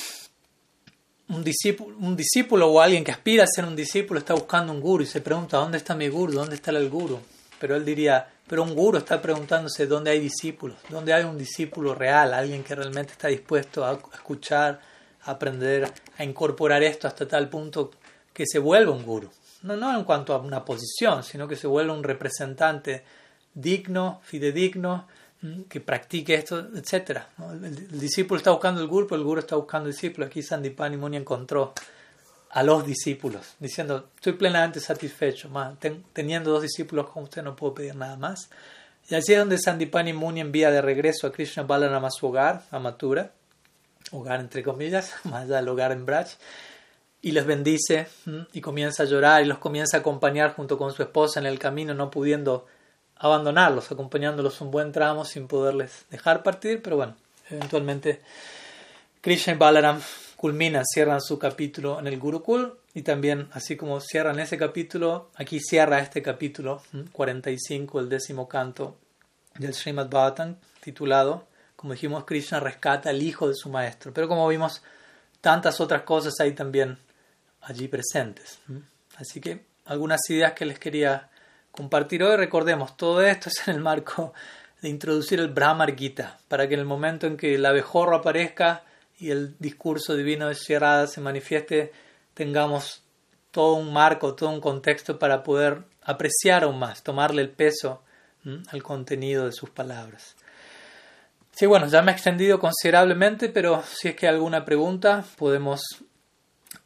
[1.28, 4.80] un, discípulo, un discípulo o alguien que aspira a ser un discípulo está buscando un
[4.80, 6.32] guru y se pregunta, ¿dónde está mi guru?
[6.32, 7.20] ¿Dónde está el guru?
[7.58, 11.94] Pero él diría, pero un guru está preguntándose dónde hay discípulos, dónde hay un discípulo
[11.94, 14.80] real, alguien que realmente está dispuesto a escuchar,
[15.22, 17.92] a aprender, a incorporar esto hasta tal punto
[18.32, 19.30] que se vuelva un guru.
[19.62, 23.04] No, no en cuanto a una posición, sino que se vuelva un representante
[23.54, 25.06] digno, fidedigno,
[25.68, 27.20] que practique esto, etc.
[27.62, 30.26] El, discípulo está buscando el guru, el guru está buscando el discípulo.
[30.26, 31.74] Aquí Sandipani Muni encontró
[32.50, 35.50] a los discípulos, diciendo, estoy plenamente satisfecho,
[36.12, 38.50] teniendo dos discípulos como usted no puedo pedir nada más.
[39.08, 42.62] Y así es donde Sandipani Muni envía de regreso a Krishna Balarama a su hogar,
[42.70, 43.32] a Mathura,
[44.12, 46.28] hogar entre comillas, más allá del hogar en Braj,
[47.20, 48.06] y les bendice
[48.52, 51.58] y comienza a llorar y los comienza a acompañar junto con su esposa en el
[51.58, 52.66] camino, no pudiendo
[53.22, 57.14] abandonarlos, acompañándolos un buen tramo sin poderles dejar partir, pero bueno,
[57.48, 58.20] eventualmente
[59.20, 60.00] Krishna y Balaram
[60.36, 65.60] culminan, cierran su capítulo en el Gurukul y también, así como cierran ese capítulo, aquí
[65.60, 66.82] cierra este capítulo
[67.12, 68.96] 45, el décimo canto
[69.56, 71.46] del Srimad Bhagavatam, titulado,
[71.76, 74.12] como dijimos, Krishna rescata al hijo de su maestro.
[74.12, 74.82] Pero como vimos,
[75.40, 76.98] tantas otras cosas hay también
[77.60, 78.58] allí presentes.
[79.16, 81.30] Así que algunas ideas que les quería
[81.72, 82.36] compartir hoy.
[82.36, 84.32] Recordemos, todo esto es en el marco
[84.80, 88.84] de introducir el Brahmar Gita, para que en el momento en que el abejorro aparezca,
[89.18, 91.92] y el discurso divino de Sierrada se manifieste,
[92.34, 93.02] tengamos
[93.52, 98.02] todo un marco, todo un contexto para poder apreciar aún más, tomarle el peso
[98.68, 100.34] al contenido de sus palabras.
[101.52, 105.82] Sí, bueno, ya me he extendido considerablemente, pero si es que hay alguna pregunta, podemos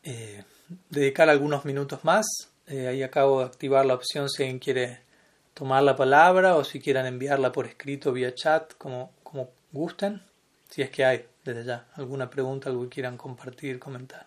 [0.03, 0.45] eh,
[0.91, 2.27] dedicar algunos minutos más.
[2.69, 5.01] Eh, ahí acabo de activar la opción si alguien quiere
[5.55, 10.21] tomar la palabra o si quieran enviarla por escrito vía chat, como, como gusten,
[10.69, 11.87] si es que hay desde ya.
[11.95, 14.27] ¿Alguna pregunta, algo que quieran compartir, comentar?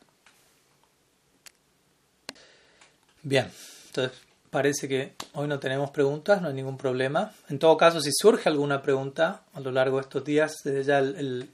[3.21, 3.51] Bien,
[3.87, 4.17] entonces
[4.49, 7.31] parece que hoy no tenemos preguntas, no hay ningún problema.
[7.49, 11.03] En todo caso, si surge alguna pregunta a lo largo de estos días, desde ya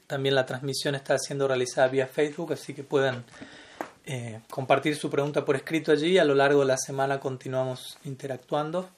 [0.06, 3.24] también la transmisión está siendo realizada vía Facebook, así que pueden
[4.06, 6.16] eh, compartir su pregunta por escrito allí.
[6.18, 8.88] A lo largo de la semana continuamos interactuando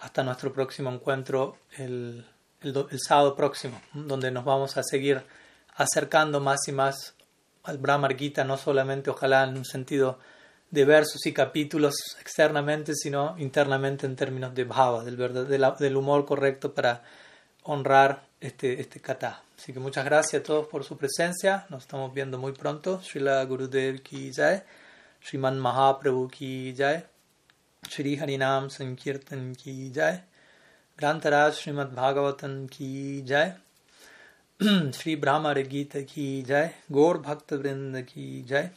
[0.00, 2.24] hasta nuestro próximo encuentro el,
[2.62, 5.22] el sábado próximo, donde nos vamos a seguir
[5.74, 7.14] acercando más y más
[7.64, 10.18] al Brahmar Gita, no solamente ojalá en un sentido
[10.70, 15.16] de versos y capítulos externamente, sino internamente en términos de bhava, del,
[15.78, 17.02] del humor correcto para
[17.62, 19.42] honrar este, este kata.
[19.58, 21.66] Así que muchas gracias a todos por su presencia.
[21.70, 23.00] Nos estamos viendo muy pronto.
[23.02, 24.62] Srila Gurudev ki jai.
[25.22, 27.04] Sriman Mahaprabhu ki jai.
[27.88, 30.22] Shri Harinam Sankirtan ki jai.
[30.98, 33.52] Grantaraj Srimad Bhagavatam ki jai.
[34.62, 38.70] ब्राह्मण गीत की जय गौर भक्त वृंद की जय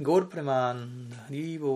[0.00, 0.82] गौर प्रमान
[1.12, 1.72] हरि वो